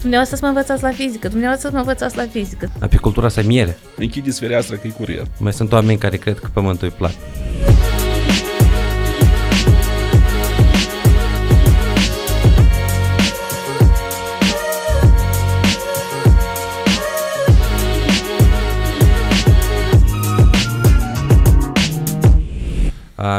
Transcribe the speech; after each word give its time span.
Dumneavoastră 0.00 0.36
să 0.36 0.42
mă 0.42 0.48
învățați 0.58 0.82
la 0.82 0.90
fizică, 0.90 1.28
dumneavoastră 1.28 1.68
să 1.68 1.74
mă 1.74 1.80
învățați 1.80 2.16
la 2.16 2.26
fizică. 2.26 2.70
Apicultura 2.80 3.26
asta 3.26 3.42
miere. 3.42 3.78
Închideți 3.96 4.40
fereastra 4.40 4.76
că 4.76 4.86
e 4.86 4.90
curier. 4.90 5.26
Mai 5.38 5.52
sunt 5.52 5.72
oameni 5.72 5.98
care 5.98 6.16
cred 6.16 6.38
că 6.38 6.48
pământul 6.52 6.88
e 6.88 6.90
plat. 6.90 7.14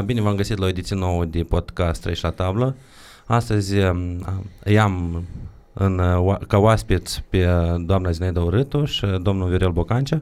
Bine 0.05 0.21
v-am 0.21 0.36
găsit 0.36 0.57
la 0.57 0.66
o 0.66 0.68
ediție 0.68 0.96
nouă 0.96 1.25
de 1.25 1.43
podcast 1.43 2.02
Treci 2.02 2.21
la 2.21 2.30
tablă. 2.30 2.75
Astăzi 3.25 3.75
i-am 4.66 5.23
în, 5.74 6.02
ca 6.48 6.58
oaspeți 6.58 7.24
pe 7.30 7.48
doamna 7.86 8.12
Zinaida 8.12 8.41
Urâtu 8.41 8.86
și 8.86 9.05
domnul 9.22 9.48
Viorel 9.48 9.72
Bocancea. 9.72 10.22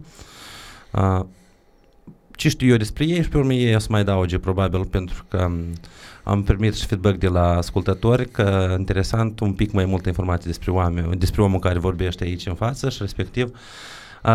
Ce 2.31 2.49
știu 2.49 2.67
eu 2.67 2.77
despre 2.77 3.05
ei 3.05 3.21
și 3.21 3.29
pe 3.29 3.37
urmă 3.37 3.53
ei 3.53 3.75
o 3.75 3.79
să 3.79 3.87
mai 3.89 4.03
dauge 4.03 4.39
probabil 4.39 4.85
pentru 4.85 5.25
că 5.27 5.51
am 6.23 6.43
primit 6.43 6.75
și 6.75 6.85
feedback 6.85 7.17
de 7.17 7.27
la 7.27 7.57
ascultători 7.57 8.29
că 8.29 8.75
interesant 8.77 9.39
un 9.39 9.53
pic 9.53 9.71
mai 9.71 9.85
multe 9.85 10.07
informații 10.07 10.47
despre 10.47 10.71
oameni, 10.71 11.15
despre 11.15 11.41
omul 11.41 11.59
care 11.59 11.79
vorbește 11.79 12.23
aici 12.23 12.45
în 12.45 12.55
față 12.55 12.89
și 12.89 12.97
respectiv 13.01 13.51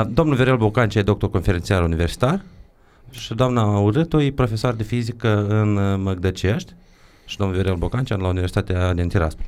domnul 0.08 0.34
Viorel 0.34 0.56
Bocancea 0.56 0.98
e 0.98 1.02
doctor 1.02 1.30
conferențiar 1.30 1.82
universitar 1.82 2.44
și 3.10 3.34
doamna 3.34 3.78
Urâtu 3.78 4.20
e 4.20 4.32
profesor 4.32 4.74
de 4.74 4.82
fizică 4.82 5.46
în 5.48 6.02
Măgdăcești 6.02 6.72
și 7.24 7.36
domnul 7.36 7.56
Viorel 7.56 7.76
Bocancea 7.76 8.16
la 8.16 8.28
Universitatea 8.28 8.92
din 8.92 9.08
Tiraspol. 9.08 9.44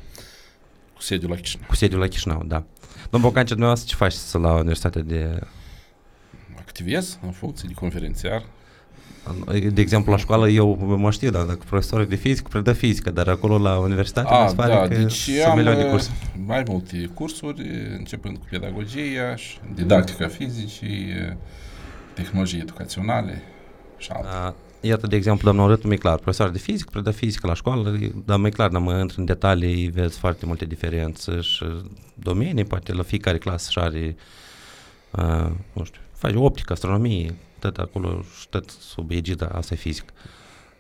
Cu 0.96 1.02
sediul 1.02 1.30
la 1.30 1.36
Chișinău. 1.36 1.66
Cu 1.68 1.74
sediul 1.74 2.00
la 2.00 2.06
Chișinău, 2.06 2.42
da. 2.46 2.64
Domnul 3.10 3.30
Bocancea, 3.30 3.48
dumneavoastră 3.48 3.88
ce 3.88 3.96
faceți 3.96 4.38
la 4.38 4.52
Universitatea 4.52 5.02
de... 5.02 5.41
Activez 6.59 7.18
în 7.23 7.30
funcție 7.30 7.68
de 7.68 7.74
conferențiar. 7.74 8.45
De 9.73 9.80
exemplu, 9.80 10.12
la 10.12 10.18
școală 10.18 10.48
eu 10.48 10.96
mă 10.98 11.10
știu, 11.10 11.30
dar 11.30 11.45
dacă 11.45 11.59
profesorul 11.66 12.07
de 12.07 12.15
fizică 12.15 12.48
predă 12.51 12.73
fizică, 12.73 13.10
dar 13.10 13.29
acolo 13.29 13.59
la 13.59 13.79
universitate 13.79 14.29
A, 14.29 14.43
mi 14.43 14.48
se 14.48 14.54
pare 14.54 14.73
da, 14.73 14.80
că 14.80 14.88
deci 14.88 15.12
sunt 15.12 15.54
milioane 15.54 15.82
de 15.82 15.88
cursuri. 15.88 16.15
mai 16.46 16.62
multe 16.66 17.10
cursuri, 17.15 17.70
începând 17.96 18.37
cu 18.37 18.46
pedagogia 18.51 19.37
și 19.37 19.59
didactica 19.74 20.29
fizicii, 20.29 21.07
tehnologii 22.15 22.60
educaționale 22.60 23.42
și 23.98 24.10
alte. 24.10 24.57
Iată, 24.87 25.06
de 25.06 25.16
exemplu, 25.16 25.48
domnul 25.48 25.68
Râtu, 25.68 25.88
mi 25.88 25.98
clar, 25.98 26.15
profesor 26.15 26.48
de 26.48 26.59
fizică, 26.59 26.88
predă 26.92 27.10
fizică 27.10 27.46
la 27.46 27.54
școală, 27.54 27.98
dar 28.24 28.38
mai 28.38 28.51
clar, 28.51 28.70
dar 28.70 28.80
mă 28.80 28.98
intru 28.98 29.20
în 29.20 29.24
detalii, 29.26 29.88
vezi 29.88 30.18
foarte 30.18 30.46
multe 30.46 30.65
diferențe 30.65 31.40
și 31.40 31.65
domenii, 32.15 32.65
poate 32.65 32.92
la 32.92 33.02
fiecare 33.02 33.38
clasă 33.38 33.70
și 33.70 33.79
are, 33.79 34.16
uh, 35.10 35.51
nu 35.73 35.84
știu, 35.84 36.01
face 36.12 36.37
optică, 36.37 36.73
astronomie, 36.73 37.34
tot 37.59 37.76
acolo 37.76 38.24
și 38.40 38.48
tot 38.48 38.70
sub 38.70 39.10
egida 39.10 39.46
asta 39.46 39.74
e 39.74 39.76
fizică. 39.76 40.12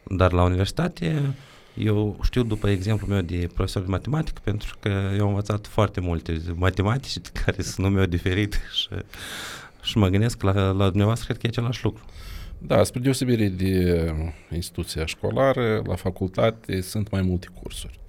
Dar 0.02 0.32
la 0.32 0.42
universitate, 0.42 1.34
eu 1.74 2.18
știu 2.22 2.42
după 2.42 2.68
exemplu 2.68 3.06
meu 3.06 3.20
de 3.20 3.48
profesor 3.54 3.82
de 3.82 3.88
matematică, 3.88 4.40
pentru 4.44 4.76
că 4.80 4.88
eu 5.16 5.22
am 5.22 5.28
învățat 5.28 5.66
foarte 5.66 6.00
multe 6.00 6.42
matematici 6.54 7.28
care 7.44 7.62
sunt 7.62 7.92
meu 7.92 8.04
diferit 8.04 8.60
și, 8.72 8.88
și 9.82 9.98
mă 9.98 10.08
gândesc 10.08 10.42
la, 10.42 10.70
la 10.70 10.88
dumneavoastră, 10.88 11.26
cred 11.26 11.38
că 11.38 11.46
e 11.46 11.48
același 11.48 11.84
lucru. 11.84 12.02
Da, 12.58 12.84
spre 12.84 13.00
deosebire 13.00 13.48
de 13.48 14.14
instituția 14.54 15.06
școlară, 15.06 15.82
la 15.86 15.94
facultate 15.94 16.80
sunt 16.80 17.10
mai 17.10 17.22
multe 17.22 17.46
cursuri. 17.62 18.00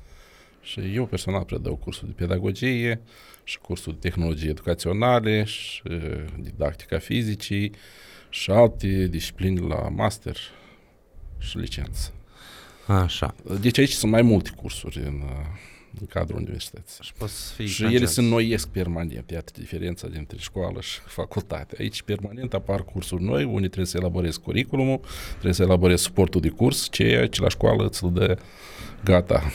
Și 0.62 0.80
eu 0.94 1.06
personal 1.06 1.44
predau 1.44 1.76
cursul 1.76 2.08
de 2.08 2.14
pedagogie 2.14 3.02
și 3.44 3.60
cursul 3.60 3.94
de 3.94 4.00
tehnologie 4.00 4.50
educaționale 4.50 5.44
și 5.44 5.82
didactica 6.40 6.98
fizicii 6.98 7.72
și 8.30 8.52
alte 8.52 9.08
discipline 9.08 9.60
la 9.60 9.90
master 9.90 10.38
și 11.38 11.58
licență. 11.58 12.14
Așa. 12.88 13.36
Deci 13.60 13.78
aici 13.78 13.92
sunt 13.92 14.12
mai 14.12 14.22
multe 14.22 14.50
cursuri 14.56 14.98
în 14.98 15.24
în 16.00 16.06
cadrul 16.06 16.38
universității. 16.38 17.04
Și, 17.04 17.14
poți 17.14 17.54
fi 17.54 17.66
și 17.66 17.84
ele 17.84 18.06
se 18.06 18.22
înnoiesc 18.22 18.68
permanent. 18.68 19.32
Iată 19.32 19.52
diferența 19.56 20.08
dintre 20.08 20.38
școală 20.40 20.82
și 20.82 21.00
facultate. 21.06 21.76
Aici 21.80 22.02
permanent 22.02 22.54
apar 22.54 22.84
cursuri 22.84 23.24
noi, 23.24 23.44
unde 23.44 23.66
trebuie 23.66 23.86
să 23.86 23.98
elaborezi 23.98 24.40
curriculumul, 24.40 25.00
trebuie 25.32 25.54
să 25.54 25.64
elaborezi 25.64 26.04
suportul 26.04 26.42
de 26.42 26.50
curs, 26.50 26.88
ceea 26.92 27.28
ce 27.28 27.42
la 27.42 27.50
școală 27.50 27.86
îți 27.86 28.06
dă 28.06 28.38
gata. 29.04 29.52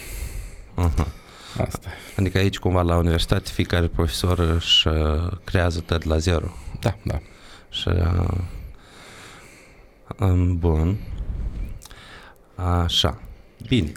Uh-huh. 0.77 1.21
Asta. 1.59 1.89
Adică 2.17 2.39
aici 2.39 2.59
cumva 2.59 2.83
la 2.83 2.97
universitate 2.97 3.51
fiecare 3.51 3.87
profesor 3.87 4.39
își 4.39 4.89
uh, 4.89 5.33
creează 5.45 5.81
tot 5.81 6.05
la 6.05 6.19
zero. 6.19 6.51
Da, 6.81 6.97
da. 7.05 7.21
Și 7.71 7.89
uh, 7.89 8.39
um, 10.19 10.59
bun. 10.59 10.97
Așa. 12.55 13.23
Bine. 13.69 13.93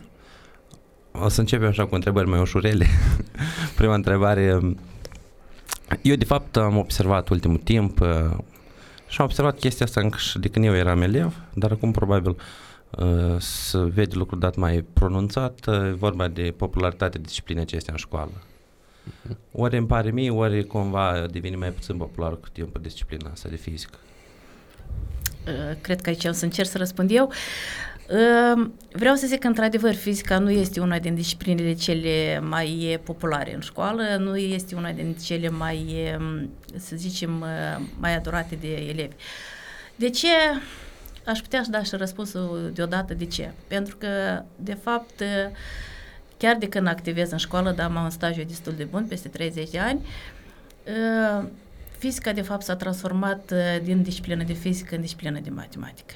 O 1.22 1.30
să 1.30 1.40
începem 1.40 1.68
așa 1.68 1.86
cu 1.86 1.96
întrebări 1.96 2.28
mai 2.28 2.40
ușurele. 2.40 2.86
Prima 3.78 3.94
întrebare. 3.94 4.60
Eu, 6.02 6.16
de 6.16 6.26
fapt, 6.26 6.58
am 6.58 6.78
observat 6.78 7.30
ultimul 7.30 7.58
timp 7.58 8.00
uh, 8.00 8.08
și 9.08 9.22
am 9.22 9.26
observat 9.26 9.60
chestia 9.60 9.86
asta 9.86 10.02
încă 10.02 10.18
și 10.18 10.40
de 10.40 10.48
când 10.48 10.66
eu 10.66 10.76
eram 10.76 11.02
elev, 11.02 11.36
dar 11.54 11.72
acum 11.72 11.92
probabil 11.92 12.36
uh, 12.90 13.36
să 13.38 13.78
vede 13.78 14.16
lucrul 14.16 14.40
dat 14.40 14.56
mai 14.56 14.86
pronunțat, 14.94 15.66
uh, 15.68 15.94
vorba 15.94 16.28
de 16.28 16.54
popularitatea 16.58 17.22
disciplinei 17.22 17.64
acestea 17.64 17.94
în 17.94 18.00
școală. 18.00 18.32
Uh-huh. 18.32 19.36
Ori 19.52 19.78
îmi 19.78 19.88
pare 19.88 20.12
mie, 20.12 20.30
ori 20.30 20.66
cumva 20.66 21.26
devine 21.32 21.56
mai 21.56 21.70
puțin 21.70 21.98
popular 21.98 22.32
cu 22.32 22.48
timpul 22.52 22.82
disciplina 22.82 23.30
asta 23.32 23.50
de 23.50 23.56
fizică. 23.56 23.98
Cred 25.82 26.02
că 26.02 26.10
aici 26.10 26.26
o 26.26 26.32
să 26.32 26.46
încerc 26.46 26.70
să 26.70 26.78
răspund 26.78 27.10
eu. 27.12 27.32
Vreau 28.92 29.16
să 29.16 29.28
zic 29.28 29.40
că, 29.40 29.48
într-adevăr, 29.48 29.94
fizica 29.94 30.40
nu 30.40 30.50
este 30.50 30.80
una 30.80 31.00
din 31.00 31.16
disciplinele 31.16 31.74
cele 31.74 32.40
mai 32.40 33.00
populare 33.04 33.54
în 33.54 33.60
școală, 33.60 34.04
nu 34.20 34.38
este 34.38 34.76
una 34.76 34.92
din 34.92 35.14
cele 35.14 35.50
mai, 35.50 35.96
să 36.78 36.96
zicem, 36.96 37.46
mai 38.00 38.16
adorate 38.16 38.56
de 38.56 38.68
elevi. 38.68 39.16
De 39.96 40.10
ce? 40.10 40.28
Aș 41.26 41.40
putea 41.40 41.64
să 41.64 41.70
da 41.70 41.84
și 41.84 41.96
răspunsul 41.96 42.72
deodată 42.74 43.14
de 43.14 43.26
ce. 43.26 43.52
Pentru 43.68 43.98
că, 43.98 44.44
de 44.56 44.74
fapt, 44.74 45.24
chiar 46.38 46.56
de 46.56 46.70
când 46.70 46.88
activez 46.88 47.32
în 47.32 47.38
școală, 47.38 47.72
dar 47.72 47.86
am 47.86 48.04
un 48.04 48.10
stagiu 48.10 48.44
destul 48.44 48.74
de 48.78 48.84
bun, 48.84 49.06
peste 49.06 49.28
30 49.28 49.70
de 49.70 49.80
ani, 49.80 50.06
fizica, 51.98 52.32
de 52.32 52.42
fapt, 52.42 52.62
s-a 52.62 52.76
transformat 52.76 53.54
din 53.84 54.02
disciplină 54.02 54.44
de 54.44 54.54
fizică 54.54 54.96
în 54.96 55.02
disciplină 55.02 55.40
de 55.40 55.50
matematică. 55.50 56.14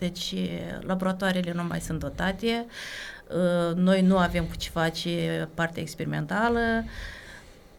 Deci 0.00 0.34
laboratoarele 0.80 1.52
nu 1.52 1.64
mai 1.64 1.80
sunt 1.80 1.98
dotate, 1.98 2.66
noi 3.74 4.02
nu 4.02 4.18
avem 4.18 4.44
cu 4.44 4.56
ce 4.56 4.70
face 4.70 5.48
partea 5.54 5.82
experimentală 5.82 6.60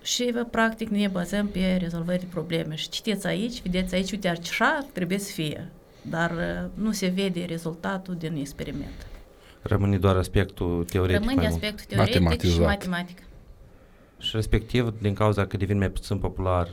și 0.02 0.34
practic 0.52 0.90
ne 0.90 1.08
bazăm 1.08 1.48
pe 1.48 1.78
rezolvări 1.80 2.20
de 2.20 2.26
probleme. 2.30 2.76
Și 2.76 2.90
citiți 2.90 3.28
aici, 3.28 3.62
vedeți 3.62 3.96
aici, 3.96 4.12
uite, 4.12 4.28
așa 4.28 4.86
trebuie 4.94 5.18
să 5.18 5.32
fie, 5.32 5.70
dar 6.02 6.32
nu 6.74 6.92
se 6.92 7.08
vede 7.08 7.46
rezultatul 7.46 8.16
din 8.16 8.36
experiment. 8.36 9.08
Rămâne 9.62 9.98
doar 9.98 10.16
aspectul 10.16 10.86
teoretic 10.90 11.28
Rămâne 11.28 11.48
aspectul 11.48 11.86
teoretic 11.96 12.52
și 12.52 12.60
matematic. 12.60 13.24
Și 14.20 14.32
respectiv, 14.36 14.94
din 15.02 15.14
cauza 15.14 15.46
că 15.46 15.58
devin 15.58 15.78
mai 15.78 15.90
puțin 15.90 16.18
popular, 16.18 16.70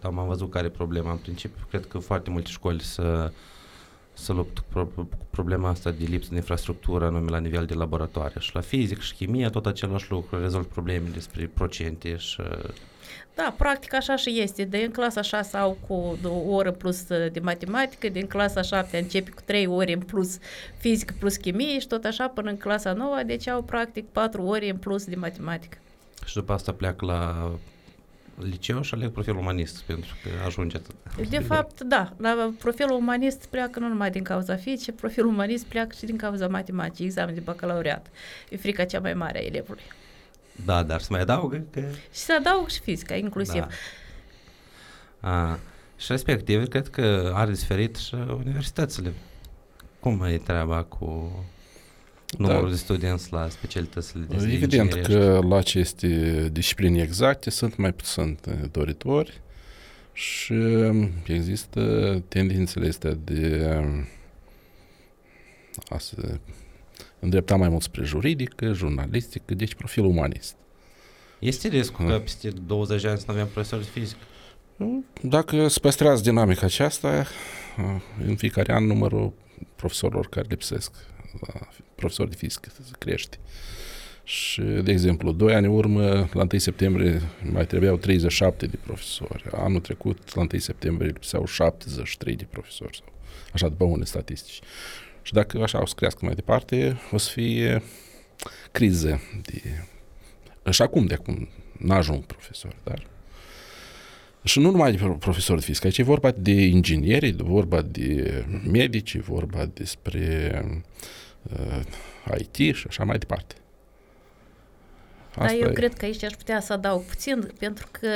am 0.00 0.24
văzut 0.26 0.50
care 0.50 0.66
e 0.66 0.70
problema 0.70 1.10
în 1.10 1.16
principiu, 1.16 1.66
cred 1.68 1.86
că 1.86 1.98
foarte 1.98 2.30
multe 2.30 2.50
școli 2.50 2.82
să 2.82 3.32
să 4.12 4.32
lupt 4.32 4.58
cu 4.58 5.08
problema 5.30 5.68
asta 5.68 5.90
de 5.90 6.04
lipsă 6.04 6.28
de 6.30 6.36
infrastructură 6.36 7.04
anume 7.04 7.30
la 7.30 7.38
nivel 7.38 7.64
de 7.64 7.74
laboratoare. 7.74 8.34
Și 8.38 8.54
la 8.54 8.60
fizic 8.60 9.00
și 9.00 9.14
chimie 9.14 9.48
tot 9.48 9.66
același 9.66 10.10
lucru, 10.10 10.40
rezolv 10.40 10.64
probleme 10.64 11.08
despre 11.12 11.50
procente 11.54 12.16
și... 12.16 12.42
Da, 13.34 13.54
practic 13.58 13.94
așa 13.94 14.16
și 14.16 14.40
este. 14.40 14.64
De 14.64 14.78
în 14.78 14.90
clasa 14.90 15.22
6 15.22 15.48
sau 15.48 15.76
cu 15.86 16.18
o 16.24 16.52
oră 16.54 16.70
plus 16.70 17.06
de 17.06 17.40
matematică, 17.42 18.08
din 18.08 18.26
clasa 18.26 18.62
7 18.62 18.98
începe 18.98 19.30
cu 19.30 19.40
3 19.44 19.66
ore 19.66 19.92
în 19.92 20.00
plus 20.00 20.38
fizică 20.78 21.14
plus 21.18 21.36
chimie 21.36 21.78
și 21.78 21.86
tot 21.86 22.04
așa 22.04 22.28
până 22.28 22.50
în 22.50 22.56
clasa 22.56 22.92
9, 22.92 23.22
deci 23.26 23.48
au 23.48 23.62
practic 23.62 24.06
4 24.06 24.42
ore 24.42 24.70
în 24.70 24.76
plus 24.76 25.04
de 25.04 25.16
matematică. 25.16 25.78
Și 26.24 26.34
după 26.34 26.52
asta 26.52 26.72
pleacă 26.72 27.04
la 27.04 27.50
liceu 28.34 28.82
și 28.82 28.94
aleg 28.94 29.10
profilul 29.10 29.38
umanist, 29.38 29.80
pentru 29.80 30.16
că 30.22 30.28
ajunge 30.46 30.76
atât. 30.76 31.28
De 31.28 31.38
fapt, 31.38 31.80
da, 31.80 32.12
la 32.16 32.52
profilul 32.58 32.96
umanist 32.96 33.46
pleacă 33.46 33.78
nu 33.78 33.88
numai 33.88 34.10
din 34.10 34.22
cauza 34.22 34.56
fizice, 34.56 34.92
profilul 34.92 35.28
umanist 35.28 35.64
pleacă 35.64 35.94
și 35.98 36.04
din 36.04 36.16
cauza 36.16 36.48
matematicii, 36.48 37.04
examen 37.04 37.34
de 37.34 37.40
bacalaureat. 37.40 38.06
E 38.48 38.56
frica 38.56 38.84
cea 38.84 39.00
mai 39.00 39.14
mare 39.14 39.38
a 39.38 39.42
elevului. 39.42 39.82
Da, 40.64 40.82
dar 40.82 41.00
se 41.00 41.06
mai 41.10 41.20
adaugă 41.20 41.64
că... 41.70 41.80
Și 42.12 42.20
se 42.20 42.32
adaugă 42.32 42.68
și 42.68 42.80
fizica, 42.80 43.14
inclusiv. 43.14 43.66
Da. 45.20 45.28
A, 45.30 45.58
și 45.96 46.06
respectiv, 46.08 46.68
cred 46.68 46.88
că 46.88 47.32
are 47.34 47.50
diferit 47.50 47.96
și 47.96 48.14
universitățile. 48.14 49.12
Cum 50.00 50.22
e 50.22 50.38
treaba 50.38 50.82
cu 50.82 51.32
numărul 52.38 52.70
de 52.70 52.76
studenți 52.76 53.32
la 53.32 53.48
specialitățile 53.48 54.24
de 54.28 54.34
Evident 54.36 54.72
inginerești? 54.72 55.12
că 55.12 55.40
la 55.48 55.56
aceste 55.56 56.48
discipline 56.52 57.02
exacte 57.02 57.50
sunt 57.50 57.76
mai 57.76 57.92
puțin 57.92 58.38
doritori 58.70 59.40
și 60.12 60.54
există 61.26 61.82
tendințele 62.28 62.88
astea 62.88 63.18
de 63.24 63.66
a 65.88 65.98
se 65.98 66.40
îndrepta 67.18 67.56
mai 67.56 67.68
mult 67.68 67.82
spre 67.82 68.04
juridică, 68.04 68.72
jurnalistică, 68.72 69.54
deci 69.54 69.74
profil 69.74 70.04
umanist. 70.04 70.54
Este 71.38 71.68
riscul 71.68 72.06
Da. 72.06 72.12
că 72.12 72.18
peste 72.18 72.50
20 72.66 73.02
de 73.02 73.08
ani 73.08 73.18
să 73.18 73.24
nu 73.26 73.32
avem 73.32 73.46
profesori 73.46 73.82
de 73.82 73.88
fizică? 73.92 74.20
Dacă 75.22 75.68
se 75.68 75.78
păstrează 75.80 76.22
dinamica 76.22 76.66
aceasta, 76.66 77.26
în 78.26 78.36
fiecare 78.36 78.72
an 78.72 78.86
numărul 78.86 79.32
profesorilor 79.76 80.28
care 80.28 80.46
lipsesc, 80.48 80.92
la 81.40 81.52
profesori 82.02 82.30
de 82.30 82.36
fizică, 82.36 82.68
se 82.74 82.90
crește. 82.98 83.38
Și, 84.24 84.60
de 84.60 84.90
exemplu, 84.90 85.32
doi 85.32 85.54
ani 85.54 85.66
în 85.66 85.72
urmă, 85.72 86.28
la 86.32 86.46
1 86.52 86.58
septembrie, 86.58 87.22
mai 87.52 87.66
trebuiau 87.66 87.96
37 87.96 88.66
de 88.66 88.78
profesori. 88.84 89.44
Anul 89.52 89.80
trecut, 89.80 90.34
la 90.34 90.40
1 90.40 90.48
septembrie, 90.58 91.10
lipseau 91.10 91.46
73 91.46 92.36
de 92.36 92.46
profesori. 92.50 92.96
Sau, 92.96 93.12
așa, 93.52 93.68
după 93.68 93.84
unele 93.84 94.04
statistici. 94.04 94.60
Și 95.22 95.32
dacă 95.32 95.62
așa 95.62 95.80
o 95.80 95.86
să 95.86 95.94
crească 95.96 96.24
mai 96.24 96.34
departe, 96.34 97.00
o 97.10 97.18
să 97.18 97.30
fie 97.30 97.82
criză 98.72 99.20
de... 99.42 99.60
Și 100.70 100.82
acum, 100.82 101.06
de 101.06 101.14
acum, 101.14 101.48
n-ajung 101.78 102.24
profesori, 102.24 102.76
dar 102.84 103.06
și 104.44 104.58
nu 104.58 104.70
numai 104.70 104.90
de 104.90 104.96
pro- 104.96 105.14
profesori 105.14 105.58
de 105.58 105.64
fizică, 105.64 105.86
aici 105.86 105.98
e 105.98 106.02
vorba 106.02 106.30
de 106.30 106.52
ingineri, 106.52 107.28
e 107.28 107.34
vorba 107.36 107.82
de 107.82 108.44
medici, 108.72 109.14
e 109.14 109.20
vorba 109.20 109.70
despre 109.74 110.52
uh, 110.64 110.76
IT 112.38 112.74
și 112.74 112.86
așa 112.88 113.04
mai 113.04 113.18
departe. 113.18 113.54
Dar 115.36 115.50
eu 115.50 115.68
e. 115.68 115.72
cred 115.72 115.94
că 115.94 116.04
aici 116.04 116.22
aș 116.22 116.32
putea 116.32 116.60
să 116.60 116.72
adaug 116.72 117.02
puțin, 117.02 117.50
pentru 117.58 117.86
că, 117.90 118.08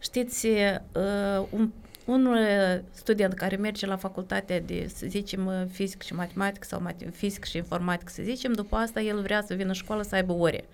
știți, 0.00 0.46
uh, 0.46 1.46
un, 1.50 1.70
un 2.04 2.26
uh, 2.26 2.80
student 2.90 3.32
care 3.32 3.56
merge 3.56 3.86
la 3.86 3.96
facultatea 3.96 4.60
de, 4.60 4.90
să 4.94 5.06
zicem, 5.08 5.46
uh, 5.46 5.62
fizic 5.70 6.02
și 6.02 6.14
matematică 6.14 6.66
sau 6.68 6.80
mate- 6.80 7.10
fizic 7.14 7.44
și 7.44 7.56
informatică, 7.56 8.10
să 8.14 8.22
zicem, 8.22 8.52
după 8.52 8.76
asta 8.76 9.00
el 9.00 9.20
vrea 9.20 9.42
să 9.46 9.54
vină 9.54 9.68
în 9.68 9.74
școală 9.74 10.02
să 10.02 10.14
aibă 10.14 10.32
ore. 10.32 10.64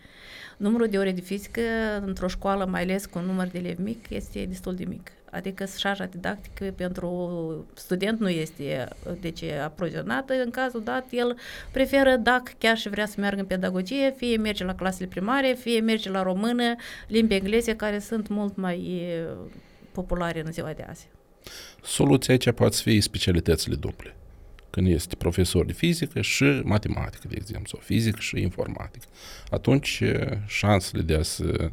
Numărul 0.56 0.88
de 0.88 0.98
ore 0.98 1.12
de 1.12 1.20
fizică 1.20 1.60
într-o 2.04 2.28
școală, 2.28 2.64
mai 2.64 2.82
ales 2.82 3.06
cu 3.06 3.18
un 3.18 3.24
număr 3.24 3.46
de 3.46 3.58
elevi 3.58 3.82
mic, 3.82 4.10
este 4.10 4.44
destul 4.44 4.74
de 4.74 4.84
mic. 4.84 5.12
Adică 5.30 5.64
șarja 5.78 6.04
didactică 6.04 6.64
pentru 6.76 7.66
student 7.74 8.20
nu 8.20 8.28
este 8.28 8.88
deci, 9.20 9.42
aprovizionată. 9.42 10.32
În 10.44 10.50
cazul 10.50 10.82
dat, 10.82 11.06
el 11.10 11.36
preferă, 11.72 12.16
dacă 12.16 12.52
chiar 12.58 12.76
și 12.76 12.88
vrea 12.88 13.06
să 13.06 13.14
meargă 13.18 13.40
în 13.40 13.46
pedagogie, 13.46 14.14
fie 14.16 14.36
merge 14.36 14.64
la 14.64 14.74
clasele 14.74 15.06
primare, 15.06 15.56
fie 15.60 15.80
merge 15.80 16.10
la 16.10 16.22
română, 16.22 16.74
limbi 17.06 17.34
engleze, 17.34 17.76
care 17.76 17.98
sunt 17.98 18.28
mult 18.28 18.56
mai 18.56 18.78
e, 18.78 19.24
populare 19.92 20.42
în 20.44 20.52
ziua 20.52 20.72
de 20.72 20.84
azi. 20.88 21.08
Soluția 21.82 22.32
aici 22.34 22.50
poate 22.50 22.76
să 22.76 22.82
fie 22.82 23.00
specialitățile 23.00 23.74
duble. 23.74 24.14
Când 24.70 24.86
este 24.86 25.16
profesor 25.16 25.64
de 25.64 25.72
fizică 25.72 26.20
și 26.20 26.60
matematică, 26.64 27.28
de 27.28 27.34
exemplu, 27.38 27.66
sau 27.66 27.80
fizică 27.82 28.20
și 28.20 28.40
informatică. 28.40 29.06
Atunci 29.50 30.00
eh, 30.02 30.38
șansele 30.46 31.02
de 31.02 31.14
a 31.14 31.22
se 31.22 31.70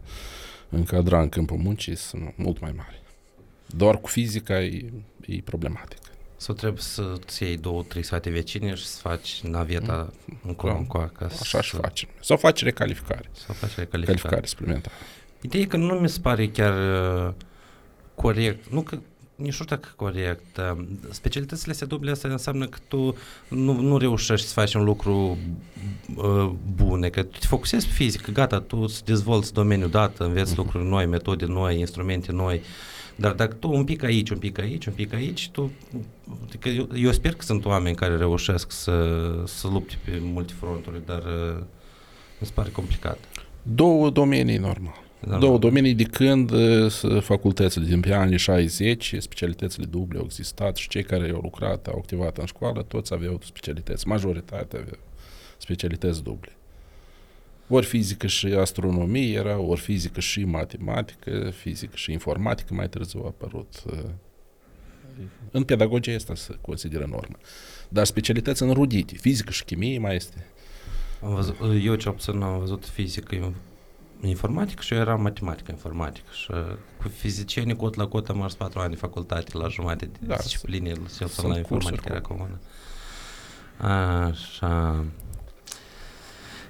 încadra 0.70 1.22
în 1.22 1.30
câmpul 1.30 1.58
muncii 1.58 1.96
sunt 1.96 2.34
mult 2.38 2.60
mai 2.60 2.72
mari. 2.76 3.02
Doar 3.76 3.98
cu 4.02 4.08
fizica 4.10 4.62
e, 4.62 4.92
e 5.26 5.42
problematic. 5.44 5.98
Sau 6.38 6.56
trebuie 6.56 6.82
să-ți 6.82 7.44
iei 7.44 7.58
două, 7.58 7.84
trei 7.84 8.04
sate 8.04 8.30
vecine 8.30 8.76
și 8.76 8.86
să 8.86 9.00
faci 9.02 9.40
naveta 9.44 10.14
încolo 10.46 10.72
Da. 10.74 10.78
încoa 10.80 11.12
ca 11.18 11.26
Așa 11.42 11.62
și 11.62 11.70
să, 11.70 11.78
facem. 11.78 12.10
Sau 12.22 12.38
faci 12.38 12.64
recalificare. 12.64 13.30
Să 13.32 13.52
faci 13.54 13.76
recalificare. 13.76 14.06
Calificare 14.06 14.46
suplimentară. 14.46 14.96
Ideea 15.42 15.64
e 15.64 15.68
că 15.68 15.78
nu 15.78 15.94
mi 15.94 16.10
se 16.10 16.20
pare 16.20 16.48
chiar 16.48 16.74
uh, 17.28 17.34
corect, 18.16 18.70
nu 18.72 18.82
că 18.82 18.96
nici 19.36 19.46
nu 19.46 19.52
știu 19.52 19.66
dacă 19.66 19.90
corect. 19.96 20.58
uh, 20.58 20.86
Specialitățile 21.10 21.72
astea 21.72 21.88
duble 21.88 22.12
asta 22.12 22.28
înseamnă 22.28 22.68
că 22.68 22.78
tu 22.88 23.16
nu, 23.48 23.80
nu 23.82 23.98
reușești 23.98 24.48
să 24.48 24.54
faci 24.54 24.74
un 24.74 24.84
lucru 24.84 25.38
uh, 26.16 26.52
bune, 26.76 27.10
că 27.10 27.24
tu 27.24 27.38
te 27.40 27.48
focusezi 27.48 27.86
pe 27.88 27.94
fizică, 27.94 28.32
gata, 28.32 28.60
tu 28.60 28.78
îți 28.78 29.06
dezvolți 29.06 29.54
domeniul 29.54 29.90
dat, 29.90 30.18
înveți 30.18 30.52
Mhm. 30.52 30.60
lucruri 30.62 30.86
noi, 30.86 31.06
metode 31.06 31.46
noi, 31.46 31.80
instrumente 31.80 32.32
noi, 32.32 32.62
dar 33.20 33.34
dacă 33.34 33.54
tu 33.56 33.72
un 33.74 33.84
pic 33.84 34.04
aici, 34.04 34.30
un 34.30 34.38
pic 34.38 34.60
aici, 34.60 34.86
un 34.86 34.94
pic 34.94 35.14
aici, 35.14 35.50
tu, 35.50 35.72
adică 36.48 36.70
eu, 36.70 36.90
eu 36.96 37.12
sper 37.12 37.34
că 37.34 37.42
sunt 37.44 37.66
oameni 37.66 37.96
care 37.96 38.16
reușesc 38.18 38.72
să, 38.72 39.24
să 39.46 39.68
lupte 39.68 39.98
pe 40.06 40.20
multe 40.22 40.54
fronturi, 40.60 41.02
dar 41.06 41.20
uh, 41.24 41.64
mi 42.40 42.48
se 42.48 42.52
pare 42.54 42.70
complicat. 42.70 43.18
Două 43.62 44.10
domenii 44.10 44.58
normal. 44.58 45.06
Da, 45.28 45.38
Două 45.38 45.58
domenii 45.58 45.94
de 45.94 46.04
când 46.04 46.52
uh, 46.52 46.92
s- 46.92 47.04
facultățile 47.20 47.86
din 47.86 48.00
pe 48.00 48.14
anii 48.14 48.38
60, 48.38 49.16
specialitățile 49.20 49.86
duble 49.86 50.18
au 50.18 50.24
existat 50.26 50.76
și 50.76 50.88
cei 50.90 51.04
care 51.04 51.30
au 51.34 51.40
lucrat, 51.42 51.88
au 51.88 51.98
activat 51.98 52.38
în 52.38 52.46
școală, 52.46 52.82
toți 52.82 53.14
aveau 53.14 53.40
specialități, 53.44 54.08
majoritatea 54.08 54.80
aveau 54.80 54.98
specialități 55.58 56.24
duble. 56.24 56.57
Ori 57.70 57.86
fizică 57.86 58.28
și 58.28 58.46
astronomie 58.48 59.34
era, 59.38 59.58
ori 59.60 59.80
fizică 59.80 60.20
și 60.20 60.44
matematică, 60.44 61.50
fizică 61.50 61.96
și 61.96 62.12
informatică 62.12 62.74
mai 62.74 62.90
târziu 62.90 63.22
a 63.24 63.28
apărut. 63.28 63.84
uh, 63.92 64.00
În 65.52 65.64
pedagogie 65.64 66.16
asta 66.16 66.36
se 66.36 66.58
consideră 66.62 67.06
normă. 67.06 67.36
Dar 67.90 68.06
specialități 68.06 68.64
înrudite, 68.64 69.16
fizică 69.16 69.52
și 69.52 69.64
chimie 69.64 70.00
mai 70.00 70.16
este. 70.16 70.46
Am 71.24 71.34
văzut, 71.34 71.56
eu 71.84 71.96
cel 71.96 72.12
puțin 72.12 72.42
am 72.42 72.60
văzut 72.60 72.86
fizică 72.86 73.36
in- 73.36 73.54
informatică 74.22 74.82
și 74.82 74.94
eu 74.94 75.00
eram 75.00 75.22
matematică 75.22 75.72
informatică 75.72 76.28
și 76.32 76.52
uh, 76.52 76.58
cu 77.02 77.08
fizicienii 77.08 77.76
cot 77.76 77.96
la 77.96 78.08
cot 78.08 78.30
am 78.30 78.38
mers 78.38 78.56
patru 78.56 78.80
ani 78.80 78.90
de 78.90 78.96
facultate 78.96 79.58
la 79.58 79.68
jumate 79.68 80.06
de 80.06 80.18
Da, 80.26 80.36
discipline, 80.36 80.90
cel 80.92 80.98
puțin 81.02 81.28
sunt 81.28 81.48
la 81.48 81.58
informatică 81.58 81.96
cursuri 81.96 82.12
era 82.12 82.22
comună. 82.22 82.60
Așa. 83.78 85.06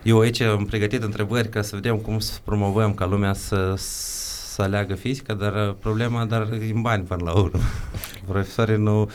Eu 0.08 0.20
aici 0.20 0.42
am 0.42 0.66
pregătit 0.66 1.04
întrebări 1.04 1.50
ca 1.50 1.62
să 1.62 1.76
vedem 1.76 1.98
cum 1.98 2.20
să 2.20 2.40
promovăm 2.44 2.94
ca 2.94 3.06
lumea 3.06 3.34
să, 3.34 3.74
să 3.78 4.62
aleagă 4.62 4.96
fizică, 4.96 5.34
dar 5.34 5.68
uh, 5.68 5.76
problema 5.80 6.26
dar 6.26 6.42
e 6.52 6.72
în 6.74 6.82
bani 6.82 7.04
până 7.04 7.24
la 7.24 7.40
urmă. 7.40 7.60
Profesorii 8.28 8.78
nu, 8.78 9.10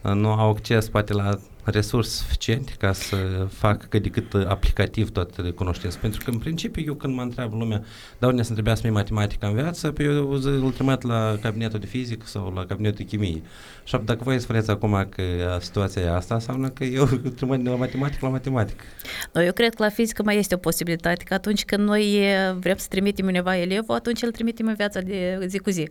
nu 0.00 0.28
au 0.32 0.50
acces 0.50 0.88
poate 0.88 1.12
la 1.12 1.38
resurse 1.70 2.22
suficiente 2.22 2.72
ca 2.78 2.92
să 2.92 3.16
facă 3.50 3.86
cât 3.88 4.02
de 4.02 4.08
cât 4.08 4.32
uh, 4.32 4.46
aplicativ 4.46 5.10
toate 5.10 5.50
cunoștințe. 5.50 5.98
Pentru 6.00 6.24
că 6.24 6.30
în 6.30 6.38
principiu 6.38 6.82
eu 6.86 6.94
când 6.94 7.14
mă 7.14 7.22
întreabă 7.22 7.56
lumea, 7.56 7.84
dar 8.18 8.30
unde 8.30 8.42
să 8.42 8.48
întrebea 8.48 8.74
să 8.74 8.90
matematică 8.90 9.46
în 9.46 9.54
viață, 9.54 9.92
pe 9.92 10.02
eu 10.02 10.30
îl 10.30 10.72
trimit 10.72 11.02
la 11.02 11.38
cabinetul 11.40 11.78
de 11.78 11.86
fizică 11.86 12.26
sau 12.26 12.52
la 12.54 12.64
cabinetul 12.64 12.96
de 12.96 13.04
chimie. 13.04 13.42
Și 13.84 13.96
dacă 14.04 14.20
voi 14.22 14.40
spuneți 14.40 14.70
acum 14.70 15.06
că 15.08 15.22
uh, 15.22 15.60
situația 15.60 16.02
e 16.02 16.14
asta, 16.14 16.34
înseamnă 16.34 16.68
că 16.68 16.84
eu 16.84 17.08
îl 17.10 17.18
trimit 17.18 17.60
de 17.60 17.70
la 17.70 17.76
matematică 17.76 18.18
la 18.22 18.28
matematică. 18.30 18.84
No, 19.32 19.42
eu 19.42 19.52
cred 19.52 19.74
că 19.74 19.82
la 19.82 19.88
fizică 19.88 20.22
mai 20.22 20.38
este 20.38 20.54
o 20.54 20.58
posibilitate, 20.58 21.24
că 21.24 21.34
atunci 21.34 21.64
când 21.64 21.88
noi 21.88 22.14
e, 22.14 22.54
vrem 22.58 22.76
să 22.76 22.86
trimitem 22.88 23.26
undeva 23.26 23.56
elevul, 23.56 23.94
atunci 23.94 24.22
îl 24.22 24.30
trimitem 24.30 24.66
în 24.66 24.74
viața 24.74 25.00
de 25.00 25.38
zi 25.46 25.58
cu 25.58 25.70
zi. 25.70 25.90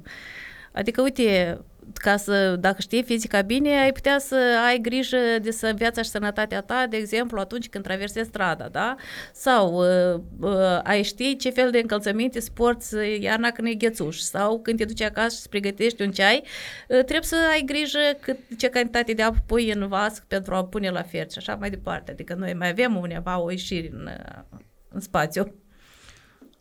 Adică, 0.72 1.02
uite, 1.02 1.60
ca 1.94 2.18
să, 2.18 2.56
dacă 2.56 2.82
știi 2.82 3.04
fizica 3.04 3.42
bine, 3.42 3.80
ai 3.80 3.92
putea 3.92 4.20
să 4.20 4.36
ai 4.68 4.80
grijă 4.80 5.18
de 5.42 5.52
să 5.52 5.74
viața 5.76 6.02
și 6.02 6.10
sănătatea 6.10 6.62
ta, 6.62 6.86
de 6.90 6.98
exemplu, 6.98 7.40
atunci 7.40 7.70
când 7.70 7.84
traversezi 7.84 8.28
strada, 8.28 8.68
da? 8.68 8.96
Sau 9.34 9.74
uh, 9.74 10.22
uh, 10.40 10.80
ai 10.84 11.04
ști 11.04 11.36
ce 11.36 11.50
fel 11.50 11.72
de 11.72 11.80
încălțăminte 11.80 12.40
sporți 12.40 12.96
uh, 12.96 13.20
iarna 13.20 13.52
când 13.52 13.68
e 13.68 13.74
ghețuș, 13.74 14.18
sau 14.18 14.62
când 14.62 14.78
te 14.78 14.86
duci 14.86 15.02
acasă 15.02 15.30
și 15.30 15.36
îți 15.36 15.50
pregătești 15.50 16.02
un 16.02 16.12
ceai, 16.12 16.44
uh, 16.44 16.48
trebuie 16.88 17.22
să 17.22 17.38
ai 17.52 17.64
grijă 17.66 18.00
cât, 18.20 18.38
ce 18.58 18.70
cantitate 18.70 19.14
de 19.14 19.22
apă 19.22 19.44
pui 19.46 19.72
în 19.72 19.88
vas 19.88 20.24
pentru 20.28 20.56
a 20.56 20.66
pune 20.66 20.90
la 20.90 21.02
fiert 21.02 21.32
și 21.32 21.38
așa 21.38 21.56
mai 21.56 21.70
departe. 21.70 22.12
Adică 22.12 22.34
noi 22.34 22.54
mai 22.54 22.70
avem 22.70 22.96
undeva 22.96 23.40
o 23.40 23.52
ieșire 23.52 23.90
în, 23.94 24.06
uh, 24.06 24.60
în 24.90 25.00
spațiu. 25.00 25.54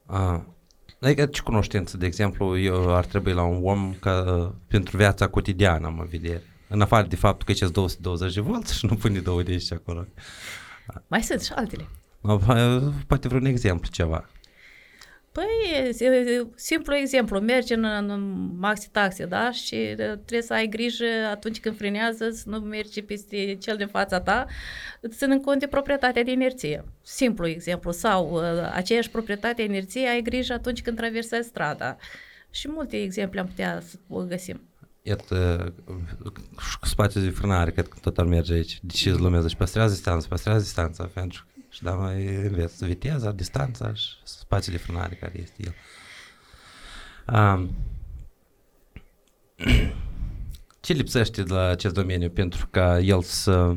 A, 0.06 0.53
adică 1.04 1.26
ce 1.26 1.40
cunoștință, 1.40 1.96
de 1.96 2.06
exemplu, 2.06 2.58
eu 2.58 2.94
ar 2.94 3.04
trebui 3.04 3.32
la 3.32 3.42
un 3.42 3.60
om 3.62 3.94
ca 4.00 4.54
pentru 4.68 4.96
viața 4.96 5.26
cotidiană, 5.26 5.92
mă 5.96 6.06
vedere. 6.10 6.42
În 6.68 6.80
afară 6.80 7.06
de 7.06 7.16
faptul 7.16 7.54
că 7.54 7.64
e 7.64 7.68
220 7.68 8.34
de 8.34 8.40
volți 8.40 8.78
și 8.78 8.86
nu 8.86 8.94
pune 8.94 9.18
două 9.18 9.42
de 9.42 9.58
acolo. 9.70 10.06
Mai 11.06 11.22
sunt 11.22 11.40
și 11.42 11.52
altele. 11.54 11.88
Poate 13.06 13.28
vreun 13.28 13.44
exemplu 13.44 13.88
ceva. 13.90 14.28
Păi, 15.34 15.90
e- 15.98 16.04
e- 16.04 16.46
simplu 16.54 16.94
exemplu, 16.94 17.40
mergi 17.40 17.72
în, 17.72 17.84
în 17.84 18.48
maxi-taxi, 18.58 19.26
da? 19.26 19.50
Și 19.50 19.74
e, 19.74 19.94
trebuie 19.94 20.42
să 20.42 20.52
ai 20.52 20.66
grijă 20.66 21.04
atunci 21.30 21.60
când 21.60 21.76
frenează 21.76 22.30
să 22.30 22.42
nu 22.46 22.58
mergi 22.58 23.02
peste 23.02 23.54
cel 23.60 23.76
din 23.76 23.86
fața 23.86 24.20
ta, 24.20 24.46
ținând 25.08 25.42
cont 25.42 25.60
de 25.60 25.66
proprietatea 25.66 26.22
de 26.22 26.30
inerție. 26.30 26.84
Simplu 27.02 27.46
exemplu. 27.46 27.90
Sau 27.90 28.34
uh, 28.34 28.70
aceeași 28.72 29.10
proprietate 29.10 29.62
a 29.62 29.64
inerției 29.64 30.06
ai 30.06 30.22
grijă 30.22 30.52
atunci 30.52 30.82
când 30.82 30.96
traversezi 30.96 31.48
strada. 31.48 31.96
Și 32.50 32.68
multe 32.70 33.02
exemple 33.02 33.40
am 33.40 33.46
putea 33.46 33.80
să 33.88 33.96
o 34.08 34.22
găsim. 34.22 34.60
Iată, 35.02 35.72
și 36.70 36.78
cu 36.78 36.86
spațiul 36.86 37.24
de 37.24 37.30
frânare, 37.30 37.70
cred 37.70 37.88
că 37.88 37.96
tot 38.00 38.18
ar 38.18 38.24
merge 38.24 38.52
aici. 38.52 38.78
De 38.82 38.92
ce 38.92 39.12
lumea 39.12 39.40
zice, 39.40 39.56
păstrează 39.56 39.92
distanța, 39.94 40.26
păstrează 40.28 40.62
distanța, 40.62 41.10
pentru 41.14 41.46
că 41.46 41.60
Și 41.68 41.82
da, 41.82 41.90
mai 41.90 42.24
înveți 42.26 42.84
viteza, 42.84 43.32
distanța 43.32 43.94
și 43.94 44.08
spațiul 44.44 44.76
de 44.76 44.82
frânare 44.82 45.14
care 45.14 45.32
este 45.42 45.62
el. 45.64 45.74
Um, 47.34 47.70
ce 50.80 50.92
lipsește 50.92 51.42
de 51.42 51.52
la 51.52 51.68
acest 51.68 51.94
domeniu 51.94 52.30
pentru 52.30 52.66
ca 52.70 52.98
el 52.98 53.22
să, 53.22 53.76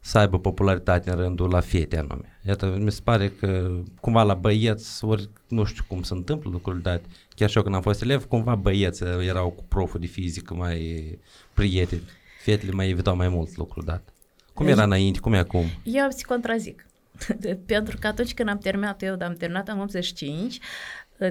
să 0.00 0.18
aibă 0.18 0.38
popularitate 0.38 1.10
în 1.10 1.16
rândul 1.16 1.50
la 1.50 1.60
fete 1.60 1.98
anume? 1.98 2.38
Iată, 2.46 2.76
mi 2.78 2.92
se 2.92 3.00
pare 3.04 3.28
că 3.28 3.80
cumva 4.00 4.22
la 4.22 4.34
băieți, 4.34 5.04
ori 5.04 5.28
nu 5.48 5.64
știu 5.64 5.84
cum 5.88 6.02
se 6.02 6.14
întâmplă 6.14 6.50
lucrurile, 6.50 6.82
dar 6.82 7.00
chiar 7.34 7.48
și 7.48 7.56
eu 7.56 7.62
când 7.62 7.74
am 7.74 7.82
fost 7.82 8.02
elev, 8.02 8.24
cumva 8.24 8.54
băieți 8.54 9.02
erau 9.02 9.50
cu 9.50 9.64
proful 9.68 10.00
de 10.00 10.06
fizică 10.06 10.54
mai 10.54 11.18
prieteni. 11.52 12.02
Fetele 12.42 12.72
mai 12.72 12.88
evitau 12.88 13.16
mai 13.16 13.28
mult 13.28 13.56
lucruri, 13.56 13.86
dat. 13.86 14.12
Cum 14.54 14.66
era 14.66 14.82
înainte, 14.82 15.20
cum 15.20 15.32
e 15.32 15.38
acum? 15.38 15.64
Eu 15.82 16.10
se 16.10 16.22
contrazic. 16.26 16.86
pentru 17.66 17.96
că 18.00 18.06
atunci 18.06 18.34
când 18.34 18.48
am 18.48 18.58
terminat, 18.58 19.02
eu 19.02 19.16
am 19.20 19.34
terminat 19.34 19.68
în 19.68 19.80
85, 19.80 20.58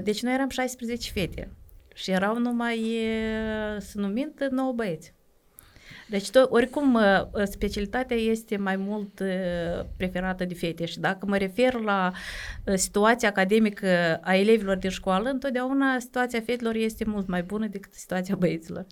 deci 0.03 0.21
noi 0.21 0.33
eram 0.33 0.49
16 0.49 1.11
fete 1.11 1.51
și 1.93 2.11
erau 2.11 2.37
numai, 2.37 2.77
să 3.79 3.99
numim, 3.99 4.33
9 4.49 4.71
băieți. 4.71 5.13
Deci, 6.07 6.29
to- 6.29 6.49
oricum, 6.49 6.99
specialitatea 7.43 8.17
este 8.17 8.57
mai 8.57 8.75
mult 8.75 9.21
preferată 9.97 10.45
de 10.45 10.53
fete 10.53 10.85
și 10.85 10.99
dacă 10.99 11.25
mă 11.25 11.37
refer 11.37 11.73
la 11.73 12.11
situația 12.73 13.29
academică 13.29 14.19
a 14.21 14.35
elevilor 14.35 14.77
din 14.77 14.89
școală, 14.89 15.29
întotdeauna 15.29 15.99
situația 15.99 16.41
fetelor 16.41 16.75
este 16.75 17.05
mult 17.05 17.27
mai 17.27 17.43
bună 17.43 17.67
decât 17.67 17.93
situația 17.93 18.35
băieților. 18.35 18.85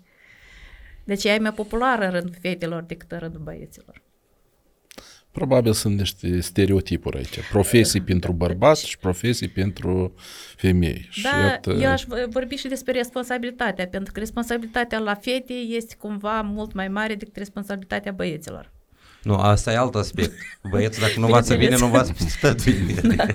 Deci 1.03 1.23
ea 1.23 1.33
e 1.33 1.39
mai 1.39 1.53
populară 1.53 2.05
în 2.05 2.11
rândul 2.11 2.35
fetelor 2.41 2.83
decât 2.83 3.11
în 3.11 3.19
rândul 3.19 3.41
băieților. 3.41 4.01
Probabil 5.31 5.73
sunt 5.73 5.97
niște 5.97 6.39
stereotipuri 6.39 7.17
aici. 7.17 7.39
Profesii 7.51 8.01
pentru 8.01 8.31
bărbați 8.31 8.87
și 8.87 8.97
profesii 8.97 9.47
pentru 9.47 10.13
femei. 10.55 11.09
Da, 11.23 11.29
și 11.29 11.35
iată... 11.35 11.71
eu 11.71 11.89
aș 11.89 12.03
vorbi 12.29 12.55
și 12.55 12.67
despre 12.67 12.91
responsabilitatea, 12.91 13.87
pentru 13.87 14.13
că 14.13 14.19
responsabilitatea 14.19 14.99
la 14.99 15.13
fete 15.15 15.53
este 15.53 15.95
cumva 15.95 16.41
mult 16.41 16.73
mai 16.73 16.87
mare 16.87 17.15
decât 17.15 17.35
responsabilitatea 17.35 18.11
băieților. 18.11 18.71
Nu, 19.23 19.35
asta 19.35 19.71
e 19.71 19.77
alt 19.77 19.95
aspect. 19.95 20.31
Băieții, 20.69 21.01
dacă 21.01 21.13
nu 21.17 21.25
învață 21.25 21.55
bine, 21.55 21.77
nu 21.77 21.85
învață 21.85 22.13
tot 22.41 22.63
bine. 22.63 23.15
Da. 23.15 23.25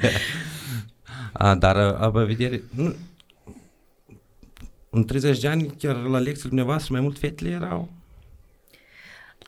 A, 1.33 1.55
dar, 1.55 1.76
avă 1.76 2.25
vedere, 2.25 2.62
nu, 2.75 2.95
în 4.91 5.05
30 5.05 5.41
de 5.41 5.49
ani, 5.49 5.75
chiar 5.79 5.97
la 5.97 6.19
lecțiile 6.19 6.49
dumneavoastră, 6.49 6.93
mai 6.93 7.03
mult 7.03 7.19
fetele 7.19 7.50
erau 7.50 7.91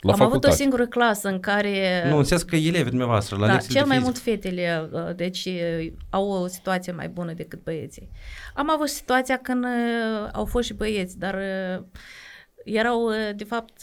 la 0.01 0.13
Am 0.13 0.19
facultate. 0.19 0.47
avut 0.47 0.59
o 0.59 0.63
singură 0.63 0.87
clasă 0.87 1.29
în 1.29 1.41
care... 1.41 2.05
Nu, 2.09 2.17
înseamnă 2.17 2.45
că 2.47 2.57
elevii 2.57 2.89
dumneavoastră 2.89 3.37
la 3.37 3.47
da, 3.47 3.53
lecțiile 3.53 3.79
cel 3.79 3.89
de 3.89 3.95
mai 3.95 3.99
fizică. 3.99 4.31
mult 4.31 4.43
fetele, 4.43 4.89
uh, 4.93 5.15
deci 5.17 5.45
uh, 5.45 5.93
au 6.11 6.31
o 6.31 6.47
situație 6.47 6.93
mai 6.93 7.09
bună 7.09 7.33
decât 7.33 7.63
băieții. 7.63 8.11
Am 8.55 8.71
avut 8.71 8.89
situația 8.89 9.37
când 9.37 9.65
uh, 9.65 10.29
au 10.33 10.45
fost 10.45 10.67
și 10.67 10.75
băieți, 10.75 11.19
dar 11.19 11.39
erau, 12.65 13.11
de 13.37 13.45
fapt, 13.45 13.83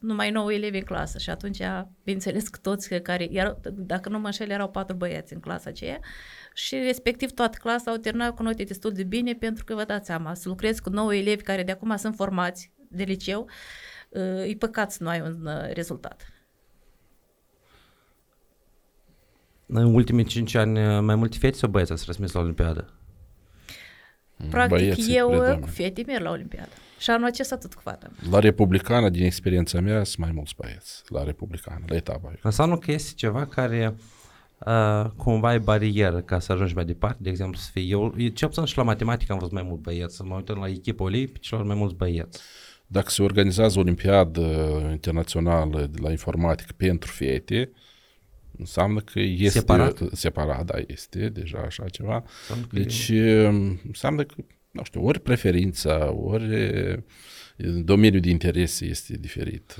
numai 0.00 0.30
9 0.30 0.52
elevi 0.52 0.78
în 0.78 0.84
clasă 0.84 1.18
și 1.18 1.30
atunci, 1.30 1.58
bineînțeles 2.04 2.48
că 2.48 2.58
toți 2.62 2.94
care 2.94 3.28
erau, 3.32 3.60
dacă 3.72 4.08
nu 4.08 4.18
mă 4.18 4.26
înșel, 4.26 4.50
erau 4.50 4.68
patru 4.68 4.96
băieți 4.96 5.32
în 5.32 5.40
clasa 5.40 5.70
aceea 5.70 5.98
și 6.54 6.76
respectiv 6.76 7.30
toată 7.30 7.58
clasa 7.60 7.90
au 7.90 7.96
terminat 7.96 8.34
cu 8.34 8.42
note 8.42 8.62
destul 8.62 8.92
de 8.92 9.02
bine 9.02 9.32
pentru 9.32 9.64
că 9.64 9.74
vă 9.74 9.84
dați 9.84 10.06
seama, 10.06 10.34
să 10.34 10.48
lucrezi 10.48 10.82
cu 10.82 10.90
9 10.90 11.14
elevi 11.14 11.42
care 11.42 11.62
de 11.62 11.72
acum 11.72 11.96
sunt 11.96 12.14
formați 12.14 12.72
de 12.88 13.02
liceu, 13.02 13.48
e 14.46 14.54
păcat 14.58 14.92
să 14.92 15.02
nu 15.02 15.08
ai 15.08 15.20
un 15.20 15.48
rezultat. 15.72 16.32
În 19.66 19.94
ultimii 19.94 20.24
5 20.24 20.54
ani, 20.54 21.00
mai 21.00 21.14
multe 21.14 21.36
fete 21.38 21.56
sau 21.56 21.68
băieți 21.68 21.92
ați 21.92 22.04
răsmis 22.06 22.32
la 22.32 22.40
Olimpiadă? 22.40 22.92
Practic, 24.50 24.76
Băieții 24.78 25.16
eu 25.16 25.28
predomină. 25.28 25.58
cu 25.58 25.66
fete 25.66 26.02
merg 26.06 26.22
la 26.22 26.30
Olimpiadă. 26.30 26.70
Și 26.98 27.10
anul 27.10 27.26
acesta 27.26 27.56
tot 27.56 27.74
cu 27.74 27.80
fata. 27.80 28.10
La 28.30 28.38
Republicană, 28.38 29.08
din 29.08 29.24
experiența 29.24 29.80
mea, 29.80 30.04
sunt 30.04 30.18
mai 30.18 30.30
mulți 30.34 30.54
băieți. 30.56 31.02
La 31.08 31.24
Republicană, 31.24 31.84
la 31.86 31.96
etapa. 31.96 32.32
Înseamnă 32.42 32.78
că 32.78 32.92
este 32.92 33.12
ceva 33.14 33.46
care 33.46 33.94
uh, 34.58 35.04
cumva 35.16 35.54
e 35.54 35.58
barieră 35.58 36.20
ca 36.20 36.38
să 36.38 36.52
ajungi 36.52 36.74
mai 36.74 36.84
departe, 36.84 37.18
de 37.20 37.30
exemplu 37.30 37.58
să 37.58 37.68
fie 37.72 37.82
eu, 37.82 38.14
ce 38.34 38.46
puțin 38.46 38.64
și 38.64 38.76
la 38.76 38.82
matematică 38.82 39.32
am 39.32 39.38
văzut 39.38 39.54
mai 39.54 39.62
mult 39.62 39.80
băieți, 39.80 40.16
să 40.16 40.24
mă 40.24 40.34
uităm 40.34 40.58
la 40.58 40.68
echipa 40.68 41.04
olimpică 41.04 41.56
mai 41.56 41.76
mulți 41.76 41.94
băieți. 41.94 42.40
Dacă 42.90 43.10
se 43.10 43.22
organizează 43.22 43.78
o 43.78 43.80
olimpiadă 43.80 44.40
internațională 44.90 45.86
de 45.86 45.98
la 46.00 46.10
informatică 46.10 46.72
pentru 46.76 47.10
fete, 47.10 47.70
înseamnă 48.58 49.00
că 49.00 49.20
este 49.20 49.58
Separat? 49.58 49.98
separat, 50.12 50.64
da, 50.64 50.74
este 50.86 51.28
deja 51.28 51.58
așa 51.58 51.88
ceva. 51.88 52.24
Înseamnă 52.40 52.66
că 52.66 52.76
Deci 52.76 53.08
înseamnă 53.86 54.24
că, 54.24 54.34
nu 54.70 54.84
știu, 54.84 55.04
ori 55.04 55.20
preferința, 55.20 56.12
ori 56.12 57.04
domeniul 57.84 58.20
de 58.20 58.30
interes 58.30 58.80
este 58.80 59.16
diferit. 59.16 59.76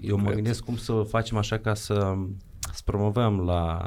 Eu 0.00 0.16
mă 0.16 0.22
cred. 0.22 0.34
gândesc 0.34 0.64
cum 0.64 0.76
să 0.76 0.92
facem 1.08 1.36
așa 1.36 1.58
ca 1.58 1.74
să, 1.74 2.14
să 2.72 2.80
promovăm 2.84 3.40
la 3.40 3.80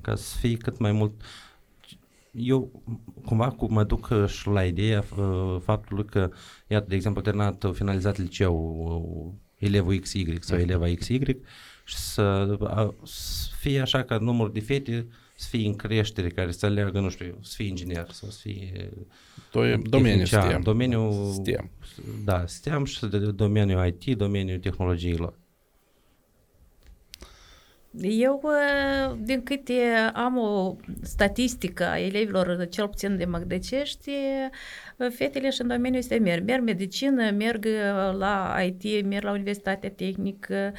ca 0.00 0.14
să 0.14 0.36
fie 0.38 0.56
cât 0.56 0.78
mai 0.78 0.92
mult 0.92 1.22
eu 2.32 2.82
cumva 3.24 3.50
cu, 3.50 3.72
mă 3.72 3.84
duc 3.84 4.08
uh, 4.10 4.26
și 4.28 4.48
la 4.48 4.64
ideea 4.64 5.04
uh, 5.18 5.56
faptului 5.64 6.04
că, 6.04 6.30
iată, 6.66 6.86
de 6.88 6.94
exemplu, 6.94 7.22
terminat, 7.22 7.64
finalizat 7.72 8.18
liceu 8.18 9.38
elevul 9.56 9.98
XY 9.98 10.36
sau 10.40 10.58
eleva 10.58 10.86
XY 10.94 11.18
și 11.84 11.96
să, 11.96 12.56
a, 12.64 12.94
să 13.04 13.48
fie 13.58 13.80
așa 13.80 14.02
ca 14.02 14.18
numărul 14.18 14.52
de 14.52 14.60
fete 14.60 15.06
să 15.36 15.48
fie 15.50 15.66
în 15.66 15.74
creștere, 15.76 16.28
care 16.28 16.50
să 16.50 16.66
aleagă, 16.66 17.00
nu 17.00 17.08
știu, 17.08 17.38
să 17.42 17.52
fie 17.56 17.66
inginer 17.66 18.06
sau 18.10 18.28
să 18.28 18.38
fie 18.40 18.90
Do- 19.48 19.78
domeniul 19.82 19.88
tehnician, 19.90 20.42
STEM. 20.42 20.60
Domeniul, 20.62 21.32
STEM. 21.32 21.70
Da, 22.24 22.46
STEM 22.46 22.84
și 22.84 23.06
de- 23.06 23.18
domeniul 23.18 23.86
IT, 23.86 24.16
domeniul 24.16 24.58
tehnologiilor. 24.58 25.40
Eu, 28.00 28.40
uh, 28.42 29.16
din 29.18 29.42
câte 29.42 29.72
am 30.14 30.38
o 30.38 30.76
statistică 31.02 31.84
a 31.84 31.98
elevilor, 31.98 32.68
cel 32.68 32.88
puțin 32.88 33.16
de 33.16 33.24
Măgdăcești, 33.24 34.10
uh, 34.96 35.10
fetele 35.14 35.50
și 35.50 35.60
în 35.60 35.68
domeniul 35.68 36.00
este 36.00 36.18
merg. 36.18 36.44
Merg 36.44 36.62
medicină, 36.62 37.30
merg 37.30 37.64
uh, 37.64 38.16
la 38.18 38.56
IT, 38.64 39.06
merg 39.06 39.24
la 39.24 39.30
Universitatea 39.30 39.90
Tehnică. 39.90 40.72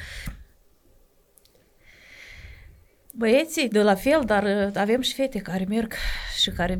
Băieții, 3.12 3.68
de 3.68 3.82
la 3.82 3.94
fel, 3.94 4.22
dar 4.24 4.42
uh, 4.42 4.76
avem 4.76 5.00
și 5.00 5.14
fete 5.14 5.38
care 5.38 5.64
merg 5.68 5.92
și 6.36 6.50
care 6.50 6.78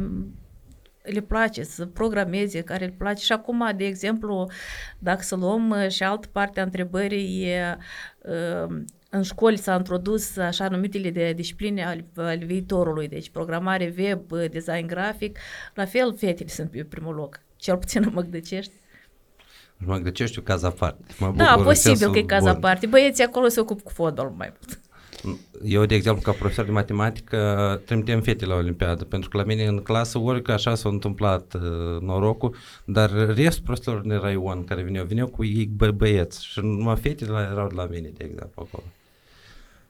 le 1.02 1.20
place 1.20 1.62
să 1.62 1.86
programeze, 1.86 2.60
care 2.60 2.84
le 2.84 2.94
place. 2.98 3.24
Și 3.24 3.32
acum, 3.32 3.70
de 3.76 3.84
exemplu, 3.84 4.50
dacă 4.98 5.22
să 5.22 5.36
luăm 5.36 5.70
uh, 5.70 5.88
și 5.88 6.02
altă 6.02 6.28
parte 6.32 6.60
a 6.60 6.62
întrebării, 6.62 7.42
e, 7.42 7.76
uh, 8.18 8.82
în 9.14 9.22
școli 9.22 9.56
s-a 9.56 9.74
introdus 9.74 10.36
așa 10.36 10.68
numitele 10.68 11.10
de 11.10 11.32
discipline 11.32 11.84
al, 11.86 12.04
al 12.16 12.38
viitorului, 12.38 13.08
deci 13.08 13.30
programare 13.30 13.94
web, 13.98 14.30
uh, 14.30 14.50
design 14.50 14.86
grafic, 14.86 15.38
la 15.74 15.84
fel 15.84 16.16
fetele 16.16 16.48
sunt 16.48 16.70
pe 16.70 16.84
primul 16.84 17.14
loc, 17.14 17.40
cel 17.56 17.76
puțin 17.76 18.02
în 18.02 18.10
Măgdăcești. 18.14 18.72
Mă 19.76 19.96
găcești 19.96 20.40
caz 20.40 20.62
aparte. 20.62 21.14
Mă 21.18 21.26
Da, 21.36 21.44
bucur 21.44 21.58
în 21.58 21.64
posibil 21.64 21.96
sensul 21.96 22.12
că 22.12 22.18
e 22.18 22.22
caz 22.22 22.40
bun. 22.42 22.48
aparte. 22.48 22.86
Băieții 22.86 23.24
acolo 23.24 23.48
se 23.48 23.60
ocupă 23.60 23.80
cu 23.84 23.90
fotbalul 23.90 24.34
mai 24.36 24.52
mult. 24.58 24.78
Eu, 25.64 25.84
de 25.84 25.94
exemplu, 25.94 26.22
ca 26.22 26.32
profesor 26.32 26.64
de 26.64 26.70
matematică, 26.70 27.80
trimitem 27.84 28.20
fete 28.20 28.46
la 28.46 28.54
Olimpiadă, 28.54 29.04
pentru 29.04 29.28
că 29.28 29.36
la 29.36 29.44
mine 29.44 29.66
în 29.66 29.78
clasă, 29.82 30.18
ori 30.18 30.42
că 30.42 30.52
așa 30.52 30.74
s-a 30.74 30.88
întâmplat 30.88 31.54
uh, 31.54 32.00
norocul, 32.00 32.54
dar 32.84 33.10
restul 33.34 33.64
profesorilor 33.64 34.04
din 34.06 34.18
raion 34.18 34.64
care 34.64 34.82
vineau, 34.82 35.04
vineau 35.04 35.26
cu 35.26 35.44
ei 35.44 35.70
bă- 35.84 35.94
băieți 35.94 36.44
și 36.44 36.60
numai 36.60 36.96
fetele 36.96 37.30
la, 37.30 37.40
erau 37.40 37.68
de 37.68 37.74
la 37.74 37.84
mine, 37.84 38.08
de 38.16 38.24
exemplu, 38.24 38.68
acolo. 38.68 38.84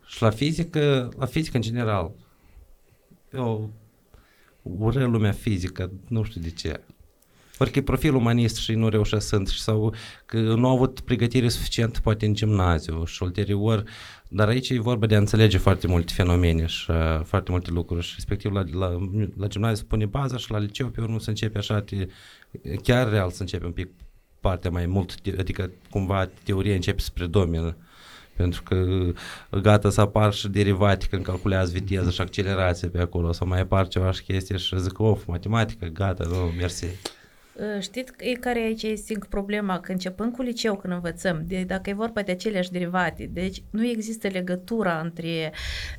Și 0.07 0.23
la 0.23 0.31
fizică, 0.31 1.09
la 1.19 1.27
fizică 1.27 1.57
în 1.57 1.63
general, 1.63 2.13
eu 3.33 3.73
ură 4.63 5.05
lumea 5.05 5.33
fizică, 5.33 5.93
nu 6.09 6.23
știu 6.23 6.41
de 6.41 6.51
ce. 6.51 6.81
Ori 7.59 7.71
că 7.71 7.79
e 7.79 7.83
profil 7.83 8.15
umanist 8.15 8.57
și 8.57 8.73
nu 8.73 8.89
reușesc 8.89 9.27
sunt 9.27 9.49
sau 9.49 9.95
că 10.27 10.39
nu 10.41 10.69
au 10.69 10.75
avut 10.75 11.01
pregătire 11.01 11.49
suficientă 11.49 12.01
poate 12.01 12.27
în 12.27 12.35
gimnaziu 12.35 13.05
și 13.05 13.23
ulterior, 13.23 13.85
dar 14.29 14.49
aici 14.49 14.71
e 14.71 14.81
vorba 14.81 15.07
de 15.07 15.15
a 15.15 15.19
înțelege 15.19 15.59
foarte 15.59 15.87
multe 15.87 16.13
fenomene 16.13 16.67
și 16.67 16.91
uh, 16.91 17.21
foarte 17.25 17.51
multe 17.51 17.71
lucruri 17.71 18.05
și 18.05 18.13
respectiv 18.15 18.53
la, 18.53 18.65
la, 18.73 18.99
la 19.37 19.47
gimnaziu 19.47 19.77
se 19.77 19.85
pune 19.85 20.07
baza 20.07 20.37
și 20.37 20.51
la 20.51 20.59
liceu 20.59 20.89
pe 20.89 21.01
urmă 21.01 21.21
să 21.21 21.29
începe 21.29 21.59
așa, 21.59 21.81
te, 21.81 22.07
chiar 22.83 23.09
real 23.09 23.31
să 23.31 23.41
începe 23.41 23.65
un 23.65 23.73
pic 23.73 23.89
partea 24.41 24.71
mai 24.71 24.87
mult, 24.87 25.21
te- 25.21 25.37
adică 25.39 25.71
cumva 25.91 26.31
teoria 26.43 26.75
începe 26.75 27.01
să 27.01 27.11
predomină 27.15 27.77
pentru 28.37 28.63
că 28.63 28.85
gata 29.61 29.91
să 29.91 30.01
apar 30.01 30.33
și 30.33 30.49
derivate 30.49 31.07
când 31.11 31.25
calculează 31.25 31.71
viteză 31.73 32.11
și 32.11 32.21
accelerație 32.21 32.89
pe 32.89 33.01
acolo, 33.01 33.33
sau 33.33 33.47
mai 33.47 33.61
apar 33.61 33.89
ceva 33.89 34.13
și 34.13 34.23
chestii 34.23 34.59
și 34.59 34.81
zic, 34.81 34.99
of, 34.99 35.25
matematică, 35.27 35.87
gata, 35.87 36.25
nu, 36.25 36.37
mersi. 36.37 36.87
Uh, 37.57 37.81
știți 37.81 38.13
care 38.41 38.59
aici 38.59 38.83
este 38.83 39.19
problema? 39.29 39.81
Că 39.81 39.93
începând 39.93 40.33
cu 40.33 40.43
liceu, 40.43 40.77
când 40.77 40.93
învățăm, 40.93 41.45
de, 41.47 41.65
dacă 41.67 41.91
e 41.91 41.93
vorba 41.93 42.23
de 42.23 42.33
aceleași 42.33 42.71
derivate, 42.71 43.31
deci 43.33 43.63
nu 43.71 43.87
există 43.87 44.29
legătura 44.29 45.01
între 45.01 45.53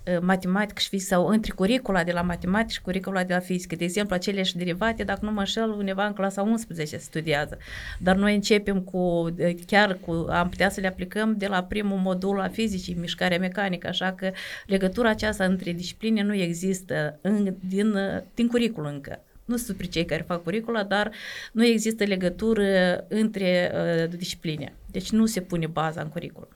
uh, 0.07 0.17
matematică 0.21 0.79
și 0.79 0.87
fizică 0.87 1.15
sau 1.15 1.27
între 1.27 1.51
curicula 1.51 2.03
de 2.03 2.11
la 2.11 2.21
matematică 2.21 2.71
și 2.71 2.81
curicula 2.81 3.23
de 3.23 3.33
la 3.33 3.39
fizică. 3.39 3.75
De 3.75 3.83
exemplu, 3.83 4.15
aceleași 4.15 4.57
derivate, 4.57 5.03
dacă 5.03 5.19
nu 5.23 5.31
mă 5.31 5.39
înșel, 5.39 5.69
undeva 5.69 6.05
în 6.05 6.13
clasa 6.13 6.41
11 6.41 6.97
studiază. 6.97 7.57
Dar 7.99 8.15
noi 8.15 8.35
începem 8.35 8.81
cu, 8.81 8.97
uh, 8.97 9.55
chiar 9.65 9.97
cu, 10.05 10.25
am 10.29 10.49
putea 10.49 10.69
să 10.69 10.79
le 10.79 10.87
aplicăm 10.87 11.35
de 11.37 11.47
la 11.47 11.63
primul 11.63 11.97
modul 11.97 12.41
a 12.41 12.47
fizicii, 12.47 12.93
mișcarea 12.93 13.39
mecanică, 13.39 13.87
așa 13.87 14.11
că 14.13 14.31
legătura 14.65 15.09
aceasta 15.09 15.43
între 15.43 15.71
discipline 15.71 16.21
nu 16.21 16.33
există 16.33 17.19
în, 17.21 17.55
din, 17.67 17.93
uh, 17.93 18.21
din 18.33 18.47
curicul 18.47 18.85
încă 18.85 19.19
nu 19.45 19.55
sunt 19.55 19.67
despre 19.67 19.87
cei 19.87 20.05
care 20.05 20.23
fac 20.27 20.43
curicula, 20.43 20.83
dar 20.83 21.11
nu 21.51 21.65
există 21.65 22.03
legătură 22.03 23.05
între 23.07 23.71
uh, 23.73 24.17
discipline. 24.17 24.75
Deci 24.91 25.11
nu 25.11 25.25
se 25.25 25.41
pune 25.41 25.67
baza 25.67 26.01
în 26.01 26.09
curicul. 26.09 26.47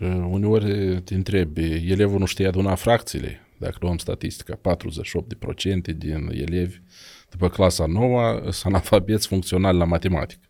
Uh, 0.00 0.26
uneori 0.30 1.00
te 1.02 1.14
întrebi, 1.14 1.90
elevul 1.90 2.18
nu 2.18 2.26
știe 2.26 2.46
aduna 2.46 2.74
fracțiile, 2.74 3.40
dacă 3.58 3.76
luăm 3.80 3.98
statistica, 3.98 4.60
48% 5.92 5.96
din 5.96 6.30
elevi 6.32 6.80
după 7.32 7.48
clasa 7.48 7.86
nouă, 7.86 8.40
sunt 8.50 8.74
analfabeți 8.74 9.26
funcționali 9.26 9.78
la 9.78 9.84
matematică. 9.84 10.40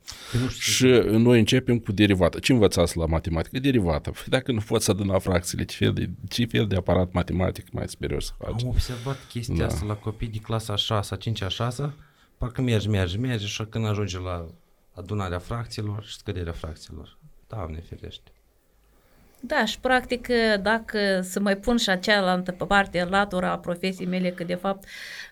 Și 0.58 0.86
noi 1.10 1.38
începem 1.38 1.78
cu 1.78 1.92
derivată. 1.92 2.38
Ce 2.38 2.52
învățați 2.52 2.96
la 2.96 3.06
matematică? 3.06 3.58
Derivată. 3.58 4.10
Păi 4.10 4.24
dacă 4.28 4.52
nu 4.52 4.60
poți 4.60 4.90
aduna 4.90 5.18
fracțiile, 5.18 5.64
ce 5.64 5.76
fel 5.76 5.92
de, 5.92 6.10
ce 6.28 6.44
fel 6.44 6.66
de 6.66 6.76
aparat 6.76 7.12
matematic 7.12 7.72
mai 7.72 7.88
superior 7.88 8.22
să 8.22 8.32
faci? 8.38 8.62
Am 8.62 8.68
observat 8.68 9.18
chestia 9.28 9.56
da. 9.56 9.66
asta 9.66 9.84
la 9.86 9.94
copii 9.94 10.28
de 10.28 10.38
clasa 10.38 10.76
6, 10.76 11.16
5 11.16 11.42
6 11.48 11.94
parcă 12.38 12.60
mergi, 12.62 12.88
mergi, 12.88 13.18
mergi 13.18 13.46
și 13.46 13.64
când 13.64 13.86
ajunge 13.86 14.18
la 14.18 14.46
adunarea 14.94 15.38
fracțiilor 15.38 16.04
și 16.04 16.16
scăderea 16.16 16.52
fracțiilor. 16.52 17.18
Doamne 17.48 17.80
ferește. 17.80 18.30
Da, 19.44 19.64
și 19.64 19.80
practic 19.80 20.28
dacă 20.62 21.20
să 21.22 21.40
mai 21.40 21.56
pun 21.56 21.76
și 21.76 21.98
cealaltă 21.98 22.52
parte, 22.52 23.04
latura 23.04 23.50
a 23.50 23.58
profesiei 23.58 24.06
mele, 24.06 24.30
că 24.30 24.44
de 24.44 24.54
fapt 24.54 24.84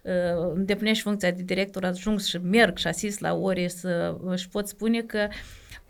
uh, 0.03 0.53
îndeplinești 0.55 1.03
funcția 1.03 1.31
de 1.31 1.43
director 1.43 1.85
adjunct 1.85 2.25
și 2.25 2.39
merg 2.39 2.77
și 2.77 2.87
asist 2.87 3.21
la 3.21 3.35
ore 3.35 3.69
să 3.69 4.17
își 4.25 4.49
pot 4.49 4.69
spune 4.69 5.01
că 5.01 5.29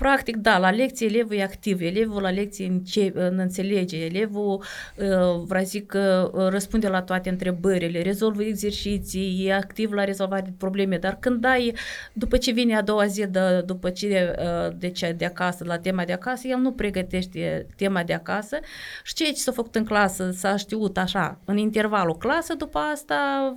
Practic, 0.01 0.37
da, 0.37 0.59
la 0.59 0.71
lecție 0.71 1.07
elevul 1.07 1.37
e 1.37 1.43
activ, 1.43 1.81
elevul 1.81 2.23
la 2.23 2.31
lecție 2.31 2.67
înce- 2.67 3.13
înțelege, 3.15 4.05
elevul, 4.05 4.63
uh, 4.97 5.43
vreau 5.47 5.65
zic, 5.65 5.93
uh, 5.97 6.31
răspunde 6.49 6.89
la 6.89 7.03
toate 7.03 7.29
întrebările, 7.29 8.03
rezolvă 8.03 8.43
exerciții, 8.43 9.47
e 9.47 9.55
activ 9.55 9.93
la 9.93 10.05
rezolvarea 10.05 10.53
probleme, 10.59 10.99
dar 10.99 11.17
când 11.21 11.41
dai, 11.41 11.75
după 12.13 12.37
ce 12.37 12.53
vine 12.53 12.77
a 12.77 12.83
doua 12.83 13.07
zi, 13.07 13.27
de, 13.27 13.63
după 13.67 13.91
ce 13.91 14.35
uh, 14.39 14.77
de, 14.79 14.89
ce, 14.89 15.13
de 15.13 15.25
acasă, 15.25 15.65
la 15.65 15.79
tema 15.79 16.05
de 16.05 16.13
acasă, 16.13 16.49
el 16.49 16.59
nu 16.59 16.73
pregătește 16.73 17.67
tema 17.77 18.03
de 18.03 18.15
acasă. 18.15 18.59
Și 19.03 19.15
ceea 19.15 19.31
ce 19.31 19.41
s-a 19.41 19.53
făcut 19.53 19.75
în 19.75 19.85
clasă? 19.85 20.31
S-a 20.31 20.57
știut 20.57 20.99
așa, 20.99 21.39
în 21.45 21.57
intervalul 21.57 22.17
clasă, 22.17 22.55
după 22.55 22.79
asta 22.79 23.55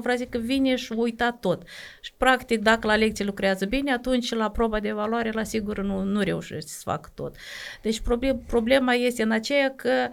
vreau 0.00 0.16
zic 0.16 0.28
că 0.28 0.38
vine 0.38 0.76
și 0.76 0.92
uita 0.92 1.32
tot. 1.40 1.62
Și 2.00 2.12
practic 2.16 2.60
dacă 2.60 2.86
la 2.86 2.96
lecție 2.96 3.24
lucrează 3.24 3.64
bine, 3.64 3.92
atunci 3.92 4.34
la 4.34 4.50
proba 4.50 4.80
de 4.80 4.88
evaluare 4.88 5.30
la 5.30 5.42
sigur 5.42 5.78
nu, 5.78 6.02
nu 6.02 6.20
reușește 6.20 6.70
să 6.70 6.80
facă 6.82 7.10
tot. 7.14 7.36
Deci 7.82 8.00
problem, 8.00 8.42
problema 8.46 8.92
este 8.92 9.22
în 9.22 9.30
aceea 9.30 9.74
că 9.76 10.08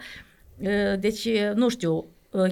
deci, 0.99 1.29
nu 1.53 1.69
știu, 1.69 2.05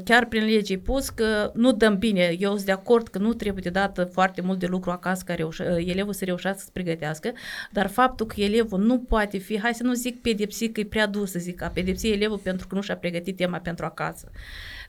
chiar 0.03 0.25
prin 0.25 0.43
legii 0.43 0.77
pus 0.77 1.09
că 1.09 1.51
nu 1.53 1.71
dăm 1.71 1.97
bine. 1.97 2.35
Eu 2.39 2.53
sunt 2.53 2.65
de 2.65 2.71
acord 2.71 3.07
că 3.07 3.17
nu 3.17 3.33
trebuie 3.33 3.63
de 3.63 3.69
dată 3.69 4.03
foarte 4.03 4.41
mult 4.41 4.59
de 4.59 4.65
lucru 4.65 4.91
acasă 4.91 5.23
ca 5.25 5.33
reușe, 5.33 5.83
elevul 5.88 6.13
să 6.13 6.25
reușească 6.25 6.61
să 6.65 6.69
pregătească, 6.73 7.31
dar 7.71 7.88
faptul 7.88 8.25
că 8.25 8.41
elevul 8.41 8.79
nu 8.79 9.00
poate 9.00 9.38
fi, 9.38 9.59
hai 9.59 9.73
să 9.73 9.83
nu 9.83 9.93
zic 9.93 10.21
pedepsi 10.21 10.69
că 10.69 10.79
e 10.79 10.85
prea 10.85 11.07
dus 11.07 11.31
să 11.31 11.39
zic, 11.39 11.61
a 11.61 11.67
pedepsi 11.67 12.09
elevul 12.09 12.38
pentru 12.38 12.67
că 12.67 12.75
nu 12.75 12.81
și-a 12.81 12.97
pregătit 12.97 13.35
tema 13.35 13.57
pentru 13.57 13.85
acasă. 13.85 14.31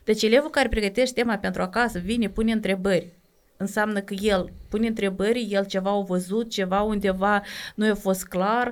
Deci 0.03 0.21
elevul 0.21 0.49
care 0.49 0.67
pregătește 0.67 1.21
tema 1.21 1.37
pentru 1.37 1.61
acasă 1.61 1.99
vine, 1.99 2.29
pune 2.29 2.51
întrebări. 2.51 3.07
Înseamnă 3.63 3.99
că 4.01 4.13
el 4.21 4.51
pune 4.69 4.87
întrebări, 4.87 5.47
el 5.49 5.65
ceva 5.65 5.89
a 5.89 5.99
văzut, 5.99 6.49
ceva 6.49 6.81
undeva 6.81 7.41
nu 7.75 7.85
i-a 7.85 7.95
fost 7.95 8.25
clar, 8.25 8.69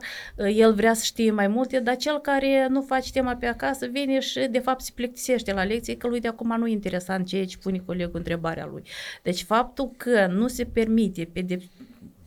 el 0.55 0.73
vrea 0.73 0.93
să 0.93 1.03
știe 1.03 1.31
mai 1.31 1.47
multe, 1.47 1.79
dar 1.79 1.95
cel 1.95 2.19
care 2.19 2.67
nu 2.69 2.81
face 2.81 3.11
tema 3.11 3.35
pe 3.35 3.45
acasă 3.45 3.85
vine 3.85 4.19
și 4.19 4.47
de 4.51 4.59
fapt 4.59 4.81
se 4.81 4.91
plictisește 4.95 5.53
la 5.53 5.63
lecție 5.63 5.97
că 5.97 6.07
lui 6.07 6.19
de 6.19 6.27
acum 6.27 6.57
nu 6.57 6.67
e 6.67 6.71
interesant 6.71 7.27
ceea 7.27 7.45
ce 7.45 7.57
pune 7.57 7.81
colegul 7.85 8.17
întrebarea 8.17 8.69
lui. 8.71 8.83
Deci 9.23 9.43
faptul 9.43 9.91
că 9.97 10.27
nu 10.31 10.47
se 10.47 10.63
permite 10.65 11.29
pedep- 11.33 11.71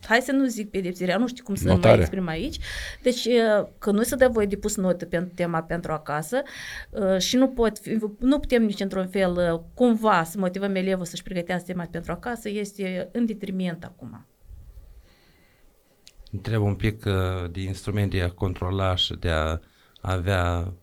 hai 0.05 0.21
să 0.21 0.31
nu 0.31 0.45
zic 0.45 0.69
pedepsirea, 0.69 1.17
nu 1.17 1.27
știu 1.27 1.43
cum 1.43 1.55
să 1.55 1.67
Notare. 1.67 1.87
mai 1.87 1.99
exprim 1.99 2.27
aici, 2.27 2.57
deci 3.01 3.27
că 3.77 3.91
nu 3.91 4.03
se 4.03 4.15
dă 4.15 4.27
voie 4.27 4.45
de 4.45 4.55
pus 4.55 4.75
note 4.75 5.05
pe 5.05 5.21
tema 5.35 5.61
pentru 5.63 5.91
acasă 5.91 6.41
și 7.17 7.35
nu, 7.35 7.47
pot, 7.47 7.79
nu 8.19 8.39
putem 8.39 8.63
nici 8.63 8.79
într-un 8.79 9.07
fel 9.07 9.63
cumva 9.73 10.23
să 10.23 10.37
motivăm 10.37 10.75
elevul 10.75 11.05
să-și 11.05 11.23
pregătească 11.23 11.65
tema 11.65 11.87
pentru 11.91 12.11
acasă, 12.11 12.49
este 12.49 13.09
în 13.11 13.25
detriment 13.25 13.83
acum. 13.83 14.25
Întreb 16.31 16.61
un 16.61 16.75
pic 16.75 17.03
de 17.51 17.61
instrumente 17.61 18.17
de 18.17 18.23
a 18.23 18.29
controla 18.29 18.95
și 18.95 19.15
de 19.19 19.29
a 19.29 19.59
avea 20.01 20.73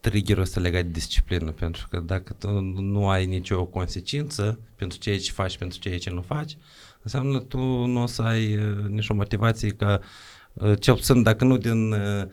triggerul 0.00 0.42
ăsta 0.42 0.60
legat 0.60 0.82
de 0.82 0.90
disciplină, 0.90 1.52
pentru 1.52 1.86
că 1.90 2.00
dacă 2.00 2.32
tu 2.32 2.60
nu 2.60 3.08
ai 3.08 3.26
nicio 3.26 3.66
consecință 3.66 4.60
pentru 4.76 4.98
ceea 4.98 5.18
ce 5.18 5.30
faci, 5.30 5.58
pentru 5.58 5.78
ceea 5.78 5.98
ce 5.98 6.10
nu 6.10 6.22
faci, 6.22 6.56
înseamnă 7.02 7.38
tu 7.38 7.58
nu 7.84 8.02
o 8.02 8.06
să 8.06 8.22
ai 8.22 8.56
uh, 8.56 8.84
nicio 8.88 9.14
motivație 9.14 9.70
ca, 9.70 10.00
uh, 10.52 10.80
cel 10.80 10.94
puțin 10.94 11.22
dacă 11.22 11.44
nu 11.44 11.56
din 11.56 11.92
uh, 11.92 12.26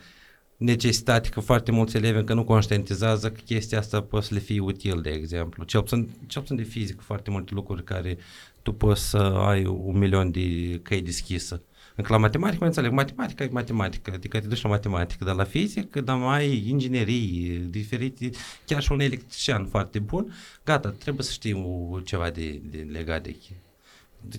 necesitate, 0.58 1.30
că 1.30 1.40
foarte 1.40 1.72
mulți 1.72 1.96
elevi 1.96 2.18
încă 2.18 2.34
nu 2.34 2.44
conștientizează 2.44 3.32
că 3.32 3.40
chestia 3.46 3.78
asta 3.80 4.02
poate 4.02 4.26
să 4.26 4.34
le 4.34 4.40
fie 4.40 4.60
util, 4.60 5.02
de 5.02 5.10
exemplu. 5.10 5.64
Cel 5.64 5.82
puțin, 5.82 6.10
cel 6.28 6.42
puțin 6.42 6.56
de 6.56 6.64
fizică, 6.64 7.02
foarte 7.02 7.30
multe 7.30 7.54
lucruri 7.54 7.84
care 7.84 8.18
tu 8.62 8.74
poți 8.74 9.10
să 9.10 9.18
ai 9.48 9.66
un 9.66 9.98
milion 9.98 10.32
de 10.32 10.80
căi 10.84 11.02
deschisă. 11.02 11.62
Încă 11.96 12.14
la 12.14 12.20
matematică, 12.20 12.58
mai 12.60 12.68
înțeleg, 12.68 12.92
matematica 12.92 13.44
e 13.44 13.50
matematică, 13.52 14.12
adică 14.14 14.40
te 14.40 14.48
duci 14.48 14.62
la 14.62 14.70
matematică, 14.70 15.24
dar 15.24 15.36
la 15.36 15.44
fizică, 15.44 16.02
dar 16.02 16.18
mai 16.18 16.40
ai 16.40 16.64
inginerii 16.68 17.58
diferite, 17.70 18.30
chiar 18.66 18.82
și 18.82 18.92
un 18.92 19.00
electrician 19.00 19.66
foarte 19.66 20.00
bun, 20.00 20.34
gata, 20.66 20.90
trebuie 20.90 21.26
să 21.26 21.32
știi 21.32 22.02
ceva 22.04 22.30
de, 22.30 22.62
de 22.70 22.88
legat 22.92 23.24
de 23.24 23.32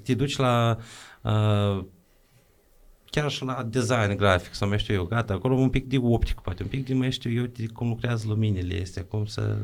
te 0.03 0.15
duci 0.15 0.37
la 0.37 0.79
uh, 1.23 1.85
chiar 3.11 3.31
și 3.31 3.45
la 3.45 3.63
design 3.63 4.17
grafic 4.17 4.55
sau 4.55 4.69
mai 4.69 4.79
știu 4.79 4.95
eu, 4.95 5.05
gata, 5.05 5.33
acolo 5.33 5.55
un 5.55 5.71
pic 5.71 5.87
de 5.87 5.99
optică, 5.99 6.41
poate 6.45 6.63
un 6.63 6.69
pic 6.69 6.87
de 6.87 6.95
mai 6.95 7.11
știu 7.11 7.33
eu 7.33 7.45
de 7.45 7.67
cum 7.67 7.89
lucrează 7.89 8.25
luminile 8.29 8.81
astea, 8.83 9.05
cum 9.05 9.27
să... 9.27 9.57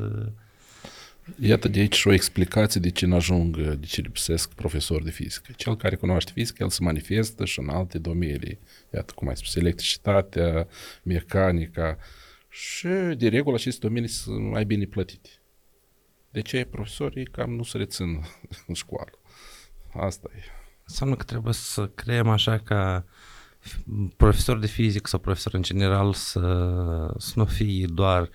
Iată 1.39 1.67
de 1.67 1.79
aici 1.79 1.95
și 1.95 2.07
o 2.07 2.13
explicație 2.13 2.81
de 2.81 2.89
ce 2.89 3.05
n-ajung, 3.05 3.61
de 3.61 3.85
ce 3.85 4.01
lipsesc 4.01 4.53
profesori 4.53 5.03
de 5.03 5.09
fizică. 5.09 5.51
Cel 5.55 5.75
care 5.75 5.95
cunoaște 5.95 6.31
fizică, 6.33 6.63
el 6.63 6.69
se 6.69 6.83
manifestă 6.83 7.45
și 7.45 7.59
în 7.59 7.69
alte 7.69 7.97
domenii. 7.97 8.59
Iată, 8.93 9.13
cum 9.15 9.27
ai 9.27 9.35
spus, 9.35 9.55
electricitatea, 9.55 10.67
mecanica 11.03 11.97
și 12.49 12.87
de 13.17 13.27
regulă 13.27 13.55
aceste 13.55 13.87
domenii 13.87 14.09
sunt 14.09 14.49
mai 14.49 14.65
bine 14.65 14.85
plătite. 14.85 15.29
De 16.31 16.41
ce 16.41 16.65
profesorii 16.65 17.25
cam 17.25 17.55
nu 17.55 17.63
se 17.63 17.77
rețin 17.77 18.07
în 18.67 18.73
școală? 18.73 19.19
Asta 19.99 20.29
e. 20.35 20.39
Înseamnă 20.87 21.15
că 21.15 21.23
trebuie 21.23 21.53
să 21.53 21.87
creăm 21.87 22.27
așa 22.29 22.57
ca 22.57 23.05
profesor 24.17 24.59
de 24.59 24.67
fizică 24.67 25.07
sau 25.07 25.19
profesor 25.19 25.53
în 25.53 25.61
general 25.61 26.13
să, 26.13 27.13
să 27.17 27.33
nu 27.35 27.45
fie 27.45 27.85
doar 27.93 28.29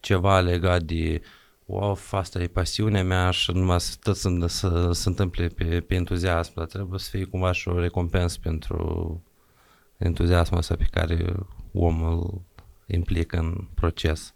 ceva 0.00 0.40
legat 0.40 0.82
de 0.82 1.22
wow, 1.64 1.98
asta 2.10 2.42
e 2.42 2.46
pasiunea 2.46 3.04
mea 3.04 3.30
și 3.30 3.52
numai 3.52 3.80
să, 3.80 3.96
tot 4.02 4.16
să, 4.16 4.46
să 4.46 4.90
se 4.92 5.08
întâmple 5.08 5.46
pe, 5.46 5.80
pe 5.80 5.94
entuziasm, 5.94 6.52
dar 6.54 6.66
trebuie 6.66 6.98
să 6.98 7.10
fie 7.10 7.24
cumva 7.24 7.52
și 7.52 7.68
o 7.68 7.78
recompensă 7.78 8.38
pentru 8.42 9.22
entuziasmul 9.96 10.58
ăsta 10.58 10.76
pe 10.76 10.86
care 10.90 11.34
omul 11.72 12.42
implică 12.86 13.36
în 13.36 13.68
proces. 13.74 14.34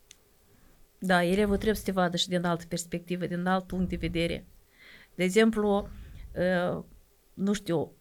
Da, 0.99 1.25
elevul 1.25 1.55
trebuie 1.55 1.77
să 1.77 1.85
te 1.85 1.93
vadă 1.93 2.17
și 2.17 2.29
din 2.29 2.45
altă 2.45 2.65
perspectivă, 2.69 3.27
din 3.27 3.47
alt 3.47 3.67
punct 3.67 3.89
de 3.89 3.97
vedere. 3.97 4.47
De 5.15 5.25
exemplu, 5.25 5.89
nu 7.35 7.53
știu, 7.53 7.93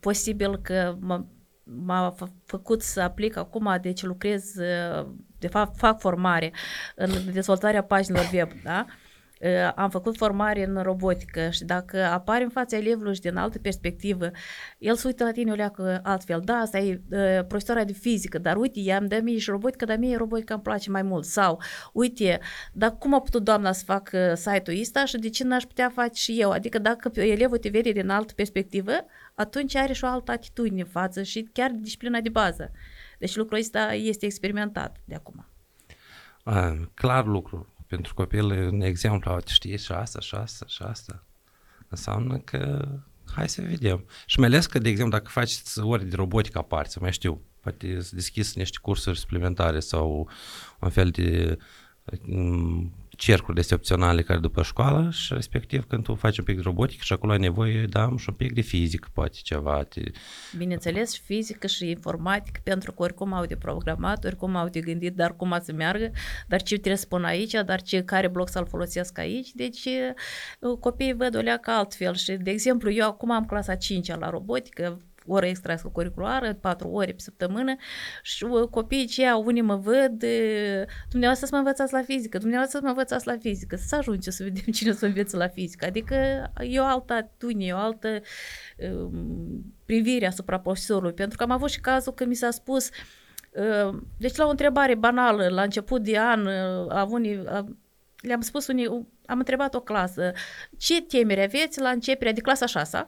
posibil 0.00 0.56
că 0.56 0.96
m-a 1.64 2.14
făcut 2.44 2.82
să 2.82 3.00
aplic 3.00 3.36
acum, 3.36 3.78
deci 3.80 4.02
lucrez, 4.02 4.54
de 5.38 5.48
fapt 5.48 5.76
fac 5.78 6.00
formare 6.00 6.52
în 6.94 7.10
dezvoltarea 7.32 7.82
paginilor 7.82 8.30
web, 8.32 8.50
da? 8.64 8.86
Uh, 9.42 9.72
am 9.74 9.90
făcut 9.90 10.16
formare 10.16 10.64
în 10.64 10.82
robotică 10.82 11.50
și 11.50 11.64
dacă 11.64 12.04
apare 12.04 12.42
în 12.42 12.50
fața 12.50 12.76
elevului 12.76 13.14
și 13.14 13.20
din 13.20 13.36
altă 13.36 13.58
perspectivă, 13.58 14.30
el 14.78 14.94
se 14.94 15.06
uită 15.06 15.24
la 15.24 15.30
tine 15.30 15.52
o 15.52 15.54
leacă 15.54 16.00
altfel. 16.02 16.40
Da, 16.44 16.54
asta 16.54 16.78
e 16.78 17.00
uh, 17.10 17.46
profesoara 17.46 17.84
de 17.84 17.92
fizică, 17.92 18.38
dar 18.38 18.56
uite, 18.56 18.80
i-am 18.80 19.06
dă 19.06 19.20
mie 19.22 19.38
și 19.38 19.50
robotică, 19.50 19.84
dar 19.84 19.96
mie 19.96 20.16
robotica 20.16 20.54
îmi 20.54 20.62
place 20.62 20.90
mai 20.90 21.02
mult. 21.02 21.24
Sau, 21.24 21.62
uite, 21.92 22.40
dar 22.72 22.96
cum 22.98 23.14
a 23.14 23.20
putut 23.20 23.44
doamna 23.44 23.72
să 23.72 23.84
facă 23.84 24.34
site-ul 24.34 24.80
ăsta 24.80 25.04
și 25.04 25.18
de 25.18 25.28
ce 25.28 25.44
n-aș 25.44 25.62
putea 25.62 25.90
face 25.94 26.20
și 26.22 26.40
eu? 26.40 26.50
Adică 26.50 26.78
dacă 26.78 27.10
elevul 27.20 27.58
te 27.58 27.68
vede 27.68 27.92
din 27.92 28.08
altă 28.08 28.32
perspectivă, 28.36 28.92
atunci 29.34 29.74
are 29.74 29.92
și 29.92 30.04
o 30.04 30.06
altă 30.06 30.30
atitudine 30.30 30.80
în 30.80 30.86
față 30.86 31.22
și 31.22 31.48
chiar 31.52 31.70
disciplina 31.70 32.20
de 32.20 32.28
bază. 32.28 32.70
Deci 33.18 33.36
lucrul 33.36 33.58
ăsta 33.58 33.92
este 33.92 34.26
experimentat 34.26 34.96
de 35.04 35.14
acum. 35.14 35.46
A, 36.42 36.88
clar 36.94 37.26
lucru. 37.26 37.66
Pentru 37.90 38.14
copil, 38.14 38.44
un 38.50 38.80
exemplu, 38.80 39.40
știi 39.46 39.78
și 39.78 39.92
asta, 39.92 40.20
și 40.20 40.34
asta, 40.34 40.66
și 40.68 40.82
asta. 40.82 41.24
Înseamnă 41.88 42.38
că 42.38 42.88
hai 43.34 43.48
să 43.48 43.62
vedem. 43.62 44.04
Și 44.26 44.38
mai 44.38 44.48
ales 44.48 44.66
că, 44.66 44.78
de 44.78 44.88
exemplu, 44.88 45.18
dacă 45.18 45.30
faci 45.30 45.54
ori 45.76 46.04
de 46.04 46.16
robotică 46.16 46.58
aparte, 46.58 46.98
mai 47.00 47.12
știu, 47.12 47.42
poate 47.60 48.00
să 48.00 48.14
deschizi 48.14 48.58
niște 48.58 48.78
cursuri 48.82 49.18
suplimentare 49.18 49.80
sau 49.80 50.28
un 50.80 50.90
fel 50.90 51.10
de 51.10 51.58
cercuri 53.20 53.58
este 53.58 53.74
opționale 53.74 54.22
care 54.22 54.38
după 54.38 54.62
școală 54.62 55.10
și 55.10 55.34
respectiv 55.34 55.84
când 55.84 56.02
tu 56.02 56.14
faci 56.14 56.38
un 56.38 56.44
pic 56.44 56.56
de 56.56 56.62
robotică 56.62 57.02
și 57.04 57.12
acolo 57.12 57.32
ai 57.32 57.38
nevoie, 57.38 57.84
da, 57.84 58.12
și 58.16 58.28
un 58.28 58.34
pic 58.34 58.52
de 58.52 58.60
fizică, 58.60 59.08
poate 59.12 59.38
ceva. 59.42 59.82
Te... 59.82 60.00
Bineînțeles, 60.56 61.12
și 61.12 61.20
fizică 61.20 61.66
și 61.66 61.88
informatică, 61.88 62.60
pentru 62.64 62.92
că 62.92 63.02
oricum 63.02 63.32
au 63.32 63.44
de 63.44 63.56
programat, 63.56 64.24
oricum 64.24 64.56
au 64.56 64.68
de 64.68 64.80
gândit, 64.80 65.14
dar 65.14 65.36
cum 65.36 65.58
să 65.62 65.72
meargă, 65.72 66.10
dar 66.48 66.62
ce 66.62 66.74
trebuie 66.74 66.96
să 66.96 67.02
spun 67.02 67.24
aici, 67.24 67.52
dar 67.52 67.82
ce, 67.82 68.02
care 68.02 68.28
bloc 68.28 68.48
să-l 68.48 68.66
folosesc 68.66 69.18
aici, 69.18 69.50
deci 69.54 69.88
copiii 70.80 71.14
văd 71.14 71.36
o 71.36 71.40
leacă 71.40 71.70
altfel 71.70 72.14
și, 72.14 72.32
de 72.32 72.50
exemplu, 72.50 72.90
eu 72.90 73.06
acum 73.06 73.30
am 73.30 73.46
clasa 73.46 73.74
5 73.74 74.08
la 74.08 74.30
robotică, 74.30 75.00
oră 75.26 75.46
extracurriculară, 75.46 76.54
patru 76.54 76.88
ore 76.88 77.12
pe 77.12 77.20
săptămână 77.20 77.76
și 78.22 78.44
uh, 78.44 78.68
copiii 78.68 79.02
aceia, 79.02 79.36
unii 79.36 79.62
mă 79.62 79.76
văd, 79.76 80.22
uh, 80.22 80.82
dumneavoastră 81.08 81.46
să 81.46 81.52
mă 81.52 81.58
învățați 81.58 81.92
la 81.92 82.02
fizică, 82.02 82.38
dumneavoastră 82.38 82.78
să 82.78 82.84
mă 82.84 82.90
învățați 82.90 83.26
la 83.26 83.36
fizică, 83.36 83.76
să 83.76 83.96
ajunge 83.96 84.30
să 84.30 84.42
vedem 84.42 84.64
cine 84.78 84.92
să 84.92 85.06
învețe 85.06 85.36
la 85.36 85.48
fizică. 85.48 85.86
Adică 85.86 86.14
e 86.60 86.80
o 86.80 86.84
altă 86.84 87.12
atitudine, 87.12 87.64
e 87.64 87.72
o 87.72 87.76
altă 87.76 88.20
um, 88.92 89.74
privire 89.86 90.26
asupra 90.26 90.60
profesorului, 90.60 91.14
pentru 91.14 91.36
că 91.36 91.42
am 91.42 91.50
avut 91.50 91.70
și 91.70 91.80
cazul 91.80 92.12
că 92.12 92.24
mi 92.24 92.34
s-a 92.34 92.50
spus 92.50 92.88
uh, 93.50 93.98
deci 94.16 94.36
la 94.36 94.46
o 94.46 94.50
întrebare 94.50 94.94
banală, 94.94 95.48
la 95.48 95.62
început 95.62 96.02
de 96.02 96.18
an, 96.18 96.46
a 96.88 97.06
unii, 97.10 97.42
le-am 98.20 98.40
spus 98.40 98.66
unii, 98.66 99.06
am 99.30 99.38
întrebat 99.38 99.74
o 99.74 99.80
clasă, 99.80 100.32
ce 100.78 101.02
temeri 101.02 101.42
aveți 101.42 101.80
la 101.80 101.90
începerea 101.90 102.32
de 102.32 102.40
clasa 102.40 102.66
6 102.66 103.04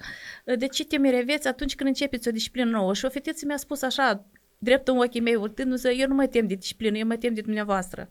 de 0.56 0.66
ce 0.66 0.84
temeri 0.84 1.16
aveți 1.16 1.48
atunci 1.48 1.74
când 1.74 1.88
începeți 1.88 2.28
o 2.28 2.30
disciplină 2.30 2.70
nouă? 2.70 2.94
Și 2.94 3.04
o 3.04 3.08
fetiță 3.08 3.46
mi-a 3.46 3.56
spus 3.56 3.82
așa, 3.82 4.26
drept 4.58 4.88
în 4.88 4.98
ochii 4.98 5.20
mei, 5.20 5.34
urtându-se, 5.34 5.94
eu 5.96 6.08
nu 6.08 6.14
mă 6.14 6.26
tem 6.26 6.46
de 6.46 6.54
disciplină, 6.54 6.98
eu 6.98 7.06
mă 7.06 7.16
tem 7.16 7.34
de 7.34 7.40
dumneavoastră. 7.40 8.10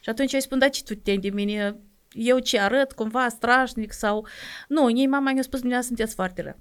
Și 0.00 0.08
atunci 0.08 0.32
eu 0.32 0.38
îi 0.38 0.44
spun, 0.44 0.58
da, 0.58 0.68
ce 0.68 0.82
tu 0.82 0.94
temi 0.94 1.18
de 1.18 1.30
mine? 1.30 1.76
Eu 2.12 2.38
ce 2.38 2.58
arăt, 2.58 2.92
cumva 2.92 3.28
strașnic 3.28 3.92
sau... 3.92 4.26
Nu, 4.68 4.98
ei 4.98 5.06
mama 5.06 5.32
mi-a 5.32 5.42
spus, 5.42 5.58
dumneavoastră 5.58 5.94
sunteți 5.94 6.14
foarte 6.14 6.42
rău. 6.42 6.58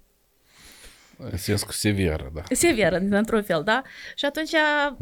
Sens 1.35 1.63
cu 1.63 1.71
severă, 1.71 2.31
da. 2.33 2.41
Severă, 2.51 2.97
într-un 2.97 3.43
fel, 3.43 3.63
da? 3.63 3.81
Și 4.15 4.25
atunci, 4.25 4.51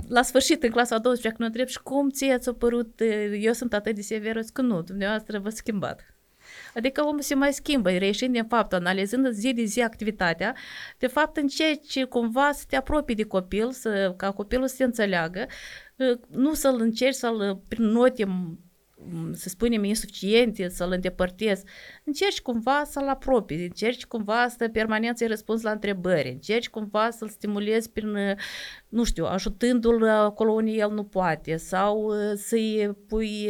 la 0.08 0.22
sfârșit, 0.22 0.64
în 0.64 0.70
clasa 0.70 0.96
a 0.96 1.00
12, 1.00 1.42
când 1.42 1.50
întreb 1.50 1.68
și 1.68 1.80
cum 1.84 2.10
ție 2.10 2.38
ți-a 2.38 2.54
părut, 2.54 3.02
eu 3.40 3.54
sunt 3.54 3.74
atât 3.74 3.96
de 3.96 4.02
severă, 4.02 4.42
zic 4.42 4.54
că 4.54 4.62
nu, 4.62 4.82
dumneavoastră 4.82 5.40
vă 5.40 5.50
schimbat. 5.50 6.14
Adică 6.76 7.04
omul 7.04 7.22
se 7.22 7.36
mai 7.36 7.54
schimbă, 7.54 7.90
reieșind 7.90 8.34
din 8.34 8.46
fapt, 8.46 8.74
analizând 8.74 9.30
zi 9.30 9.54
de 9.54 9.64
zi 9.64 9.82
activitatea, 9.82 10.56
de 10.98 11.08
fapt 11.08 11.38
încerci 11.38 12.04
cumva 12.04 12.52
să 12.52 12.64
te 12.68 12.76
apropii 12.76 13.16
de 13.16 13.24
copil, 13.24 13.72
să, 13.72 14.14
ca 14.18 14.32
copilul 14.32 14.68
să 14.68 14.76
se 14.76 14.84
înțeleagă, 14.84 15.46
nu 16.28 16.54
să-l 16.54 16.80
încerci 16.80 17.16
să-l 17.16 17.62
prin 17.68 17.84
note 17.84 18.26
să 19.32 19.50
spunem, 19.50 19.84
insuficiente, 19.84 20.70
să-l 20.70 20.92
îndepărtezi, 20.92 21.64
încerci 22.04 22.42
cumva 22.42 22.84
să-l 22.86 23.08
apropii, 23.08 23.64
încerci 23.64 24.06
cumva 24.06 24.48
să 24.48 24.68
permanent 24.68 25.18
să-i 25.18 25.28
răspunzi 25.28 25.64
la 25.64 25.72
întrebări, 25.72 26.30
încerci 26.30 26.70
cumva 26.70 27.10
să-l 27.10 27.30
stimulezi 27.30 27.90
prin, 27.92 28.18
nu 28.90 29.04
știu, 29.04 29.26
ajutându-l 29.26 30.08
acolo 30.08 30.52
unde 30.52 30.72
el 30.72 30.92
nu 30.92 31.04
poate 31.04 31.58
sau 31.58 32.12
să-i 32.36 32.92
pui 33.08 33.50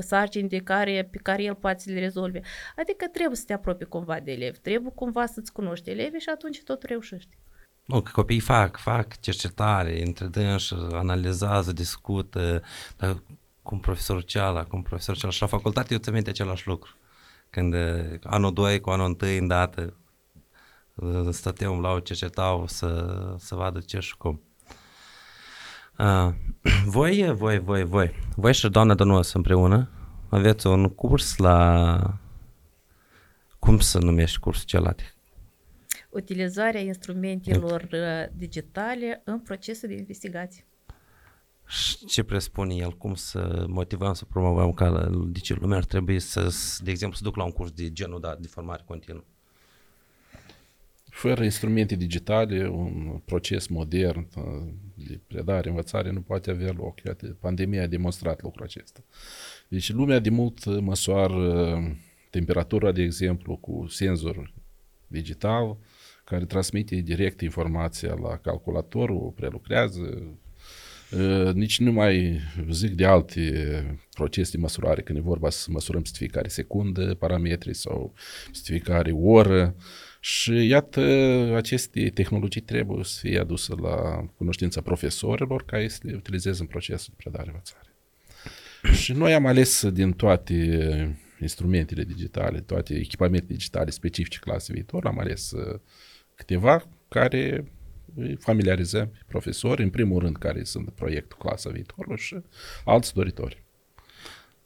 sarcini 0.00 0.48
de 0.48 0.58
care, 0.58 1.08
pe 1.10 1.18
care 1.22 1.42
el 1.42 1.54
poate 1.54 1.82
să 1.82 1.90
le 1.90 2.00
rezolve. 2.00 2.40
Adică 2.76 3.06
trebuie 3.12 3.36
să 3.36 3.44
te 3.46 3.52
apropii 3.52 3.86
cumva 3.86 4.20
de 4.20 4.32
elevi, 4.32 4.58
trebuie 4.58 4.92
cumva 4.94 5.26
să-ți 5.26 5.52
cunoști 5.52 5.90
elevii 5.90 6.20
și 6.20 6.28
atunci 6.28 6.62
tot 6.62 6.82
reușești. 6.82 7.38
Nu, 7.84 8.00
că 8.02 8.10
copiii 8.14 8.40
fac, 8.40 8.76
fac 8.76 9.20
cercetare, 9.20 10.02
între 10.06 10.26
dânși, 10.26 10.74
analizează, 10.92 11.72
discută, 11.72 12.62
dar 12.96 13.22
cum 13.66 13.80
profesorul 13.80 14.22
ceala, 14.22 14.64
cum 14.64 14.82
profesorul 14.82 15.20
ceala. 15.20 15.34
Și 15.34 15.40
la 15.40 15.46
facultate 15.46 15.92
eu 15.92 15.98
ți 15.98 16.10
minte 16.10 16.30
același 16.30 16.66
lucru. 16.66 16.96
Când 17.50 17.74
uh, 17.74 18.18
anul 18.22 18.52
2 18.52 18.80
cu 18.80 18.90
anul 18.90 19.16
1 19.20 19.30
îndată 19.38 19.96
uh, 20.94 21.28
stăteam 21.30 21.80
la 21.80 21.90
o 21.90 22.00
cercetau 22.00 22.66
să, 22.66 23.18
să 23.38 23.54
vadă 23.54 23.80
ce 23.80 23.98
și 23.98 24.16
cum. 24.16 24.40
Uh, 25.98 26.28
voi, 26.96 27.32
voi, 27.34 27.58
voi, 27.58 27.84
voi, 27.84 28.14
voi 28.36 28.54
și 28.54 28.68
doamna 28.68 28.94
Dănuăs 28.94 29.32
împreună 29.32 29.90
aveți 30.28 30.66
un 30.66 30.88
curs 30.88 31.36
la... 31.36 32.20
Cum 33.58 33.78
să 33.78 33.98
numești 33.98 34.38
cursul 34.38 34.66
celate? 34.66 35.14
Utilizarea 36.10 36.80
instrumentelor 36.80 37.88
digitale 38.32 39.22
în 39.24 39.40
procesul 39.40 39.88
de 39.88 39.94
investigație 39.94 40.66
ce 42.06 42.22
presupune 42.22 42.74
el, 42.74 42.92
cum 42.92 43.14
să 43.14 43.64
motivăm, 43.68 44.12
să 44.12 44.24
promovăm 44.24 44.72
ca 44.72 45.10
ce 45.42 45.54
lumea 45.54 45.76
ar 45.76 45.84
trebui 45.84 46.20
să, 46.20 46.54
de 46.82 46.90
exemplu, 46.90 47.16
să 47.16 47.22
duc 47.24 47.36
la 47.36 47.44
un 47.44 47.52
curs 47.52 47.70
de 47.70 47.92
genul 47.92 48.20
da, 48.20 48.36
de 48.40 48.46
formare 48.46 48.82
continuă. 48.86 49.24
Fără 51.08 51.44
instrumente 51.44 51.94
digitale, 51.94 52.68
un 52.68 53.20
proces 53.24 53.66
modern 53.66 54.28
uh, 54.36 54.72
de 54.94 55.20
predare, 55.26 55.68
învățare 55.68 56.10
nu 56.10 56.20
poate 56.20 56.50
avea 56.50 56.72
loc. 56.72 57.00
Iată, 57.00 57.36
pandemia 57.40 57.82
a 57.82 57.86
demonstrat 57.86 58.42
lucrul 58.42 58.64
acesta. 58.64 59.00
Deci 59.68 59.92
lumea 59.92 60.18
de 60.18 60.30
mult 60.30 60.80
măsoară 60.80 61.80
temperatura, 62.30 62.92
de 62.92 63.02
exemplu, 63.02 63.56
cu 63.56 63.86
senzor 63.88 64.52
digital, 65.06 65.76
care 66.24 66.44
transmite 66.44 66.96
direct 66.96 67.40
informația 67.40 68.14
la 68.14 68.36
calculator, 68.36 69.10
o 69.10 69.30
prelucrează, 69.30 70.00
Ă, 70.02 70.45
nici 71.52 71.80
nu 71.80 71.92
mai 71.92 72.40
zic 72.70 72.94
de 72.94 73.04
alte 73.04 73.98
procese 74.12 74.50
de 74.50 74.56
măsurare, 74.56 75.02
când 75.02 75.18
e 75.18 75.20
vorba 75.20 75.50
să 75.50 75.68
măsurăm 75.70 76.04
stificare 76.04 76.48
secundă, 76.48 77.14
parametri 77.14 77.74
sau 77.74 78.14
stificare 78.52 79.12
oră. 79.12 79.74
Și 80.20 80.66
iată, 80.66 81.00
aceste 81.56 82.10
tehnologii 82.14 82.60
trebuie 82.60 83.04
să 83.04 83.18
fie 83.20 83.38
aduse 83.38 83.74
la 83.74 84.28
cunoștința 84.36 84.80
profesorilor 84.80 85.64
ca 85.64 85.84
să 85.88 85.98
le 86.02 86.14
utilizeze 86.14 86.60
în 86.60 86.66
procesul 86.66 87.14
de 87.16 87.22
predare-învățare. 87.22 87.90
Și 88.92 89.12
noi 89.12 89.34
am 89.34 89.46
ales 89.46 89.88
din 89.88 90.12
toate 90.12 91.18
instrumentele 91.40 92.04
digitale, 92.04 92.60
toate 92.60 92.94
echipamentele 92.94 93.54
digitale 93.54 93.90
specifice 93.90 94.38
clasei 94.38 94.74
viitor, 94.74 95.06
am 95.06 95.18
ales 95.18 95.52
ă, 95.52 95.80
câteva 96.34 96.88
care 97.08 97.72
familiarizăm 98.38 99.12
profesori, 99.26 99.82
în 99.82 99.90
primul 99.90 100.20
rând 100.20 100.36
care 100.36 100.64
sunt 100.64 100.90
proiectul 100.90 101.38
clasa 101.38 101.70
viitorului 101.70 102.18
și 102.18 102.36
alți 102.84 103.14
doritori. 103.14 103.62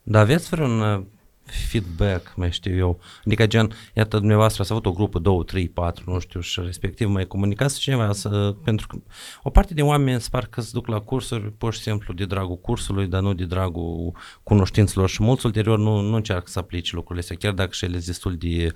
Dar 0.03 0.23
aveți 0.23 0.49
vreun 0.49 1.07
uh, 1.51 1.57
feedback, 1.69 2.33
mai 2.37 2.53
știu 2.53 2.77
eu. 2.77 3.01
Adică 3.27 3.47
gen, 3.47 3.73
iată, 3.95 4.19
dumneavoastră 4.19 4.63
ați 4.63 4.73
avut 4.73 4.87
o 4.87 4.93
grupă, 4.93 5.19
două, 5.19 5.43
trei, 5.43 5.69
patru, 5.69 6.13
nu 6.13 6.19
știu, 6.19 6.41
și 6.41 6.61
respectiv 6.61 7.09
mai 7.09 7.27
comunicați 7.27 7.79
cineva, 7.79 8.13
să, 8.13 8.55
pentru 8.65 8.87
că 8.87 8.99
o 9.43 9.51
parte 9.51 9.75
din 9.75 9.85
oameni 9.85 10.21
se 10.21 10.29
că 10.51 10.61
se 10.61 10.71
duc 10.73 10.87
la 10.87 11.01
cursuri 11.01 11.53
pur 11.53 11.75
și 11.75 11.81
simplu 11.81 12.15
de 12.15 12.25
dragul 12.25 12.59
cursului, 12.59 13.07
dar 13.07 13.21
nu 13.23 13.35
de 13.35 13.45
dragul 13.45 14.15
cunoștințelor 14.43 15.09
și 15.09 15.23
mulți 15.23 15.47
ulterior 15.47 15.79
nu, 15.79 16.01
nu 16.01 16.17
încearcă 16.17 16.47
să 16.47 16.59
aplice 16.59 16.95
lucrurile 16.95 17.21
astea, 17.21 17.37
chiar 17.37 17.53
dacă 17.53 17.71
și 17.73 17.85
ele 17.85 17.95
sunt 17.95 18.07
destul 18.07 18.37
de 18.37 18.73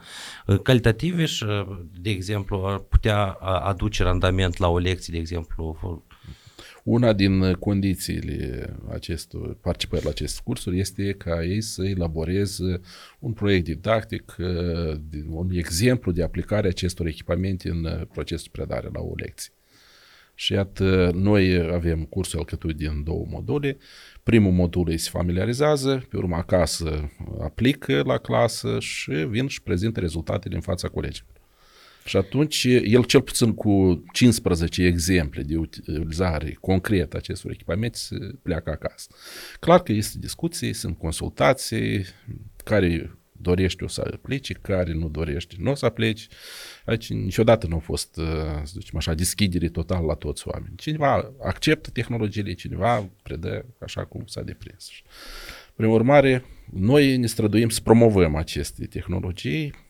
uh, 0.47 0.61
calitative 0.63 1.25
și, 1.25 1.45
de 2.01 2.11
exemplu, 2.11 2.63
ar 2.67 2.79
putea 2.79 3.25
aduce 3.43 4.03
randament 4.03 4.57
la 4.57 4.69
o 4.69 4.79
lecție, 4.79 5.13
de 5.13 5.19
exemplu, 5.19 5.77
una 6.85 7.12
din 7.12 7.53
condițiile 7.53 8.75
acestor, 8.92 9.57
participării 9.61 10.05
la 10.05 10.11
aceste 10.11 10.40
cursuri 10.44 10.79
este 10.79 11.12
ca 11.12 11.44
ei 11.44 11.61
să 11.61 11.85
elaboreze 11.85 12.81
un 13.18 13.33
proiect 13.33 13.64
didactic, 13.64 14.37
un 15.29 15.51
exemplu 15.51 16.12
de 16.12 16.23
aplicare 16.23 16.66
a 16.66 16.68
acestor 16.68 17.07
echipamente 17.07 17.68
în 17.68 18.07
procesul 18.12 18.49
predare 18.53 18.88
la 18.92 19.01
o 19.01 19.12
lecție. 19.16 19.53
Și 20.35 20.53
iată, 20.53 21.11
noi 21.14 21.73
avem 21.73 22.05
cursul 22.05 22.38
alcătuit 22.38 22.77
din 22.77 23.03
două 23.05 23.27
module. 23.29 23.77
Primul 24.23 24.53
modul 24.53 24.88
îi 24.88 24.99
se 24.99 25.11
familiarizează, 25.12 26.07
pe 26.09 26.16
urmă 26.16 26.37
acasă 26.37 27.11
aplică 27.40 28.03
la 28.03 28.18
clasă 28.18 28.77
și 28.81 29.11
vin 29.11 29.47
și 29.47 29.62
prezintă 29.62 30.01
rezultatele 30.01 30.55
în 30.55 30.61
fața 30.61 30.88
colegilor. 30.88 31.34
Și 32.05 32.17
atunci, 32.17 32.64
el 32.64 33.05
cel 33.05 33.21
puțin 33.21 33.55
cu 33.55 34.05
15 34.12 34.83
exemple 34.85 35.43
de 35.43 35.57
utilizare 35.57 36.57
concretă 36.61 37.17
acestor 37.17 37.51
echipamente 37.51 37.99
se 37.99 38.17
pleacă 38.43 38.71
acasă. 38.71 39.09
Clar 39.61 39.83
că 39.83 39.93
este 39.93 40.19
discuții, 40.19 40.73
sunt 40.73 40.99
consultații, 40.99 42.05
care 42.64 43.19
dorește 43.33 43.85
o 43.85 43.88
să 43.88 44.11
aplice, 44.14 44.53
care 44.53 44.93
nu 44.93 45.09
dorește 45.09 45.55
nu 45.59 45.71
o 45.71 45.75
să 45.75 45.87
aplice. 45.87 46.27
Aici 46.85 47.11
niciodată 47.11 47.67
nu 47.67 47.77
a 47.77 47.79
fost, 47.79 48.17
uh, 48.17 48.25
să 48.62 48.73
zicem 48.79 48.97
așa, 48.97 49.14
deschidere 49.14 49.69
total 49.69 50.05
la 50.05 50.14
toți 50.14 50.49
oamenii. 50.49 50.77
Cineva 50.77 51.33
acceptă 51.43 51.90
tehnologiile, 51.90 52.53
cineva 52.53 53.09
predă 53.23 53.64
așa 53.79 54.05
cum 54.05 54.23
s-a 54.27 54.43
deprins. 54.43 54.88
Prin 55.75 55.88
urmare, 55.88 56.45
noi 56.73 57.17
ne 57.17 57.27
străduim 57.27 57.69
să 57.69 57.81
promovăm 57.81 58.35
aceste 58.35 58.87
tehnologii, 58.87 59.64
uh, 59.64 59.84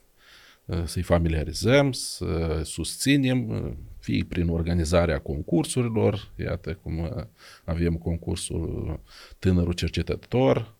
să-i 0.85 1.03
familiarizăm, 1.03 1.92
să 1.92 2.61
susținem, 2.64 3.48
uh, 3.48 3.72
fie 3.98 4.24
prin 4.29 4.48
organizarea 4.48 5.18
concursurilor, 5.18 6.33
iată 6.37 6.79
cum 6.83 7.27
avem 7.64 7.94
concursul 7.94 9.00
Tânărul 9.38 9.72
Cercetător, 9.72 10.74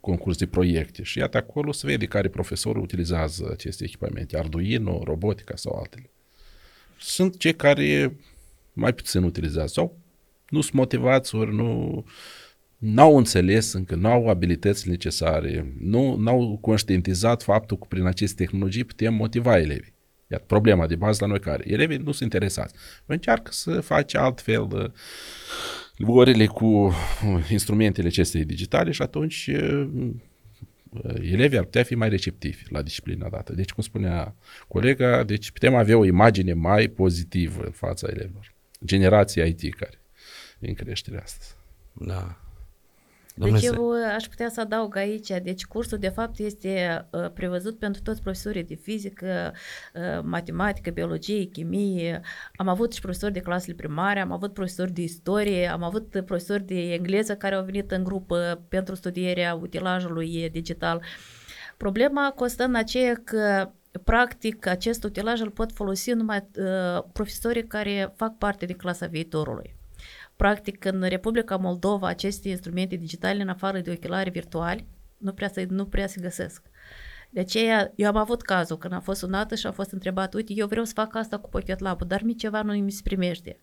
concurs 0.00 0.36
de 0.36 0.46
proiecte 0.46 1.02
și 1.02 1.18
iată 1.18 1.36
acolo 1.36 1.72
se 1.72 1.86
vede 1.86 2.06
care 2.06 2.28
profesorul 2.28 2.82
utilizează 2.82 3.48
aceste 3.52 3.84
echipamente, 3.84 4.38
Arduino, 4.38 5.02
robotica 5.04 5.56
sau 5.56 5.78
altele. 5.78 6.10
Sunt 6.98 7.38
cei 7.38 7.54
care 7.54 8.16
mai 8.72 8.92
puțin 8.92 9.22
utilizează 9.22 9.72
sau 9.72 9.98
nu 10.48 10.60
sunt 10.60 10.74
motivați 10.74 11.34
ori 11.34 11.54
nu 11.54 12.04
n-au 12.80 13.16
înțeles 13.16 13.72
încă, 13.72 13.94
nu 13.94 14.08
au 14.08 14.28
abilitățile 14.28 14.90
necesare, 14.90 15.74
nu 15.78 16.16
n-au 16.16 16.58
conștientizat 16.60 17.42
faptul 17.42 17.78
că 17.78 17.84
prin 17.88 18.04
aceste 18.04 18.44
tehnologii 18.44 18.84
putem 18.84 19.14
motiva 19.14 19.58
elevii. 19.58 19.94
Iată, 20.26 20.44
problema 20.46 20.86
de 20.86 20.96
bază 20.96 21.18
la 21.20 21.26
noi 21.26 21.40
care? 21.40 21.64
Elevii 21.66 21.96
nu 21.96 22.12
sunt 22.12 22.32
interesați. 22.32 22.74
Încearcă 23.06 23.52
să 23.52 23.80
face 23.80 24.18
altfel 24.18 24.62
uh, 24.62 26.06
orele 26.06 26.46
cu 26.46 26.66
uh, 26.66 26.92
instrumentele 27.50 28.06
acestei 28.06 28.44
digitale 28.44 28.90
și 28.90 29.02
atunci 29.02 29.50
uh, 29.52 29.88
elevii 31.20 31.58
ar 31.58 31.64
putea 31.64 31.82
fi 31.82 31.94
mai 31.94 32.08
receptivi 32.08 32.62
la 32.68 32.82
disciplina 32.82 33.28
dată. 33.28 33.52
Deci, 33.54 33.70
cum 33.70 33.82
spunea 33.82 34.34
colega, 34.68 35.24
deci 35.24 35.50
putem 35.50 35.74
avea 35.74 35.96
o 35.96 36.04
imagine 36.04 36.52
mai 36.52 36.88
pozitivă 36.88 37.62
în 37.64 37.72
fața 37.72 38.06
elevilor. 38.10 38.54
Generația 38.84 39.44
IT 39.44 39.74
care 39.74 40.00
e 40.58 40.68
în 40.68 40.74
creștere 40.74 41.20
astăzi. 41.22 41.54
Da. 43.40 43.50
Deci 43.50 43.62
eu 43.62 43.88
uh, 43.88 43.96
aș 44.14 44.26
putea 44.26 44.48
să 44.48 44.60
adaug 44.60 44.96
aici, 44.96 45.28
deci 45.42 45.64
cursul 45.64 45.98
de 45.98 46.08
fapt 46.08 46.38
este 46.38 47.04
uh, 47.10 47.30
prevăzut 47.34 47.78
pentru 47.78 48.02
toți 48.02 48.22
profesorii 48.22 48.64
de 48.64 48.74
fizică, 48.74 49.52
uh, 49.94 50.22
matematică, 50.22 50.90
biologie, 50.90 51.44
chimie. 51.44 52.20
Am 52.56 52.68
avut 52.68 52.92
și 52.92 53.00
profesori 53.00 53.32
de 53.32 53.40
clasele 53.40 53.74
primare, 53.74 54.20
am 54.20 54.32
avut 54.32 54.52
profesori 54.52 54.92
de 54.92 55.02
istorie, 55.02 55.66
am 55.66 55.82
avut 55.82 56.22
profesori 56.26 56.62
de 56.62 56.92
engleză 56.92 57.36
care 57.36 57.54
au 57.54 57.64
venit 57.64 57.90
în 57.90 58.04
grup 58.04 58.32
pentru 58.68 58.94
studierea 58.94 59.54
utilajului 59.54 60.50
digital. 60.50 61.02
Problema 61.76 62.32
constă 62.36 62.64
în 62.64 62.74
aceea 62.74 63.20
că 63.24 63.70
practic 64.04 64.66
acest 64.66 65.04
utilaj 65.04 65.40
îl 65.40 65.50
pot 65.50 65.72
folosi 65.72 66.10
numai 66.10 66.48
uh, 66.56 67.02
profesorii 67.12 67.66
care 67.66 68.12
fac 68.16 68.38
parte 68.38 68.66
din 68.66 68.76
clasa 68.76 69.06
viitorului. 69.06 69.79
Practic, 70.40 70.84
în 70.84 71.02
Republica 71.02 71.56
Moldova, 71.56 72.08
aceste 72.08 72.48
instrumente 72.48 72.96
digitale, 72.96 73.42
în 73.42 73.48
afară 73.48 73.80
de 73.80 73.90
ochelari 73.90 74.30
virtuali, 74.30 74.86
nu 75.18 75.32
prea, 75.32 75.48
se, 75.48 75.66
nu 75.70 75.86
prea 75.86 76.06
se 76.06 76.20
găsesc. 76.20 76.62
De 77.30 77.40
aceea, 77.40 77.92
eu 77.96 78.08
am 78.08 78.16
avut 78.16 78.42
cazul 78.42 78.78
când 78.78 78.92
am 78.92 79.00
fost 79.00 79.18
sunată 79.18 79.54
și 79.54 79.66
am 79.66 79.72
fost 79.72 79.92
întrebat, 79.92 80.34
uite, 80.34 80.52
eu 80.56 80.66
vreau 80.66 80.84
să 80.84 80.92
fac 80.94 81.14
asta 81.14 81.38
cu 81.38 81.48
Pocket 81.48 81.78
Lab, 81.78 82.02
dar 82.02 82.22
mi 82.22 82.34
ceva 82.34 82.62
nu 82.62 82.72
mi 82.72 82.90
se 82.90 83.00
primește. 83.04 83.60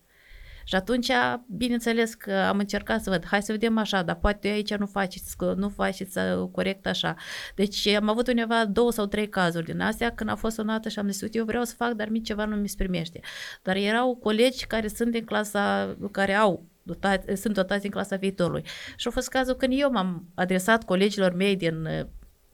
Și 0.68 0.74
atunci, 0.74 1.10
bineînțeles 1.46 2.14
că 2.14 2.32
am 2.32 2.58
încercat 2.58 3.02
să 3.02 3.10
văd, 3.10 3.26
hai 3.26 3.42
să 3.42 3.52
vedem 3.52 3.78
așa, 3.78 4.02
dar 4.02 4.16
poate 4.16 4.48
aici 4.48 4.74
nu 4.74 4.86
faceți, 4.86 5.36
nu 5.56 5.68
faceți 5.68 6.18
uh, 6.18 6.48
corect 6.52 6.86
așa. 6.86 7.14
Deci 7.54 7.86
am 7.86 8.08
avut 8.08 8.28
undeva 8.28 8.64
două 8.64 8.92
sau 8.92 9.06
trei 9.06 9.28
cazuri 9.28 9.64
din 9.64 9.80
astea 9.80 10.10
când 10.10 10.30
a 10.30 10.34
fost 10.34 10.54
sunată 10.54 10.88
și 10.88 10.98
am 10.98 11.08
zis, 11.08 11.20
uite, 11.20 11.38
eu 11.38 11.44
vreau 11.44 11.64
să 11.64 11.74
fac, 11.74 11.92
dar 11.92 12.08
mie 12.08 12.20
ceva 12.20 12.44
nu 12.44 12.56
mi 12.56 12.68
se 12.68 12.74
primește. 12.78 13.20
Dar 13.62 13.76
erau 13.76 14.14
colegi 14.14 14.66
care 14.66 14.88
sunt 14.88 15.10
din 15.10 15.24
clasa, 15.24 15.96
care 16.10 16.34
au 16.34 16.64
dotați, 16.82 17.40
sunt 17.40 17.54
dotați 17.54 17.84
în 17.84 17.90
clasa 17.90 18.16
viitorului. 18.16 18.64
Și 18.96 19.08
a 19.08 19.10
fost 19.10 19.28
cazul 19.28 19.54
când 19.54 19.72
eu 19.76 19.90
m-am 19.90 20.28
adresat 20.34 20.84
colegilor 20.84 21.32
mei 21.32 21.56
din 21.56 21.84
uh, 21.84 22.06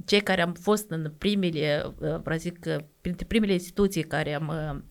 cei 0.05 0.21
care 0.21 0.43
am 0.43 0.53
fost 0.53 0.91
în 0.91 1.13
primele, 1.19 1.83
uh, 1.85 2.21
vreau 2.23 2.39
zic, 2.39 2.59
printre 3.01 3.25
primele 3.27 3.53
instituții 3.53 4.03
care 4.03 4.35
am 4.35 4.85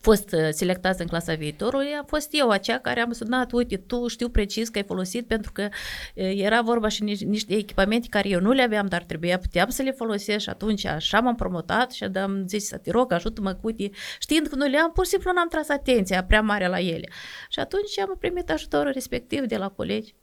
fost 0.00 0.32
uh, 0.32 0.48
selectați 0.50 1.00
în 1.00 1.06
clasa 1.06 1.34
viitorului, 1.34 1.86
a 2.00 2.04
fost 2.06 2.28
eu 2.30 2.48
aceea 2.48 2.80
care 2.80 3.00
am 3.00 3.12
sunat, 3.12 3.52
uite, 3.52 3.76
tu 3.76 4.06
știu 4.06 4.28
precis 4.28 4.68
că 4.68 4.78
ai 4.78 4.84
folosit 4.84 5.26
pentru 5.26 5.52
că 5.52 5.62
uh, 5.62 6.32
era 6.36 6.62
vorba 6.62 6.88
și 6.88 7.02
niște, 7.02 7.24
niște 7.24 7.54
echipamente 7.54 8.06
care 8.10 8.28
eu 8.28 8.40
nu 8.40 8.52
le 8.52 8.62
aveam, 8.62 8.86
dar 8.86 9.02
trebuia, 9.02 9.38
puteam 9.38 9.68
să 9.68 9.82
le 9.82 9.90
folosesc 9.90 10.38
și 10.38 10.48
atunci 10.48 10.84
așa 10.84 11.20
m-am 11.20 11.34
promotat 11.34 11.92
și 11.92 12.04
am 12.04 12.44
zis 12.46 12.66
să 12.66 12.76
te 12.76 12.90
rog, 12.90 13.12
ajută-mă 13.12 13.52
cu 13.52 13.66
uite, 13.66 13.90
știind 14.18 14.46
că 14.46 14.54
nu 14.54 14.66
le 14.66 14.78
am, 14.78 14.92
pur 14.92 15.04
și 15.04 15.10
simplu 15.10 15.32
n-am 15.34 15.48
tras 15.48 15.68
atenția 15.68 16.24
prea 16.24 16.42
mare 16.42 16.66
la 16.66 16.80
ele. 16.80 17.08
Și 17.48 17.60
atunci 17.60 17.98
am 17.98 18.16
primit 18.18 18.50
ajutorul 18.50 18.92
respectiv 18.92 19.44
de 19.44 19.56
la 19.56 19.68
colegi. 19.68 20.14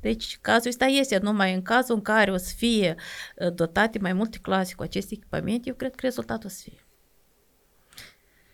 Deci 0.00 0.38
cazul 0.40 0.68
ăsta 0.68 0.84
este 0.84 1.18
numai 1.18 1.54
în 1.54 1.62
cazul 1.62 1.94
în 1.94 2.02
care 2.02 2.32
o 2.32 2.36
să 2.36 2.52
fie 2.56 2.94
uh, 3.36 3.54
dotate 3.54 3.98
mai 3.98 4.12
multe 4.12 4.38
clase 4.42 4.74
cu 4.74 4.82
aceste 4.82 5.14
echipamente, 5.14 5.68
eu 5.68 5.74
cred 5.74 5.90
că 5.94 6.00
rezultatul 6.00 6.46
o 6.46 6.48
să 6.48 6.60
fie. 6.62 6.87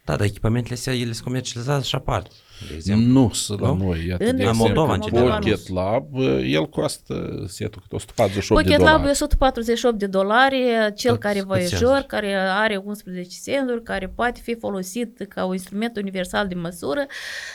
Da, 0.07 0.17
dar 0.17 0.27
echipamentele 0.27 0.75
astea, 0.75 0.95
ele 0.95 1.13
se 1.13 1.23
comercializează 1.23 1.83
și 1.85 1.95
apar, 1.95 2.23
de 2.69 2.75
exemplu. 2.75 3.07
Nu 3.07 3.31
sunt 3.33 3.61
la 3.61 3.75
noi. 3.75 4.07
Iată, 4.09 4.25
în 4.25 4.37
de 4.37 4.51
Moldova, 4.53 4.95
în 4.95 5.01
general. 5.01 5.31
Pocket 5.43 5.69
Lab, 5.69 6.05
el 6.45 6.69
costă 6.69 7.45
setul 7.49 7.81
cât 7.83 7.93
148 7.93 8.63
Pocket 8.63 8.79
de 8.79 8.85
dolari. 8.85 8.99
Lab 8.99 9.07
e 9.07 9.11
148 9.11 9.99
de 9.99 10.07
dolari, 10.07 10.57
cel 10.95 11.13
Cât- 11.13 11.21
care 11.21 11.39
cât 11.39 11.47
voiajor, 11.47 11.79
senzori? 11.79 12.07
care 12.07 12.35
are 12.35 12.77
11 12.85 13.37
senzori, 13.41 13.83
care 13.83 14.09
poate 14.09 14.41
fi 14.43 14.55
folosit 14.59 15.27
ca 15.29 15.45
un 15.45 15.53
instrument 15.53 15.97
universal 15.97 16.49
de 16.49 16.55
măsură. 16.55 17.07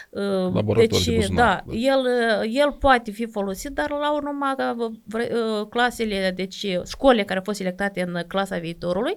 Uh, 0.09 0.21
Laborator 0.53 0.75
deci, 0.77 1.05
de 1.05 1.15
buzunar, 1.15 1.45
da, 1.45 1.63
da. 1.67 1.73
El, 1.77 1.99
uh, 1.99 2.49
el 2.53 2.71
poate 2.79 3.11
fi 3.11 3.27
folosit, 3.27 3.71
dar 3.71 3.89
la 3.89 4.13
urmă 4.13 4.55
uh, 4.81 4.91
vre- 5.05 5.31
uh, 5.33 5.67
clasele, 5.69 6.33
deci 6.35 6.65
școlile 6.87 7.23
care 7.23 7.37
au 7.37 7.43
fost 7.45 7.57
selectate 7.57 8.01
în 8.01 8.23
clasa 8.27 8.57
viitorului, 8.57 9.15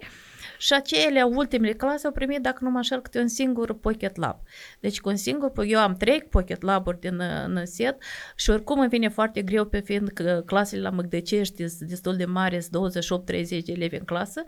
și 0.62 0.72
acelea 0.72 1.27
ultimele 1.27 1.72
clase 1.72 2.07
au 2.07 2.12
primit, 2.12 2.40
dacă 2.40 2.59
nu 2.61 2.70
mă 2.70 2.77
înșel, 2.77 3.01
câte 3.01 3.20
un 3.20 3.29
singur 3.29 3.79
Pocket 3.79 4.16
Lab. 4.16 4.37
Deci 4.81 5.01
cu 5.01 5.09
un 5.09 5.16
singur, 5.16 5.53
eu 5.66 5.79
am 5.79 5.96
trei 5.96 6.22
Pocket 6.31 6.62
Lab-uri 6.62 7.01
din 7.01 7.18
uh, 7.18 7.44
în 7.46 7.66
set 7.66 8.03
și 8.37 8.51
oricum 8.51 8.81
îmi 8.81 8.88
vine 8.88 9.09
foarte 9.09 9.42
greu 9.42 9.64
pe 9.64 9.81
fiind 9.81 10.09
că 10.09 10.42
clasele 10.46 10.83
la 10.83 10.90
Măgdăcești 10.90 11.68
sunt 11.68 11.88
destul 11.88 12.16
de 12.16 12.25
mari, 12.25 12.62
sunt 12.62 13.25
28-30 13.25 13.48
de 13.48 13.62
elevi 13.72 13.96
în 13.96 14.05
clasă, 14.05 14.42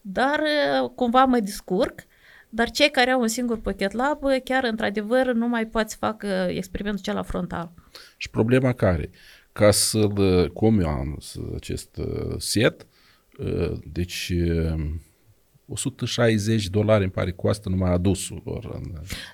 dar 0.00 0.40
uh, 0.40 0.90
cumva 0.94 1.24
mă 1.24 1.38
descurc. 1.38 2.00
Dar 2.48 2.70
cei 2.70 2.90
care 2.90 3.10
au 3.10 3.20
un 3.20 3.28
singur 3.28 3.60
Pocket 3.60 3.92
Lab, 3.92 4.22
uh, 4.22 4.36
chiar 4.44 4.64
într-adevăr 4.64 5.32
nu 5.32 5.48
mai 5.48 5.66
poți 5.66 5.90
să 5.90 5.96
facă 6.00 6.26
experimentul 6.48 7.02
cel 7.02 7.24
frontal. 7.24 7.72
Și 8.16 8.30
problema 8.30 8.72
care? 8.72 9.10
Ca 9.52 9.70
să-l 9.70 10.50
comand 10.52 11.16
acest 11.54 11.96
uh, 11.96 12.34
set, 12.38 12.86
uh, 13.38 13.72
deci 13.84 14.32
uh, 14.34 14.74
160 15.72 16.66
dolari 16.66 17.02
îmi 17.02 17.12
pare 17.12 17.30
costă 17.32 17.68
numai 17.68 17.92
adusul 17.92 18.42
lor 18.44 18.70
în, 18.74 18.92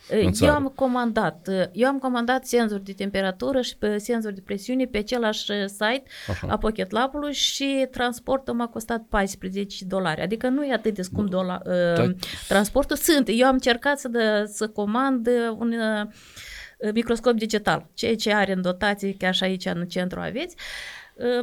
în 0.09 0.19
Eu 0.25 0.31
țară. 0.31 0.53
am 0.53 0.73
comandat, 0.75 1.49
eu 1.73 1.89
am 1.89 1.99
comandat 1.99 2.45
senzori 2.45 2.85
de 2.85 2.93
temperatură 2.93 3.61
și 3.61 3.77
pe 3.77 3.99
senzori 3.99 4.35
de 4.35 4.41
presiune 4.45 4.85
pe 4.85 4.99
același 4.99 5.51
uh, 5.51 5.65
site 5.67 6.03
Așa. 6.29 6.47
a 6.51 6.59
Pocket 6.59 6.91
Lab-ului 6.91 7.33
și 7.33 7.87
transportul 7.91 8.55
m-a 8.55 8.67
costat 8.67 9.05
14 9.09 9.85
dolari. 9.85 10.21
Adică 10.21 10.49
nu 10.49 10.65
e 10.65 10.73
atât 10.73 10.95
de 10.95 11.03
scump 11.03 11.29
dola, 11.31 11.61
uh, 11.65 11.73
Da. 11.97 12.13
transportul. 12.49 12.97
Sunt. 12.97 13.29
Eu 13.33 13.47
am 13.47 13.53
încercat 13.53 13.99
să, 13.99 14.09
dă, 14.09 14.51
să 14.53 14.69
comand 14.69 15.27
uh, 15.27 15.57
un 15.59 15.73
uh, 15.73 16.93
microscop 16.95 17.33
digital, 17.33 17.87
ceea 17.95 18.15
ce 18.17 18.35
are 18.35 18.53
în 18.53 18.63
dotație, 18.63 19.15
chiar 19.19 19.35
și 19.35 19.45
aici 19.45 19.65
în 19.65 19.87
centru 19.89 20.21
aveți. 20.21 20.55
Uh, 20.57 20.63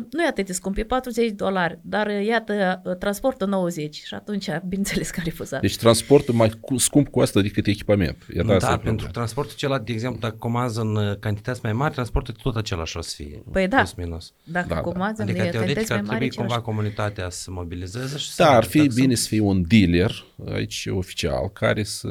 nu 0.10 0.24
e 0.24 0.28
atât 0.28 0.46
de 0.46 0.54
scump, 0.54 0.78
e 0.78 0.84
40 0.84 1.28
de 1.28 1.34
dolari, 1.34 1.80
dar 1.82 2.08
uh, 2.08 2.26
iată, 2.26 2.82
uh, 2.86 2.96
transportul 2.96 3.48
90 3.48 3.96
și 3.96 4.14
atunci, 4.14 4.50
bineînțeles 4.68 5.10
că 5.10 5.20
a 5.20 5.24
refuzat. 5.24 5.62
Deci 5.62 5.78
transportul 5.78 6.34
mai 6.34 6.50
cu, 6.60 6.78
scump 6.78 7.08
cu 7.08 7.20
asta 7.20 7.42
decât 7.42 7.68
echipament. 7.68 8.18
E 8.34 8.42
da, 8.42 8.58
da 8.58 8.78
pentru 8.78 9.08
transportul 9.08 9.56
celălalt, 9.56 9.86
de 9.86 9.92
exemplu, 9.92 10.20
dacă 10.20 10.36
comază 10.40 10.82
în 10.82 11.18
cantități 11.20 11.60
mai 11.64 11.74
mari, 11.74 11.94
transportul 11.94 12.36
tot 12.42 12.56
același 12.56 12.98
o 12.98 13.02
să 13.02 13.14
fie. 13.16 13.44
Păi 13.52 13.68
da, 13.68 13.78
plus 13.78 13.94
minus. 13.94 14.34
dacă 14.44 14.68
da, 14.68 14.80
comază 14.80 15.14
da. 15.18 15.24
Adică 15.24 15.44
în 15.44 15.50
teoretic 15.50 15.92
ar 15.92 16.00
trebui 16.00 16.30
cumva 16.30 16.44
același. 16.44 16.66
comunitatea 16.66 17.30
să 17.30 17.52
mobilizeze 17.52 18.18
și 18.18 18.36
Da, 18.36 18.46
să 18.46 18.52
ar 18.52 18.64
fi 18.64 18.88
bine 18.88 19.16
să 19.16 19.28
fie 19.28 19.42
un 19.42 19.64
dealer 19.68 20.26
aici 20.52 20.88
oficial 20.90 21.50
care 21.54 21.84
să... 21.84 22.10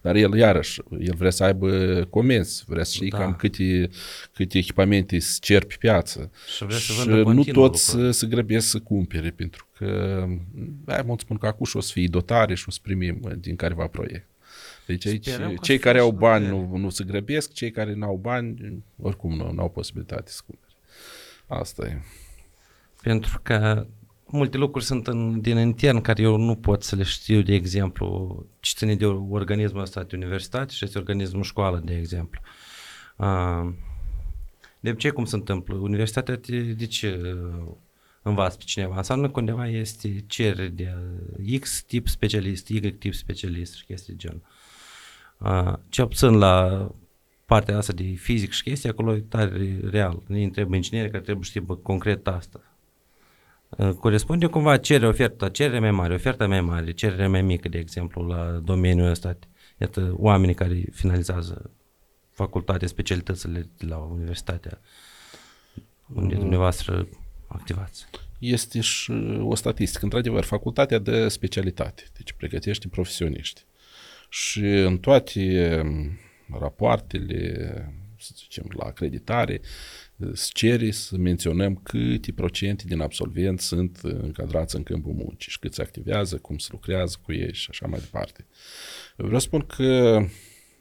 Dar 0.00 0.14
el 0.14 0.34
iarăși, 0.34 0.80
el 0.98 1.14
vrea 1.16 1.30
să 1.30 1.44
aibă 1.44 1.68
comenzi, 2.10 2.64
vrea 2.66 2.84
să 2.84 2.92
știe 2.92 3.08
da. 3.10 3.18
cam 3.18 3.34
câte, 3.34 3.90
câte 4.32 4.58
echipamente 4.58 5.18
se 5.18 5.38
cer 5.40 5.64
pe 5.64 5.74
piață. 5.78 6.30
Și 6.56 6.64
vrea 6.64 6.78
să 6.82 7.02
și 7.02 7.08
nu 7.08 7.44
toți 7.44 7.90
să, 7.90 8.10
să 8.10 8.26
grăbesc 8.26 8.68
să 8.68 8.78
cumpere, 8.78 9.30
pentru 9.30 9.68
că, 9.76 10.24
hai, 10.86 11.02
mă 11.06 11.14
spun 11.18 11.36
că 11.36 11.46
acum 11.46 11.66
și 11.66 11.76
o 11.76 11.80
să 11.80 11.90
fie 11.92 12.06
dotare 12.10 12.54
și 12.54 12.64
o 12.68 12.70
să 12.70 12.78
primim 12.82 13.20
din 13.38 13.56
careva 13.56 13.86
proiect. 13.86 14.28
Deci 14.86 15.06
aici, 15.06 15.28
cei 15.60 15.78
care 15.78 15.98
au 15.98 16.10
bani 16.10 16.46
nu, 16.46 16.76
nu 16.76 16.90
se 16.90 17.04
grăbesc, 17.04 17.52
cei 17.52 17.70
care 17.70 17.94
nu 17.94 18.06
au 18.06 18.16
bani, 18.16 18.82
oricum 19.02 19.36
nu, 19.36 19.52
nu 19.52 19.60
au 19.60 19.70
posibilitate 19.70 20.30
să 20.30 20.40
cumpere. 20.46 20.72
Asta 21.46 21.86
e. 21.86 22.02
Pentru 23.02 23.40
că 23.42 23.86
multe 24.26 24.56
lucruri 24.56 24.84
sunt 24.84 25.06
în, 25.06 25.40
din 25.40 25.56
intern 25.56 26.00
care 26.00 26.22
eu 26.22 26.36
nu 26.36 26.56
pot 26.56 26.82
să 26.82 26.96
le 26.96 27.02
știu, 27.02 27.42
de 27.42 27.54
exemplu, 27.54 28.46
ce 28.60 28.72
ține 28.76 28.94
de 28.94 29.06
organismul 29.06 29.82
ăsta 29.82 30.02
de 30.02 30.16
universitate 30.16 30.72
și 30.72 30.84
este 30.84 30.98
organismul 30.98 31.42
școală, 31.42 31.82
de 31.84 31.96
exemplu. 31.96 32.40
Uh, 33.16 33.72
de 34.80 34.94
ce 34.94 35.10
cum 35.10 35.24
se 35.24 35.36
întâmplă? 35.36 35.74
Universitatea 35.74 36.36
de, 36.36 36.60
de 36.60 36.86
ce 36.86 37.20
uh, 37.22 37.72
învață 38.22 38.56
pe 38.56 38.64
cineva? 38.64 38.96
Înseamnă 38.96 39.30
că 39.30 39.40
undeva 39.40 39.68
este 39.68 40.24
cerere 40.26 40.68
de 40.68 40.94
X 41.60 41.82
tip 41.82 42.08
specialist, 42.08 42.68
Y 42.68 42.80
tip 42.80 43.14
specialist 43.14 43.74
și 43.74 43.84
chestii 43.84 44.12
de 44.12 44.18
genul. 44.18 44.42
Uh, 45.38 45.72
ce 45.88 46.02
obțin 46.02 46.38
la 46.38 46.86
partea 47.44 47.76
asta 47.76 47.92
de 47.92 48.02
fizic 48.02 48.50
și 48.50 48.62
chestii, 48.62 48.88
acolo 48.88 49.14
e 49.14 49.20
tare 49.20 49.80
real. 49.90 50.22
Ne 50.26 50.42
întreb 50.42 50.72
ingineri 50.72 51.10
care 51.10 51.22
trebuie 51.22 51.44
știe 51.44 51.64
concret 51.82 52.26
asta. 52.26 52.60
Uh, 53.68 53.90
corespunde 53.90 54.46
cumva 54.46 54.76
cerere, 54.76 55.06
oferta, 55.06 55.48
cerere 55.48 55.78
mai 55.78 55.90
mare, 55.90 56.14
oferta 56.14 56.46
mai 56.46 56.60
mare, 56.60 56.92
cerere 56.92 57.26
mai 57.26 57.42
mică, 57.42 57.68
de 57.68 57.78
exemplu, 57.78 58.22
la 58.26 58.60
domeniul 58.64 59.08
ăsta. 59.08 59.38
Iată, 59.78 60.14
oamenii 60.16 60.54
care 60.54 60.82
finalizează 60.92 61.70
facultate, 62.40 62.86
specialitățile 62.86 63.68
de 63.78 63.86
la 63.86 63.96
universitatea 63.96 64.80
unde 66.14 66.34
mm. 66.34 66.40
dumneavoastră 66.40 67.08
activați. 67.46 68.06
Este 68.38 68.80
și 68.80 69.12
o 69.40 69.54
statistică. 69.54 70.04
Într-adevăr, 70.04 70.44
facultatea 70.44 70.98
de 70.98 71.28
specialitate, 71.28 72.04
deci 72.16 72.32
pregătește 72.32 72.88
profesioniști. 72.88 73.64
Și 74.28 74.64
în 74.64 74.98
toate 74.98 75.80
mm, 75.84 76.18
rapoartele, 76.60 77.42
să 78.18 78.30
zicem, 78.36 78.64
la 78.76 78.84
acreditare, 78.84 79.60
să 80.32 80.50
cere 80.52 80.90
să 80.90 81.16
menționăm 81.16 81.74
câte 81.74 82.32
procente 82.32 82.84
din 82.86 83.00
absolvenți 83.00 83.66
sunt 83.66 83.98
încadrați 84.02 84.76
în 84.76 84.82
câmpul 84.82 85.12
muncii 85.12 85.50
și 85.50 85.58
cât 85.58 85.74
se 85.74 85.82
activează, 85.82 86.36
cum 86.36 86.58
se 86.58 86.68
lucrează 86.70 87.16
cu 87.22 87.32
ei 87.32 87.52
și 87.52 87.66
așa 87.70 87.86
mai 87.86 88.00
departe. 88.00 88.46
Vreau 89.16 89.38
să 89.38 89.46
spun 89.46 89.60
că 89.60 90.20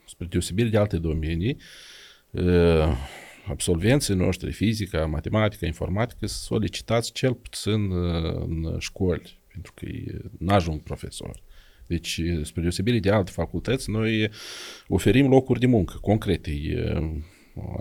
spre 0.09 0.25
deosebire 0.29 0.69
de 0.69 0.77
alte 0.77 0.97
domenii, 0.97 1.57
absolvenții 3.47 4.15
noștri, 4.15 4.51
fizica, 4.51 5.05
matematică, 5.05 5.65
informatică, 5.65 6.27
solicitați 6.27 7.11
cel 7.11 7.33
puțin 7.33 7.91
în 8.45 8.75
școli, 8.79 9.39
pentru 9.51 9.73
că 9.75 9.85
nu 10.37 10.53
ajung 10.53 10.81
profesori. 10.81 11.43
Deci, 11.87 12.21
spre 12.43 12.61
deosebire 12.61 12.99
de 12.99 13.09
alte 13.09 13.31
facultăți, 13.31 13.89
noi 13.89 14.29
oferim 14.87 15.29
locuri 15.29 15.59
de 15.59 15.65
muncă 15.65 15.97
concrete. 16.01 16.51
Îi 16.51 16.75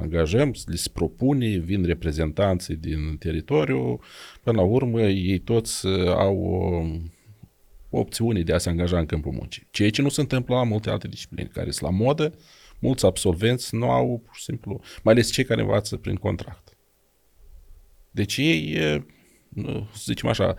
angajăm, 0.01 0.55
li 0.67 0.79
se 0.79 0.89
propune, 0.93 1.57
vin 1.57 1.85
reprezentanții 1.85 2.77
din 2.77 3.17
teritoriu, 3.19 4.01
până 4.43 4.57
la 4.57 4.63
urmă 4.63 5.03
ei 5.03 5.39
toți 5.39 5.87
au 6.07 6.63
opțiuni 7.91 8.45
de 8.45 8.53
a 8.53 8.59
se 8.59 8.69
angaja 8.69 8.99
în 8.99 9.07
câmpul 9.07 9.33
muncii. 9.33 9.67
Ceea 9.71 9.91
ce 9.91 10.03
nu 10.03 10.09
se 10.09 10.21
întâmplă 10.21 10.55
la 10.55 10.65
multe 10.65 10.91
alte 10.91 11.09
discipline, 11.09 11.49
care 11.53 11.71
sunt 11.71 11.91
la 11.91 11.97
modă, 11.97 12.35
mulți 12.79 13.07
absolvenți 13.07 13.75
nu 13.75 13.91
au, 13.91 14.23
pur 14.25 14.35
și 14.35 14.43
simplu, 14.43 14.81
mai 15.03 15.15
ales 15.15 15.31
cei 15.31 15.45
care 15.45 15.61
învață 15.61 15.97
prin 15.97 16.15
contract. 16.15 16.77
Deci 18.11 18.37
ei, 18.37 18.79
să 19.93 20.03
zicem 20.05 20.29
așa, 20.29 20.57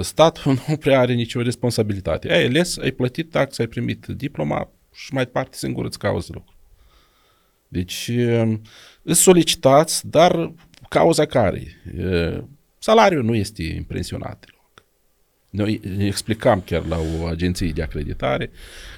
statul 0.00 0.52
nu 0.68 0.76
prea 0.76 1.00
are 1.00 1.12
nicio 1.12 1.42
responsabilitate. 1.42 2.32
Ai 2.32 2.44
ales, 2.44 2.78
ai 2.78 2.90
plătit 2.90 3.30
taxa, 3.30 3.62
ai 3.62 3.68
primit 3.68 4.06
diploma 4.06 4.70
și 4.94 5.14
mai 5.14 5.24
departe 5.24 5.56
singur 5.56 5.84
îți 5.84 5.98
cauzi 5.98 6.32
lucru. 6.32 6.54
Deci, 7.68 8.10
îți 9.02 9.20
solicitați, 9.20 10.08
dar 10.08 10.54
cauza 10.88 11.26
care? 11.26 11.82
Salariul 12.78 13.24
nu 13.24 13.34
este 13.34 13.62
impresionat. 13.62 14.44
Noi 15.50 15.80
explicam 15.98 16.60
chiar 16.60 16.86
la 16.86 16.98
o 16.98 17.24
agenție 17.24 17.72
de 17.72 17.82
acreditare 17.82 18.50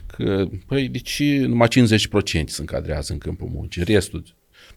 că, 0.06 0.46
păi, 0.66 0.88
de 0.88 0.98
ce 0.98 1.38
numai 1.38 1.68
50% 1.68 1.70
se 2.46 2.60
încadrează 2.60 3.12
în 3.12 3.18
câmpul 3.18 3.48
muncii, 3.48 3.84
restul, 3.84 4.22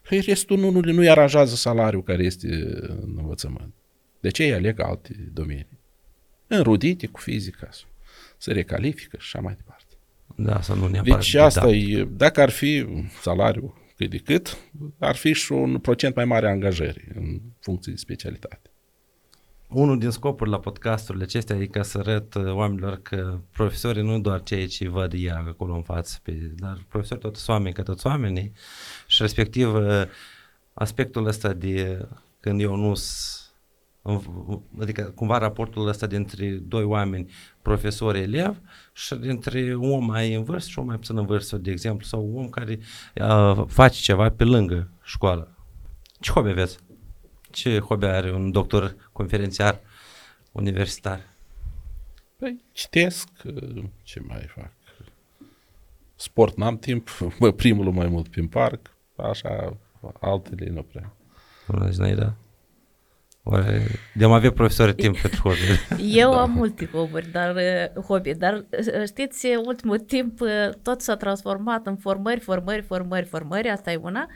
păi, 0.08 0.20
restul 0.20 0.58
nu, 0.58 0.70
nu, 0.70 0.80
nu-i 0.80 1.08
aranjează 1.08 1.54
salariul 1.54 2.02
care 2.02 2.22
este 2.22 2.46
în 2.88 3.14
învățământ. 3.16 3.74
De 4.20 4.28
ce 4.28 4.42
ei 4.42 4.52
aleg 4.52 4.80
alte 4.80 5.30
domenii? 5.32 5.78
Înrudite 6.46 7.06
cu 7.06 7.20
fizica, 7.20 7.68
se 8.38 8.52
recalifică 8.52 9.16
și 9.20 9.30
așa 9.32 9.40
mai 9.40 9.54
departe. 9.54 9.94
Da, 10.36 10.60
să 10.60 10.74
nu 10.74 10.88
neapărat. 10.88 11.18
Deci 11.18 11.34
asta 11.34 11.68
e, 11.68 12.08
dacă 12.16 12.40
ar 12.40 12.50
fi 12.50 12.86
salariul 13.22 13.74
cât 13.96 14.10
de 14.10 14.18
cât, 14.18 14.56
ar 14.98 15.16
fi 15.16 15.32
și 15.32 15.52
un 15.52 15.78
procent 15.78 16.14
mai 16.14 16.24
mare 16.24 16.46
a 16.46 16.50
angajării 16.50 17.08
în 17.14 17.40
funcție 17.60 17.92
de 17.92 17.98
specialitate 17.98 18.70
unul 19.68 19.98
din 19.98 20.10
scopurile 20.10 20.56
la 20.56 20.62
podcasturile 20.62 21.24
acestea 21.24 21.56
e 21.56 21.66
ca 21.66 21.82
să 21.82 21.98
arăt 21.98 22.34
uh, 22.34 22.52
oamenilor 22.52 22.96
că 23.02 23.38
profesorii 23.50 24.02
nu 24.02 24.20
doar 24.20 24.42
cei 24.42 24.66
ce 24.66 24.88
văd 24.88 25.12
ea 25.16 25.44
acolo 25.48 25.74
în 25.74 25.82
față, 25.82 26.18
pe, 26.22 26.32
dar 26.32 26.84
profesorii 26.88 27.22
tot 27.22 27.36
sunt 27.36 27.48
oameni 27.56 27.74
ca 27.74 27.82
toți 27.82 28.06
oamenii 28.06 28.52
și 29.06 29.22
respectiv 29.22 29.74
uh, 29.74 30.02
aspectul 30.74 31.26
ăsta 31.26 31.52
de 31.52 32.08
când 32.40 32.60
eu 32.60 32.74
nu 32.74 32.94
adică 34.80 35.02
cumva 35.14 35.38
raportul 35.38 35.88
ăsta 35.88 36.06
dintre 36.06 36.48
doi 36.50 36.84
oameni, 36.84 37.32
profesor-elev 37.62 38.60
și 38.92 39.14
dintre 39.14 39.74
un 39.74 39.90
om 39.90 40.04
mai 40.04 40.34
în 40.34 40.44
vârstă 40.44 40.70
și 40.70 40.78
un 40.78 40.84
mai 40.84 40.96
puțin 40.96 41.16
în 41.16 41.26
vârstă, 41.26 41.56
de 41.56 41.70
exemplu, 41.70 42.06
sau 42.06 42.30
un 42.32 42.42
om 42.42 42.48
care 42.48 42.78
uh, 43.14 43.64
face 43.66 44.00
ceva 44.00 44.30
pe 44.30 44.44
lângă 44.44 44.90
școală. 45.02 45.56
Ce 46.20 46.30
hobby 46.30 46.48
aveți? 46.48 46.78
Ce 47.50 47.78
hobby 47.78 48.04
are 48.04 48.32
un 48.32 48.50
doctor 48.50 48.96
conferențiar 49.16 49.80
universitar? 50.52 51.20
Păi, 52.36 52.64
citesc, 52.72 53.28
ce 54.02 54.20
mai 54.20 54.46
fac? 54.54 54.70
Sport 56.14 56.56
n-am 56.56 56.78
timp, 56.78 57.08
mă 57.40 57.52
primul 57.52 57.92
mai 57.92 58.06
mult 58.06 58.28
prin 58.28 58.48
parc, 58.48 58.90
așa, 59.16 59.76
altele 60.20 60.70
nu 60.70 60.82
prea. 60.82 61.12
Bună 61.68 61.90
Zinaida. 61.90 62.34
Oare 63.42 63.82
de-am 64.14 64.32
avea 64.32 64.52
profesori 64.52 64.94
timp 64.94 65.20
pentru 65.22 65.42
hobby? 65.42 66.16
Eu 66.18 66.30
da. 66.30 66.40
am 66.40 66.50
multe 66.50 66.86
hobby, 66.86 67.20
dar, 67.30 67.54
hobby, 68.06 68.34
dar 68.34 68.64
știți, 69.06 69.46
ultimul 69.64 69.98
timp 69.98 70.38
tot 70.82 71.00
s-a 71.00 71.16
transformat 71.16 71.86
în 71.86 71.96
formări, 71.96 72.40
formări, 72.40 72.82
formări, 72.82 73.26
formări, 73.26 73.68
asta 73.68 73.92
e 73.92 73.96
una, 73.96 74.28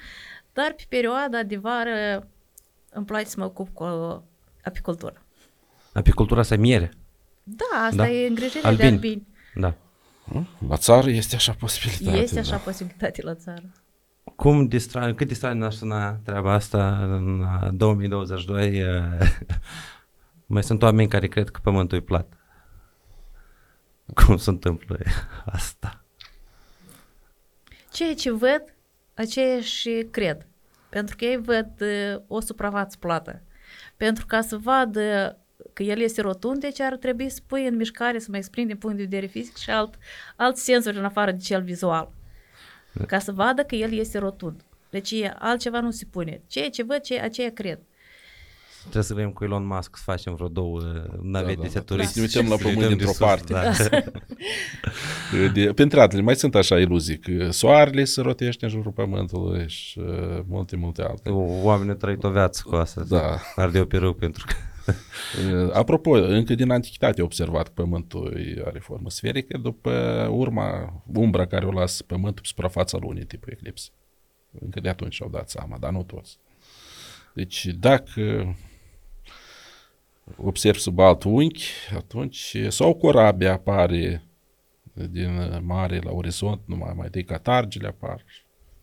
dar 0.53 0.73
pe 0.73 0.85
perioada 0.89 1.43
de 1.43 1.57
vară 1.57 2.29
îmi 2.91 3.05
place 3.05 3.27
să 3.27 3.35
mă 3.39 3.45
ocup 3.45 3.69
cu 3.73 3.85
apicultură. 4.65 5.23
Apicultura 5.93 6.41
asta 6.41 6.55
e 6.55 6.57
miere? 6.57 6.93
Da, 7.43 7.85
asta 7.85 7.97
da? 7.97 8.11
e 8.11 8.29
îngrijirea 8.29 8.69
albini. 8.69 8.89
de 8.89 8.95
albini. 8.95 9.27
Da. 9.55 9.75
La 10.69 10.77
țară 10.77 11.11
este 11.11 11.35
așa 11.35 11.53
posibilitate. 11.53 12.17
Este 12.17 12.35
da. 12.35 12.41
așa 12.41 12.57
posibilitate 12.57 13.23
la 13.23 13.35
țară. 13.35 13.73
Cum 14.37 14.67
distra, 14.67 15.15
cât 15.15 15.27
distrane 15.27 15.59
naștuna 15.59 16.13
treaba 16.13 16.53
asta 16.53 17.05
în 17.05 17.47
2022? 17.77 18.85
mai 20.47 20.63
sunt 20.63 20.83
oameni 20.83 21.09
care 21.09 21.27
cred 21.27 21.49
că 21.49 21.61
pământul 21.63 21.99
e 21.99 22.01
plat. 22.01 22.33
Cum 24.15 24.37
se 24.37 24.51
întâmplă 24.51 24.99
asta? 25.47 26.05
Ceea 27.93 28.15
ce 28.15 28.31
văd, 28.31 28.63
aceea 29.15 29.61
și 29.61 30.07
cred. 30.11 30.47
Pentru 30.89 31.17
că 31.17 31.25
ei 31.25 31.37
văd 31.37 31.71
uh, 31.81 32.23
o 32.27 32.41
suprafață 32.41 32.97
plată. 33.01 33.43
Pentru 34.01 34.27
ca 34.27 34.41
să 34.41 34.57
vadă 34.57 35.39
că 35.73 35.83
el 35.83 35.99
este 35.99 36.21
rotund, 36.21 36.61
deci 36.61 36.81
ar 36.81 36.97
trebui 36.97 37.29
să 37.29 37.41
pui 37.47 37.67
în 37.67 37.77
mișcare, 37.77 38.19
să 38.19 38.27
mai 38.31 38.39
exprimi 38.39 38.67
din 38.67 38.77
punct 38.77 38.97
de 38.97 39.03
vedere 39.03 39.27
fizic 39.27 39.57
și 39.57 39.71
alt, 39.71 39.95
alt 40.37 40.57
senzori 40.57 40.97
în 40.97 41.05
afară 41.05 41.31
de 41.31 41.43
cel 41.43 41.63
vizual. 41.63 42.13
Ca 43.07 43.19
să 43.19 43.33
vadă 43.33 43.63
că 43.63 43.75
el 43.75 43.93
este 43.93 44.19
rotund. 44.19 44.61
Deci 44.91 45.15
altceva 45.39 45.81
nu 45.81 45.91
se 45.91 46.05
pune. 46.11 46.43
Ceea 46.47 46.71
ce 46.71 46.83
văd, 46.83 47.01
ceea, 47.01 47.25
aceea 47.25 47.53
cred. 47.53 47.79
Trebuie 48.81 49.03
să 49.03 49.15
vrem 49.15 49.31
cu 49.31 49.45
Elon 49.45 49.67
Musk 49.67 49.97
să 49.97 50.03
facem 50.05 50.35
vreo 50.35 50.49
două 50.49 50.81
navete 51.23 51.55
da, 51.55 51.63
da. 51.63 51.69
seturistice. 51.69 52.27
Să 52.27 52.39
ne 52.39 52.43
uităm 52.43 52.53
la 52.53 52.57
să-i 52.57 52.65
pământ 52.65 52.89
dăm 52.89 52.89
dintr-o 52.89 53.07
resurse, 53.07 53.25
parte. 53.25 53.53
Da. 53.53 54.01
De, 55.55 55.73
printre 55.73 56.01
altele, 56.01 56.23
mai 56.23 56.37
sunt 56.37 56.55
așa 56.55 56.79
iluzii, 56.79 57.19
că 57.19 57.51
soarele 57.51 58.05
se 58.05 58.21
rotește 58.21 58.65
în 58.65 58.71
jurul 58.71 58.93
pământului 58.93 59.69
și 59.69 59.99
uh, 59.99 60.41
multe, 60.47 60.77
multe 60.77 61.03
alte. 61.03 61.31
Oamenii 61.63 61.91
au 61.91 61.97
trăit 61.97 62.25
o 62.25 62.31
viață 62.31 62.63
cu 62.67 62.75
asta. 62.75 63.05
Da. 63.09 63.41
Arde 63.57 63.81
o 63.81 63.85
peruc 63.85 64.19
pentru 64.19 64.45
că... 64.47 64.55
Uh, 65.67 65.75
Apropo, 65.81 66.11
încă 66.11 66.55
din 66.55 66.71
antichitate 66.71 67.21
a 67.21 67.25
observat 67.25 67.67
că 67.67 67.73
Pământul 67.75 68.63
are 68.67 68.79
formă 68.79 69.11
sferică, 69.11 69.59
după 69.59 69.91
urma, 70.31 71.03
umbra 71.15 71.47
care 71.47 71.67
o 71.67 71.73
lasă 71.73 72.03
Pământul 72.03 72.43
pe 72.43 72.49
suprafața 72.49 72.99
lunii, 73.01 73.25
tipul 73.25 73.53
eclips. 73.53 73.93
Încă 74.61 74.81
de 74.81 74.89
atunci 74.89 75.15
și-au 75.15 75.29
dat 75.29 75.51
seama, 75.51 75.77
dar 75.79 75.91
nu 75.91 76.03
toți. 76.03 76.39
Deci 77.35 77.67
dacă 77.67 78.55
observ 80.37 80.77
sub 80.77 80.99
alt 80.99 81.23
unghi, 81.23 81.65
atunci 81.97 82.57
sau 82.69 82.95
corabia 82.95 83.53
apare 83.53 84.25
din 84.93 85.61
mare 85.63 86.01
la 86.03 86.11
orizont, 86.11 86.61
numai 86.65 86.93
mai 86.97 87.09
de 87.09 87.23
catargele 87.23 87.87
apar 87.87 88.25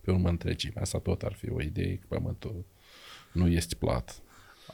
pe 0.01 0.11
urmă 0.11 0.29
întregime. 0.29 0.81
Asta 0.81 0.99
tot 0.99 1.21
ar 1.21 1.33
fi 1.33 1.49
o 1.51 1.61
idee 1.61 1.95
că 1.95 2.05
Pământul 2.07 2.65
nu 3.31 3.47
este 3.47 3.75
plat. 3.75 4.21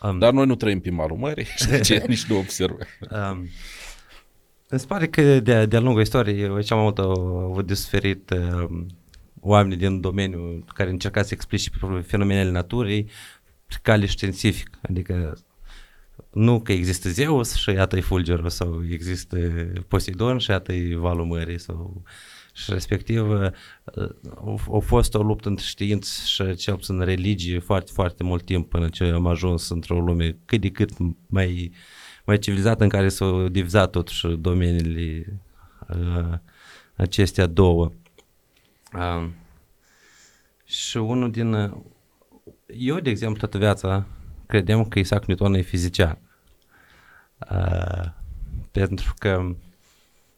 Um, 0.02 0.20
Dar 0.20 0.34
noi 0.34 0.46
nu 0.46 0.56
trăim 0.56 0.80
pe 0.80 0.90
malul 0.90 1.18
mării 1.18 1.46
și 1.46 1.68
de 1.70 1.80
ce 1.80 2.04
nici 2.08 2.26
nu 2.26 2.38
observăm. 2.38 2.88
Um, 3.12 3.48
îmi 4.68 4.80
se 4.80 4.86
pare 4.86 5.08
că 5.08 5.40
de, 5.40 5.66
de-a 5.66 5.80
lungul 5.80 6.02
istoriei 6.02 6.64
cea 6.64 6.76
mai 6.76 6.84
mult 6.84 6.98
au 7.00 7.50
avut 7.50 7.68
de 7.68 7.74
suferit 7.74 8.30
um, 8.30 8.88
oamenii 9.40 9.78
din 9.78 10.02
domeniul 10.02 10.66
care 10.74 10.90
încerca 10.90 11.22
să 11.22 11.34
explice 11.34 11.70
fenomenele 12.02 12.52
naturii 12.52 13.04
pe 13.66 13.76
cale 13.82 14.06
științific. 14.06 14.70
Adică 14.82 15.38
nu 16.32 16.62
că 16.62 16.72
există 16.72 17.10
Zeus 17.10 17.56
și 17.56 17.70
iată-i 17.70 18.02
fulgerul 18.02 18.50
sau 18.50 18.84
există 18.90 19.38
Poseidon 19.88 20.38
și 20.38 20.50
iată-i 20.50 20.94
valul 20.94 21.26
mării 21.26 21.60
sau 21.60 22.04
și 22.54 22.72
respectiv 22.72 23.30
uh, 23.30 23.52
a 24.74 24.80
fost 24.80 25.14
o 25.14 25.22
luptă 25.22 25.50
între 25.50 25.66
știință 25.66 26.26
și 26.26 26.56
cel 26.56 26.76
puțin 26.76 27.00
religie 27.00 27.60
foarte, 27.60 27.92
foarte 27.94 28.24
mult 28.24 28.44
timp 28.46 28.70
până 28.70 28.90
ce 28.90 29.04
am 29.04 29.28
ajuns 29.28 29.70
într-o 29.70 30.00
lume 30.00 30.38
cât 30.46 30.62
de 30.62 30.70
cât 30.70 30.90
mai, 31.28 31.72
mai 32.26 32.40
civilizată 32.40 32.84
în 32.84 32.90
care 32.90 33.10
s-au 33.10 33.48
divizat 33.48 33.90
totuși 33.90 34.28
domeniile 34.28 35.42
uh, 35.90 36.38
acestea 36.96 37.46
două. 37.46 37.92
Uh, 38.94 39.30
și 40.66 40.98
unul 40.98 41.32
din... 41.32 41.54
Uh, 41.54 41.72
eu, 42.68 43.00
de 43.00 43.10
exemplu, 43.10 43.40
toată 43.40 43.58
viața 43.58 44.06
credeam 44.46 44.86
că 44.86 45.00
Isaac 45.00 45.26
Newton 45.26 45.54
e 45.54 45.62
fizician. 45.62 46.18
Uh, 47.52 48.06
pentru 48.72 49.14
că 49.18 49.56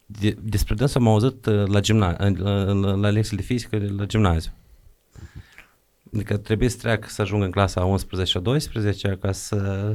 de, 0.05 0.37
despre 0.41 0.75
dânsul 0.75 1.01
am 1.01 1.07
auzit 1.07 1.45
uh, 1.45 1.67
la, 1.67 1.79
gimna, 1.79 2.15
la, 2.37 2.63
la, 2.63 2.91
la 2.93 3.09
lecții 3.09 3.37
de 3.37 3.43
fizică 3.43 3.77
la 3.97 4.05
gimnaziu. 4.05 4.51
Adică 6.13 6.37
trebuie 6.37 6.69
să 6.69 6.77
treacă 6.77 7.07
să 7.09 7.21
ajungă 7.21 7.45
în 7.45 7.51
clasa 7.51 7.85
11 7.85 8.37
și 8.37 8.43
12 8.43 9.17
ca 9.21 9.31
să 9.31 9.91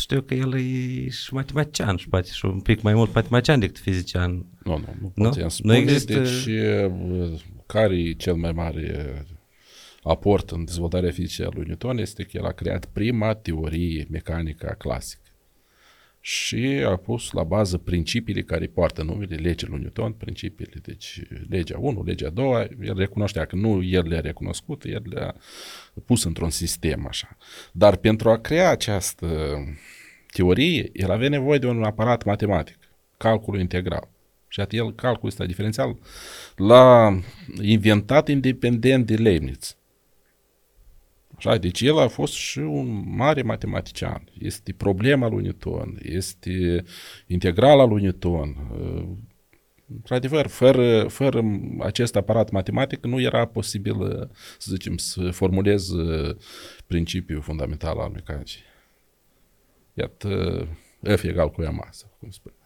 știu 0.00 0.20
că 0.22 0.34
el 0.34 0.54
e 0.54 1.08
și 1.08 1.34
matematician 1.34 1.96
și 1.96 2.08
poate 2.08 2.28
și 2.32 2.44
un 2.44 2.60
pic 2.60 2.82
mai 2.82 2.94
mult 2.94 3.14
matematician 3.14 3.58
decât 3.58 3.78
fizician. 3.78 4.46
Nu, 4.64 4.78
nu, 4.78 4.84
nu, 5.00 5.12
Nu? 5.14 5.32
nu 5.42 5.48
spune. 5.48 5.72
Nu 5.72 5.78
există- 5.78 6.18
Deci, 6.18 6.46
uh, 6.46 7.40
care 7.66 7.98
e 7.98 8.12
cel 8.12 8.34
mai 8.34 8.52
mare 8.52 9.26
aport 10.06 10.50
în 10.50 10.64
dezvoltarea 10.64 11.10
fizicii 11.10 11.44
a 11.44 11.48
lui 11.52 11.64
Newton 11.66 11.98
este 11.98 12.22
că 12.22 12.30
el 12.32 12.44
a 12.44 12.52
creat 12.52 12.84
prima 12.84 13.34
teorie 13.34 14.06
mecanică 14.10 14.74
clasică 14.78 15.20
și 16.26 16.84
a 16.86 16.96
pus 16.96 17.30
la 17.30 17.42
bază 17.42 17.78
principiile 17.78 18.42
care 18.42 18.66
poartă 18.66 19.02
numele 19.02 19.34
legii 19.34 19.68
lui 19.68 19.80
Newton, 19.80 20.12
principiile, 20.12 20.80
deci 20.82 21.20
legea 21.48 21.78
1, 21.78 22.02
legea 22.02 22.28
2, 22.28 22.68
el 22.82 22.96
recunoștea 22.96 23.44
că 23.44 23.56
nu 23.56 23.82
el 23.82 24.08
le-a 24.08 24.20
recunoscut, 24.20 24.84
el 24.84 25.02
le-a 25.04 25.34
pus 26.04 26.24
într-un 26.24 26.50
sistem 26.50 27.06
așa. 27.06 27.36
Dar 27.72 27.96
pentru 27.96 28.30
a 28.30 28.38
crea 28.38 28.70
această 28.70 29.26
teorie, 30.32 30.90
el 30.92 31.10
avea 31.10 31.28
nevoie 31.28 31.58
de 31.58 31.66
un 31.66 31.82
aparat 31.82 32.24
matematic, 32.24 32.78
calculul 33.16 33.60
integral. 33.60 34.08
Și 34.48 34.60
atât 34.60 34.78
el, 34.78 34.94
calculul 34.94 35.28
ăsta 35.28 35.46
diferențial, 35.46 35.96
l-a 36.56 37.18
inventat 37.60 38.28
independent 38.28 39.06
de 39.06 39.14
Leibniz. 39.14 39.76
Așa, 41.36 41.56
deci 41.56 41.80
el 41.80 41.98
a 41.98 42.08
fost 42.08 42.32
și 42.32 42.58
un 42.58 43.16
mare 43.16 43.42
matematician. 43.42 44.28
Este 44.38 44.72
problema 44.72 45.28
lui 45.28 45.42
Newton, 45.42 45.98
este 46.02 46.84
integrala 47.26 47.84
lui 47.84 48.02
Newton. 48.02 48.56
Uh, 48.72 49.08
Într-adevăr, 49.94 50.46
fără, 50.46 51.08
fără 51.08 51.42
acest 51.80 52.16
aparat 52.16 52.50
matematic 52.50 53.04
nu 53.04 53.20
era 53.20 53.44
posibil, 53.44 54.00
uh, 54.00 54.28
să 54.58 54.68
zicem, 54.70 54.96
să 54.96 55.30
formulez 55.30 55.88
uh, 55.88 56.36
principiul 56.86 57.40
fundamental 57.40 57.98
al 57.98 58.10
mecanicii. 58.10 58.60
Iată, 59.94 60.66
F 61.16 61.22
egal 61.22 61.50
cu 61.50 61.62
M, 61.62 61.88
sau 61.90 62.16
cum 62.18 62.30
spune. 62.30 62.65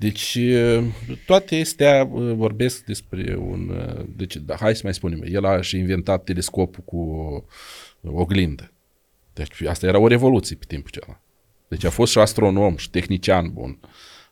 Deci, 0.00 0.34
uh, 0.34 0.84
toate 1.26 1.60
astea 1.60 2.08
uh, 2.12 2.32
vorbesc 2.34 2.84
despre 2.84 3.36
un... 3.36 3.68
uh, 3.68 4.04
Deci, 4.16 4.36
da, 4.36 4.56
hai 4.56 4.74
să 4.74 4.80
mai 4.84 4.94
spunem, 4.94 5.22
el 5.24 5.44
a 5.44 5.60
și 5.60 5.78
inventat 5.78 6.24
telescopul 6.24 6.82
cu 6.84 6.96
o 6.96 8.20
oglindă. 8.20 8.72
Deci, 9.32 9.62
asta 9.62 9.86
era 9.86 9.98
o 9.98 10.06
revoluție 10.06 10.56
pe 10.56 10.64
timpul 10.68 10.90
acela. 10.94 11.20
Deci 11.68 11.84
a 11.84 11.90
fost 11.90 12.12
și 12.12 12.18
astronom 12.18 12.76
și 12.76 12.90
tehnician 12.90 13.52
bun. 13.52 13.78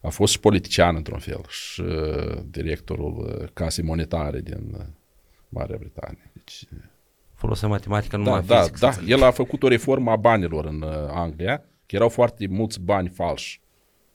A 0.00 0.08
fost 0.08 0.32
și 0.32 0.40
politician 0.40 0.96
într-un 0.96 1.18
fel 1.18 1.40
și 1.48 1.80
uh, 1.80 2.38
directorul 2.50 3.38
uh, 3.40 3.48
casei 3.52 3.84
monetare 3.84 4.40
din 4.40 4.74
uh, 4.78 4.84
Marea 5.48 5.76
Britanie. 5.78 6.30
Deci, 6.32 6.64
Folosea 7.34 7.68
matematică 7.68 8.16
da, 8.16 8.22
numai 8.22 8.42
da, 8.46 8.58
fizică. 8.58 8.78
da. 8.78 8.96
El 9.06 9.22
a 9.22 9.30
făcut 9.30 9.62
o 9.62 9.68
reformă 9.68 10.10
a 10.10 10.16
banilor 10.16 10.64
în 10.64 10.82
uh, 10.82 10.90
Anglia, 11.10 11.56
că 11.86 11.96
erau 11.96 12.08
foarte 12.08 12.46
mulți 12.46 12.80
bani 12.80 13.08
falși. 13.08 13.60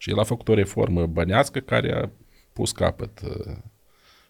Și 0.03 0.09
el 0.09 0.19
a 0.19 0.23
făcut 0.23 0.47
o 0.47 0.53
reformă 0.53 1.05
bănească 1.05 1.59
care 1.59 1.93
a 2.01 2.09
pus 2.53 2.71
capăt 2.71 3.19
uh, 3.23 3.53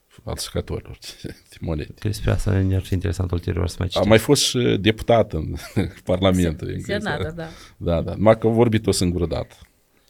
falsificatorilor 0.08 0.98
de 1.50 1.56
monede. 1.60 1.94
Despre 2.02 2.32
asta 2.32 2.52
ne-ar 2.60 2.82
fi 2.82 2.94
interesant 2.94 3.32
ulterior 3.32 3.68
să 3.68 3.76
mai 3.80 3.88
A 3.88 3.92
citim. 3.94 4.10
mai 4.10 4.18
fost 4.18 4.44
și 4.44 4.78
deputat 4.82 5.34
în 5.34 5.54
Parlamentul. 6.04 6.68
englez. 6.70 7.02
Senată, 7.02 7.34
da. 7.36 7.48
Da, 7.78 8.02
da. 8.02 8.14
Numai 8.16 8.38
că 8.38 8.48
a 8.48 8.50
vorbit 8.50 8.88
o 8.88 8.92
singură 8.92 9.26
dată. 9.26 9.56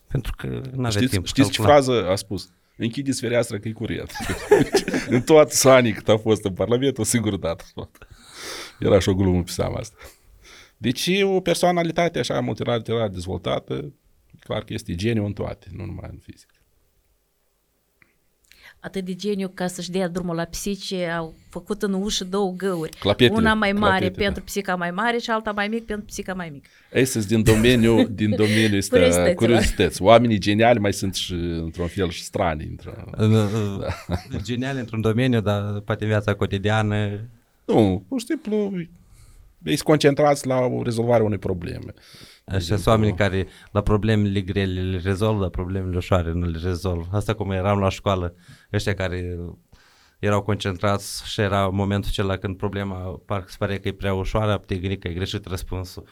Pentru 0.07 0.33
că 0.37 0.47
nu 0.47 0.61
avea 0.77 0.89
Știți, 0.89 1.11
timp. 1.11 1.25
știți 1.25 1.49
ce 1.51 1.57
calcula. 1.61 1.75
frază 1.81 2.09
a 2.09 2.15
spus? 2.15 2.49
Închideți 2.77 3.19
fereastra 3.19 3.57
că 3.59 3.67
e 3.67 3.71
curent. 3.71 4.11
în 5.09 5.21
toată 5.21 5.69
anii 5.69 5.91
cât 5.93 6.09
a 6.09 6.17
fost 6.17 6.43
în 6.45 6.53
Parlament, 6.53 6.97
o 6.97 7.03
singură 7.03 7.37
dată. 7.37 7.63
Era 8.79 8.99
și 8.99 9.09
o 9.09 9.13
glumă 9.15 9.43
pe 9.43 9.51
seama 9.51 9.77
asta. 9.77 9.95
Deci 10.77 11.09
o 11.23 11.39
personalitate 11.39 12.19
așa 12.19 12.39
multilateral 12.39 13.09
dezvoltată, 13.09 13.93
clar 14.43 14.63
că 14.63 14.73
este 14.73 14.95
geniu 14.95 15.25
în 15.25 15.33
toate, 15.33 15.67
nu 15.71 15.85
numai 15.85 16.09
în 16.11 16.17
fizică. 16.21 16.53
Atât 18.79 19.05
de 19.05 19.13
geniu 19.15 19.51
ca 19.53 19.67
să-și 19.67 19.91
dea 19.91 20.07
drumul 20.07 20.35
la 20.35 20.43
psice, 20.43 21.05
au 21.05 21.33
făcut 21.49 21.81
în 21.81 21.93
ușă 21.93 22.23
două 22.23 22.51
găuri. 22.57 22.97
Clapetele, 22.99 23.37
Una 23.39 23.53
mai 23.53 23.71
mare 23.71 23.97
clapete, 23.99 24.21
pentru 24.21 24.39
da. 24.39 24.45
psica 24.45 24.75
mai 24.75 24.91
mare 24.91 25.17
și 25.17 25.29
alta 25.29 25.51
mai 25.51 25.67
mic 25.67 25.85
pentru 25.85 26.05
psica 26.05 26.33
mai 26.33 26.49
mică. 26.49 26.69
Astăzi 27.01 27.27
din 27.27 27.43
domeniul, 27.43 28.07
din 28.21 28.29
domeniul 28.35 28.77
ăsta, 28.77 28.95
Curiozităților. 28.95 29.35
curiozități. 29.35 30.01
Oamenii 30.01 30.37
geniali 30.37 30.79
mai 30.79 30.93
sunt 30.93 31.15
și 31.15 31.33
într-un 31.33 31.87
fel 31.87 32.09
și 32.09 32.23
strani. 32.23 32.63
Într 32.63 32.89
Da. 33.17 34.37
Genial 34.41 34.77
într-un 34.77 35.01
domeniu, 35.01 35.41
dar 35.41 35.79
poate 35.79 36.03
în 36.03 36.09
viața 36.09 36.33
cotidiană 36.33 37.19
nu, 37.65 38.05
pur 38.07 38.19
și 38.19 38.25
simplu, 38.25 38.71
ei 39.65 39.75
se 39.75 39.83
concentrați 39.83 40.47
la 40.47 40.57
o 40.59 40.83
rezolvare 40.83 41.23
unei 41.23 41.37
probleme. 41.37 41.93
Așa 42.45 42.59
sunt 42.59 42.87
oamenii 42.87 43.15
care 43.15 43.47
la 43.71 43.81
problemele 43.81 44.41
grele 44.41 44.81
le 44.81 44.99
rezolvă, 45.03 45.43
la 45.43 45.49
problemele 45.49 45.97
ușoare 45.97 46.31
nu 46.31 46.45
le 46.45 46.59
rezolvă. 46.63 47.07
Asta 47.11 47.33
cum 47.33 47.51
eram 47.51 47.79
la 47.79 47.89
școală, 47.89 48.35
ăștia 48.73 48.93
care 48.93 49.37
erau 50.19 50.41
concentrați 50.41 51.29
și 51.29 51.41
era 51.41 51.67
momentul 51.67 52.09
acela 52.09 52.37
când 52.37 52.57
problema 52.57 52.95
parcă 53.25 53.49
se 53.49 53.55
pare 53.59 53.79
că 53.79 53.87
e 53.87 53.93
prea 53.93 54.13
ușoară, 54.13 54.57
te 54.65 54.75
gândi 54.75 54.97
că 54.97 55.07
ai 55.07 55.13
greșit 55.13 55.45
răspunsul. 55.45 56.07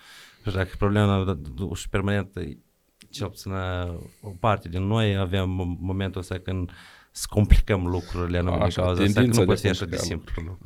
Și 0.48 0.56
dacă 0.56 0.70
problema 0.78 1.38
și 1.74 1.90
permanent, 1.90 2.34
cel 3.10 3.28
puțin 3.28 3.52
uh, 3.52 3.94
o 4.22 4.30
parte 4.40 4.70
din 4.70 4.84
noi 4.84 5.18
aveam 5.18 5.50
mo- 5.50 5.80
momentul 5.80 6.22
ăsta 6.22 6.40
când 6.40 6.72
să 7.12 7.26
complicăm 7.30 7.88
lucrurile 7.88 8.38
în 8.40 8.46
din 8.46 8.54
Așa, 8.54 8.82
cauza 8.82 9.04
asta, 9.04 9.06
că 9.06 9.12
tendința 9.12 9.40
nu 9.40 9.46
de 9.46 9.52
poți 9.52 9.62
fi 9.62 9.68
a 9.68 9.70
așa 9.70 9.86
de 9.86 9.96
complica 9.96 10.24
simplu. 10.24 10.60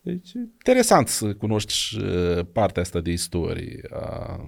Deci, 0.00 0.32
interesant 0.32 1.08
să 1.08 1.34
cunoști 1.34 1.72
și, 1.72 1.98
uh, 1.98 2.46
partea 2.52 2.82
asta 2.82 3.00
de 3.00 3.10
istorie 3.10 3.80
a 3.90 4.40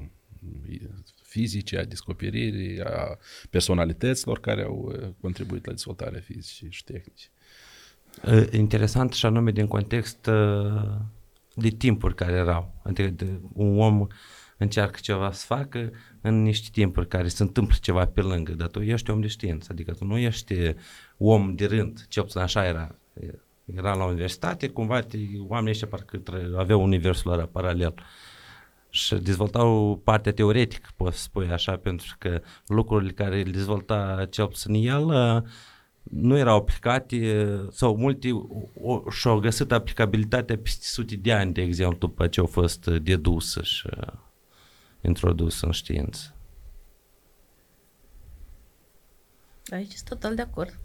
fizicii, 1.22 1.78
a 1.78 1.84
descoperirii, 1.84 2.80
a 2.80 3.18
personalităților 3.51 4.40
care 4.40 4.62
au 4.62 4.92
uh, 4.92 5.09
contribuit 5.20 5.66
la 5.66 5.72
dezvoltarea 5.72 6.20
fizicii 6.20 6.70
și 6.70 6.84
tehnicii. 6.84 7.30
Uh, 8.24 8.46
Interesant 8.53 9.12
și 9.12 9.26
anume 9.26 9.51
din 9.51 9.66
context 9.66 10.26
uh, 10.26 10.98
de 11.55 11.68
timpuri 11.68 12.14
care 12.14 12.32
erau. 12.32 12.74
Adică 12.82 13.09
de 13.09 13.40
un 13.53 13.78
om 13.78 14.07
încearcă 14.57 14.98
ceva 15.03 15.32
să 15.32 15.46
facă 15.46 15.92
în 16.20 16.42
niște 16.42 16.68
timpuri 16.72 17.09
care 17.09 17.28
se 17.28 17.42
întâmplă 17.42 17.76
ceva 17.80 18.07
pe 18.07 18.20
lângă, 18.20 18.53
dar 18.53 18.68
tu 18.68 18.80
ești 18.80 19.11
om 19.11 19.20
de 19.20 19.26
știință, 19.26 19.68
adică 19.72 19.92
tu 19.92 20.05
nu 20.05 20.18
ești 20.18 20.55
om 21.16 21.55
de 21.55 21.66
rând, 21.66 22.07
ce 22.09 22.20
puțin 22.20 22.40
așa 22.40 22.66
era. 22.66 22.94
Era 23.75 23.95
la 23.95 24.05
universitate, 24.05 24.68
cumva 24.68 25.01
te, 25.01 25.18
oamenii 25.39 25.71
ăștia 25.71 25.87
parcă 25.87 26.23
aveau 26.57 26.83
universul 26.83 27.33
ăla 27.33 27.45
paralel 27.45 27.95
și 28.91 29.14
dezvoltau 29.14 30.01
partea 30.05 30.33
teoretică, 30.33 30.89
poți 30.97 31.16
să 31.16 31.23
spui 31.23 31.49
așa, 31.51 31.77
pentru 31.77 32.16
că 32.18 32.41
lucrurile 32.66 33.11
care 33.12 33.43
le 33.43 33.51
dezvolta 33.51 34.27
cel 34.31 34.47
puțin 34.47 34.75
el 34.75 35.05
nu 36.03 36.37
erau 36.37 36.57
aplicate 36.57 37.47
sau 37.71 37.97
multe 37.97 38.29
o, 38.75 39.11
și-au 39.11 39.39
găsit 39.39 39.73
aplicabilitatea 39.73 40.57
peste 40.57 40.85
sute 40.85 41.16
de 41.16 41.33
ani, 41.33 41.53
de 41.53 41.62
exemplu, 41.62 41.99
după 41.99 42.27
ce 42.27 42.41
au 42.41 42.47
fost 42.47 42.87
dedusă 42.87 43.62
și 43.62 43.89
introdusă 45.01 45.66
în 45.66 45.73
știință. 45.73 46.35
Aici 49.71 49.93
sunt 49.93 50.09
total 50.09 50.35
de 50.35 50.43
acord. 50.43 50.79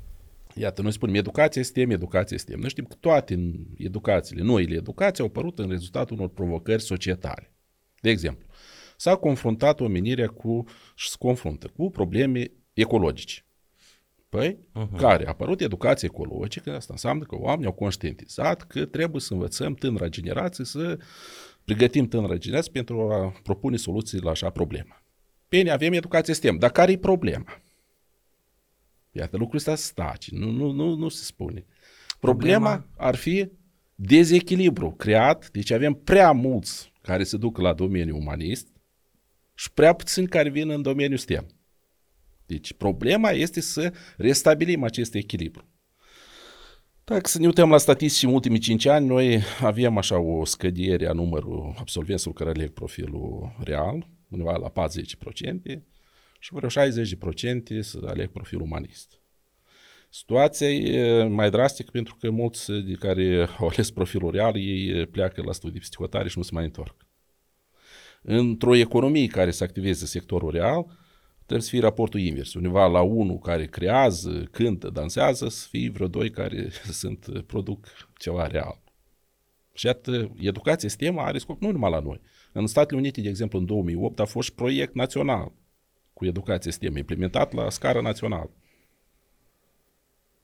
Iată, 0.58 0.82
noi 0.82 0.92
spunem 0.92 1.16
educație 1.16 1.64
sistem, 1.64 1.90
educație 1.90 2.38
sistem. 2.38 2.60
Noi 2.60 2.70
știm 2.70 2.86
că 2.86 2.96
toate 3.00 3.54
educațiile, 3.78 4.42
noile 4.42 4.76
educații 4.76 5.24
au 5.24 5.30
apărut 5.30 5.60
în 5.60 5.70
rezultatul 5.70 6.16
unor 6.18 6.30
provocări 6.30 6.82
societale. 6.82 7.54
De 8.02 8.10
exemplu, 8.10 8.48
s-a 8.98 9.16
confruntat 9.16 9.80
omenirea 9.80 10.28
cu, 10.28 10.64
și 10.96 11.10
se 11.10 11.16
confruntă 11.20 11.68
cu 11.68 11.90
probleme 11.90 12.52
ecologice. 12.74 13.46
Păi, 14.30 14.58
uh-huh. 14.58 14.98
care 14.98 15.26
a 15.26 15.30
apărut 15.30 15.62
educație 15.62 16.10
ecologică, 16.14 16.76
asta 16.76 16.94
înseamnă 16.94 17.24
că 17.24 17.36
oamenii 17.36 17.66
au 17.66 17.74
conștientizat 17.74 18.62
că 18.62 18.86
trebuie 18.86 19.22
să 19.22 19.34
învățăm 19.34 19.74
tânăra 19.74 20.08
generație 20.08 20.66
să 20.66 20.98
pregătim 21.64 22.08
tânăra 22.08 22.36
generație 22.36 22.72
pentru 22.72 23.12
a 23.12 23.40
propune 23.44 23.78
soluții 23.78 24.20
la 24.20 24.30
așa 24.30 24.50
problemă. 24.50 25.02
Bine, 25.50 25.72
avem 25.72 25.94
educație 25.94 26.34
STEM, 26.34 26.58
dar 26.58 26.72
care 26.72 26.92
e 26.92 26.98
problema? 26.98 27.62
Iată, 29.18 29.38
lucrul 29.38 29.58
ăsta 29.58 29.76
staci, 29.76 30.30
nu, 30.30 30.50
nu, 30.50 30.72
nu, 30.72 30.96
nu 30.96 31.10
se 31.10 31.24
spune. 31.24 31.66
Problema, 32.20 32.70
problema 32.70 32.88
ar 32.98 33.16
fi 33.16 33.52
dezechilibru 33.96 34.92
creat, 34.92 35.50
deci 35.52 35.72
avem 35.72 35.94
prea 35.94 36.32
mulți 36.32 36.92
care 37.02 37.24
se 37.24 37.38
duc 37.38 37.58
la 37.58 37.74
domeniul 37.74 38.18
umanist 38.18 38.68
și 39.54 39.72
prea 39.72 39.94
puțini 39.94 40.28
care 40.28 40.50
vin 40.50 40.70
în 40.70 40.82
domeniul 40.82 41.18
STEM. 41.18 41.48
Deci 42.46 42.74
problema 42.74 43.30
este 43.30 43.62
să 43.62 43.94
restabilim 44.18 44.84
acest 44.84 45.14
echilibru. 45.14 45.70
Dacă 47.04 47.28
să 47.28 47.40
ne 47.40 47.46
uităm 47.46 47.70
la 47.70 47.78
statistici 47.78 48.24
în 48.24 48.34
ultimii 48.34 48.60
5 48.60 48.86
ani, 48.86 49.08
noi 49.08 49.42
avem 49.62 49.98
așa 49.98 50.20
o 50.20 50.46
scădere 50.46 51.08
a 51.08 51.14
numărul 51.14 51.76
absolvenților 51.80 52.34
care 52.34 52.50
aleg 52.50 52.70
profilul 52.70 53.56
real, 53.64 54.08
undeva 54.30 54.58
la 54.58 54.88
40%, 55.76 55.82
și 56.46 56.54
vreo 56.54 56.70
60% 56.70 57.80
să 57.80 58.00
aleg 58.06 58.32
profilul 58.32 58.64
umanist. 58.64 59.20
Situația 60.10 60.70
e 60.70 61.24
mai 61.24 61.50
drastică 61.50 61.90
pentru 61.92 62.16
că 62.20 62.30
mulți 62.30 62.72
de 62.72 62.94
care 62.94 63.48
au 63.60 63.68
ales 63.68 63.92
profilul 63.92 64.32
real, 64.32 64.58
ei 64.58 65.06
pleacă 65.06 65.42
la 65.42 65.52
studii 65.52 65.80
psihotare 65.80 66.30
și 66.30 66.38
nu 66.38 66.44
se 66.44 66.50
mai 66.54 66.64
întorc. 66.64 66.96
Într-o 68.22 68.76
economie 68.76 69.28
care 69.28 69.52
să 69.52 69.64
activeze 69.64 70.06
sectorul 70.06 70.52
real, 70.52 70.86
trebuie 71.36 71.62
să 71.62 71.70
fie 71.70 71.80
raportul 71.80 72.20
invers. 72.20 72.54
Undeva 72.54 72.88
la 72.88 73.02
unul 73.02 73.38
care 73.38 73.66
creează, 73.66 74.48
cântă, 74.52 74.90
dansează, 74.90 75.48
să 75.48 75.68
fie 75.70 75.90
vreo 75.90 76.08
doi 76.08 76.30
care 76.30 76.70
sunt, 77.02 77.44
produc 77.46 77.88
ceva 78.18 78.48
real. 78.48 78.82
Și 79.74 79.86
iată, 79.86 80.32
educația 80.40 80.90
sistemă 80.90 81.22
are 81.22 81.38
scop 81.38 81.62
nu 81.62 81.72
numai 81.72 81.92
la 81.92 82.00
noi. 82.00 82.22
În 82.52 82.68
Statele 82.68 83.00
Unite, 83.00 83.22
de 83.22 83.30
exemplu, 83.30 83.60
în 83.60 83.66
2008 83.66 84.20
a 84.20 84.26
fost 84.26 84.50
proiect 84.50 84.94
național 84.94 85.52
cu 86.16 86.26
educație 86.26 86.72
sistemă, 86.72 86.98
implementat 86.98 87.54
la 87.54 87.70
scară 87.70 88.02
națională. 88.02 88.52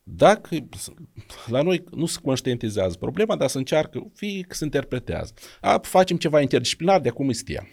Dacă 0.03 0.67
la 1.47 1.61
noi 1.61 1.83
nu 1.91 2.05
se 2.05 2.19
conștientizează 2.23 2.97
problema, 2.97 3.35
dar 3.35 3.49
se 3.49 3.57
încearcă, 3.57 4.11
fie 4.13 4.41
că 4.41 4.53
se 4.53 4.63
interpretează. 4.63 5.33
A, 5.61 5.77
facem 5.77 6.17
ceva 6.17 6.41
interdisciplinar, 6.41 7.01
de 7.01 7.09
acum 7.09 7.31
STEM. 7.31 7.67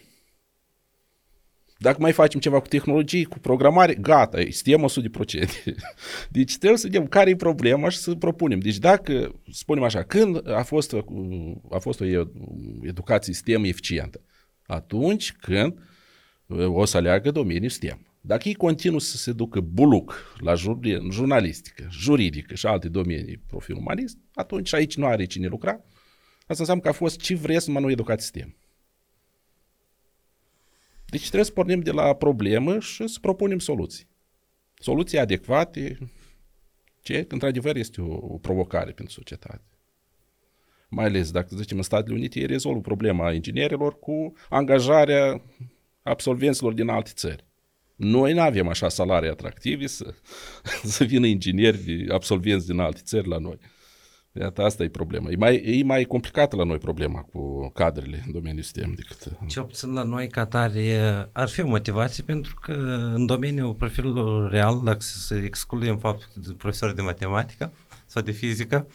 Dacă 1.78 1.96
mai 2.01 2.12
facem 2.12 2.40
ceva 2.40 2.61
cu 2.61 2.68
tehnologie, 2.68 3.24
cu 3.24 3.38
programare, 3.38 3.94
gata, 3.94 4.38
STEM 4.51 4.88
100%. 4.88 5.49
Deci 6.36 6.57
trebuie 6.59 6.78
să 6.78 6.86
vedem 6.86 7.07
care 7.07 7.30
e 7.30 7.36
problema 7.36 7.88
și 7.88 7.99
să 7.99 8.14
propunem. 8.14 8.59
Deci 8.59 8.78
dacă, 8.78 9.40
spunem 9.53 9.82
așa, 9.82 10.03
când 10.03 10.49
a 10.49 10.62
fost, 10.62 10.94
a 11.70 11.78
fost 11.78 12.01
o 12.01 12.05
educație 12.82 13.32
STEM 13.32 13.64
eficientă? 13.64 14.20
Atunci 14.66 15.32
când 15.32 15.78
o 16.57 16.84
să 16.84 16.96
aleagă 16.96 17.30
domeniul 17.30 17.70
STEM. 17.70 18.07
Dacă 18.20 18.49
ei 18.49 18.55
continuă 18.55 19.01
să 19.01 19.16
se 19.16 19.32
ducă 19.32 19.61
buluc 19.61 20.36
la 20.38 20.55
jur- 20.55 21.11
jurnalistică, 21.11 21.86
juridică 21.90 22.55
și 22.55 22.66
alte 22.66 22.88
domenii 22.88 23.42
profil 23.46 23.76
umanist, 23.76 24.18
atunci 24.34 24.72
aici 24.72 24.96
nu 24.96 25.07
are 25.07 25.24
cine 25.24 25.46
lucra. 25.46 25.70
Asta 26.40 26.57
înseamnă 26.59 26.82
că 26.82 26.88
a 26.88 26.92
fost 26.92 27.20
ce 27.20 27.34
vreți, 27.34 27.66
numai 27.66 27.82
nu 27.82 27.90
educați 27.90 28.22
sistem. 28.22 28.57
Deci 31.05 31.20
trebuie 31.20 31.44
să 31.44 31.53
pornim 31.53 31.80
de 31.80 31.90
la 31.90 32.14
problemă 32.14 32.78
și 32.78 33.07
să 33.07 33.18
propunem 33.20 33.59
soluții. 33.59 34.07
Soluții 34.74 35.18
adecvate, 35.18 35.99
ce 37.03 37.26
într-adevăr 37.28 37.76
este 37.76 38.01
o, 38.01 38.14
o 38.14 38.38
provocare 38.38 38.92
pentru 38.92 39.14
societate. 39.14 39.62
Mai 40.88 41.05
ales 41.05 41.30
dacă 41.30 41.57
zicem 41.57 41.76
în 41.76 41.82
Statele 41.82 42.14
Unite, 42.14 42.38
ei 42.38 42.46
rezolvă 42.46 42.80
problema 42.80 43.32
inginerilor 43.32 43.99
cu 43.99 44.32
angajarea 44.49 45.42
absolvenților 46.09 46.72
din 46.72 46.88
alte 46.88 47.11
țări. 47.14 47.46
Noi 47.96 48.32
nu 48.32 48.40
avem 48.40 48.68
așa 48.68 48.88
salarii 48.88 49.28
atractive 49.28 49.86
să, 49.86 50.14
să 50.96 51.04
vină 51.04 51.26
ingineri 51.26 52.06
absolvenți 52.11 52.66
din 52.66 52.78
alte 52.78 53.00
țări 53.04 53.28
la 53.28 53.38
noi. 53.38 53.59
Iată, 54.40 54.62
asta 54.62 54.82
e 54.82 54.88
problema. 54.88 55.30
E 55.30 55.36
mai, 55.36 55.62
e 55.64 55.84
mai 55.84 56.04
complicată 56.04 56.56
la 56.56 56.64
noi 56.64 56.78
problema 56.78 57.20
cu 57.20 57.70
cadrele 57.74 58.22
în 58.26 58.32
domeniul 58.32 58.62
STEM 58.62 58.94
decât... 58.94 59.48
Ce 59.48 59.61
puțin 59.61 59.92
la 59.92 60.02
noi 60.02 60.28
ca 60.28 60.46
tare 60.46 61.28
ar 61.32 61.48
fi 61.48 61.61
o 61.61 61.66
motivație 61.66 62.22
pentru 62.22 62.54
că 62.61 62.72
în 63.14 63.26
domeniul 63.26 63.74
profilului 63.74 64.48
real, 64.50 64.80
dacă 64.84 64.98
să 65.00 65.34
excludem 65.34 65.98
faptul 65.98 66.42
de 66.46 66.52
profesori 66.52 66.94
de 66.94 67.02
matematică 67.02 67.72
sau 68.06 68.22
de 68.22 68.30
fizică, 68.30 68.86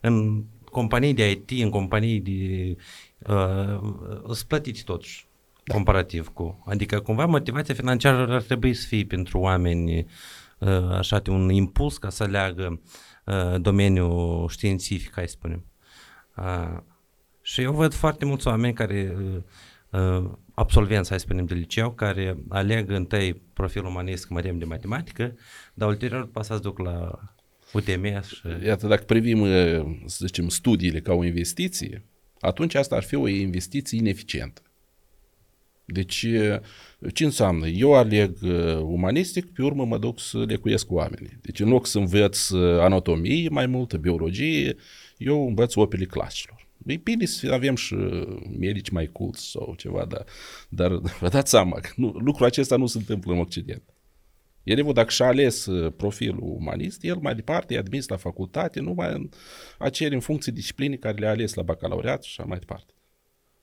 în 0.00 0.44
companii 0.70 1.14
de 1.14 1.30
IT, 1.30 1.50
în 1.50 1.70
companii 1.70 2.20
de... 2.20 2.76
Uh, 3.32 3.78
sunt 4.24 4.48
plătiți 4.48 4.84
totuși 4.84 5.26
da. 5.66 5.74
comparativ 5.74 6.28
cu. 6.28 6.62
Adică 6.66 7.00
cumva 7.00 7.26
motivația 7.26 7.74
financiară 7.74 8.34
ar 8.34 8.42
trebui 8.42 8.74
să 8.74 8.86
fie 8.86 9.04
pentru 9.04 9.38
oameni 9.38 10.06
uh, 10.58 10.90
așa 10.90 11.18
de 11.18 11.30
un 11.30 11.50
impuls 11.50 11.98
ca 11.98 12.10
să 12.10 12.22
aleagă 12.22 12.80
uh, 13.24 13.60
domeniul 13.60 14.48
științific, 14.48 15.12
hai 15.14 15.28
să 15.28 15.34
spunem. 15.38 15.64
Uh, 16.36 16.78
și 17.42 17.60
eu 17.60 17.72
văd 17.72 17.94
foarte 17.94 18.24
mulți 18.24 18.46
oameni 18.46 18.74
care 18.74 19.16
absolvenți, 20.54 21.08
hai 21.08 21.18
să 21.18 21.24
spunem, 21.26 21.44
de 21.44 21.54
liceu, 21.54 21.90
care 21.90 22.36
aleg 22.48 22.90
întâi 22.90 23.34
profilul 23.34 23.86
umanist, 23.86 24.28
mă 24.28 24.40
de 24.40 24.64
matematică, 24.64 25.34
dar 25.74 25.88
ulterior 25.88 26.20
după 26.24 26.42
să 26.42 26.58
duc 26.58 26.78
la 26.78 27.18
UTM 27.72 28.22
și... 28.22 28.42
Iată, 28.64 28.86
dacă 28.86 29.04
privim, 29.04 29.44
să 30.06 30.26
zicem, 30.26 30.48
studiile 30.48 31.00
ca 31.00 31.12
o 31.12 31.24
investiție, 31.24 32.04
atunci 32.40 32.74
asta 32.74 32.96
ar 32.96 33.02
fi 33.02 33.14
o 33.14 33.28
investiție 33.28 33.98
ineficientă. 33.98 34.60
Deci, 35.88 36.26
ce 37.12 37.24
înseamnă? 37.24 37.66
Eu 37.66 37.94
aleg 37.94 38.36
umanistic, 38.82 39.52
pe 39.52 39.62
urmă 39.62 39.84
mă 39.84 39.98
duc 39.98 40.20
să 40.20 40.44
lecuiesc 40.44 40.86
cu 40.86 40.94
oamenii. 40.94 41.38
Deci, 41.40 41.60
în 41.60 41.68
loc 41.68 41.86
să 41.86 41.98
învăț 41.98 42.50
anatomie 42.80 43.48
mai 43.48 43.66
multă, 43.66 43.96
biologie, 43.96 44.76
eu 45.16 45.46
învăț 45.46 45.74
opele 45.74 46.04
claselor. 46.04 46.66
E 46.86 46.96
bine 46.96 47.24
să 47.24 47.52
avem 47.52 47.74
și 47.74 47.94
medici 48.58 48.88
mai 48.90 49.06
culți 49.06 49.50
sau 49.50 49.74
ceva, 49.76 50.04
dar, 50.04 50.24
dar 50.68 50.96
vă 51.20 51.28
dați 51.28 51.50
seama 51.50 51.78
că 51.80 51.88
nu, 51.96 52.08
lucrul 52.08 52.46
acesta 52.46 52.76
nu 52.76 52.86
se 52.86 52.98
întâmplă 52.98 53.32
în 53.32 53.38
Occident. 53.38 53.82
El, 54.62 54.92
dacă 54.92 55.10
și-a 55.10 55.26
ales 55.26 55.68
profilul 55.96 56.42
umanist, 56.42 57.04
el 57.04 57.16
mai 57.16 57.34
departe 57.34 57.74
e 57.74 57.78
admis 57.78 58.08
la 58.08 58.16
facultate, 58.16 58.80
numai 58.80 59.12
în 59.12 59.28
acele 59.78 60.14
în 60.14 60.20
funcții 60.20 60.52
disciplinii 60.52 60.98
care 60.98 61.18
le-a 61.18 61.30
ales 61.30 61.54
la 61.54 61.62
bacalaureat 61.62 62.22
și 62.22 62.34
așa 62.38 62.48
mai 62.48 62.58
departe. 62.58 62.92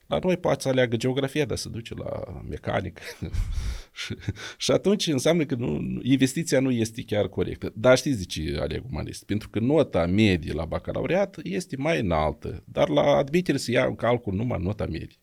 La 0.06 0.18
noi 0.22 0.36
poate 0.36 0.60
să 0.60 0.68
aleagă 0.68 0.96
geografia, 0.96 1.44
dar 1.44 1.56
se 1.56 1.68
duce 1.68 1.94
la 1.94 2.42
mecanică. 2.48 3.02
și, 4.04 4.16
și 4.58 4.70
atunci 4.70 5.06
înseamnă 5.06 5.44
că 5.44 5.54
nu, 5.54 6.00
investiția 6.02 6.60
nu 6.60 6.70
este 6.70 7.02
chiar 7.02 7.28
corectă. 7.28 7.72
Dar 7.74 7.96
știți 7.96 8.18
de 8.18 8.24
ce 8.24 8.56
aleg 8.60 8.84
umanist? 8.90 9.24
Pentru 9.24 9.48
că 9.48 9.58
nota 9.58 10.06
medie 10.06 10.52
la 10.52 10.64
bacalaureat 10.64 11.38
este 11.42 11.76
mai 11.76 12.00
înaltă, 12.00 12.62
dar 12.66 12.88
la 12.88 13.02
admitere 13.02 13.56
se 13.56 13.70
ia 13.70 13.84
în 13.84 13.94
calcul 13.94 14.34
numai 14.34 14.62
nota 14.62 14.86
medie. 14.86 15.18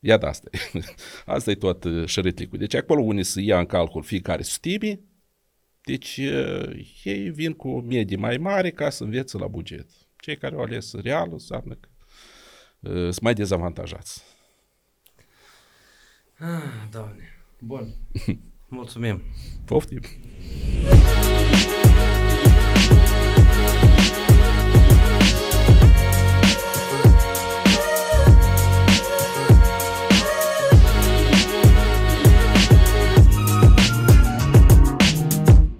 Ia 0.00 0.16
de 0.16 0.26
asta. 0.26 0.50
asta 1.34 1.50
e 1.50 1.54
tot 1.54 1.84
uh, 1.84 2.06
șeretlicul. 2.06 2.58
Deci 2.58 2.74
acolo 2.74 3.02
unde 3.02 3.22
se 3.22 3.40
ia 3.40 3.58
în 3.58 3.66
calcul 3.66 4.02
fiecare 4.02 4.42
stime, 4.42 5.00
deci 5.84 6.16
uh, 6.16 6.90
ei 7.04 7.30
vin 7.30 7.52
cu 7.52 7.68
o 7.68 7.80
medie 7.80 8.16
mai 8.16 8.36
mare 8.36 8.70
ca 8.70 8.90
să 8.90 9.04
învețe 9.04 9.38
la 9.38 9.46
buget. 9.46 9.86
Cei 10.16 10.36
care 10.36 10.54
au 10.54 10.60
ales 10.60 10.94
real 10.94 11.28
înseamnă 11.32 11.74
că 11.74 11.88
sunt 12.82 13.20
mai 13.20 13.34
dezavantajați. 13.34 14.22
Ah, 16.38 16.88
doamne. 16.90 17.44
Bun. 17.58 17.94
Mulțumim. 18.68 19.22
Poftim! 19.64 20.00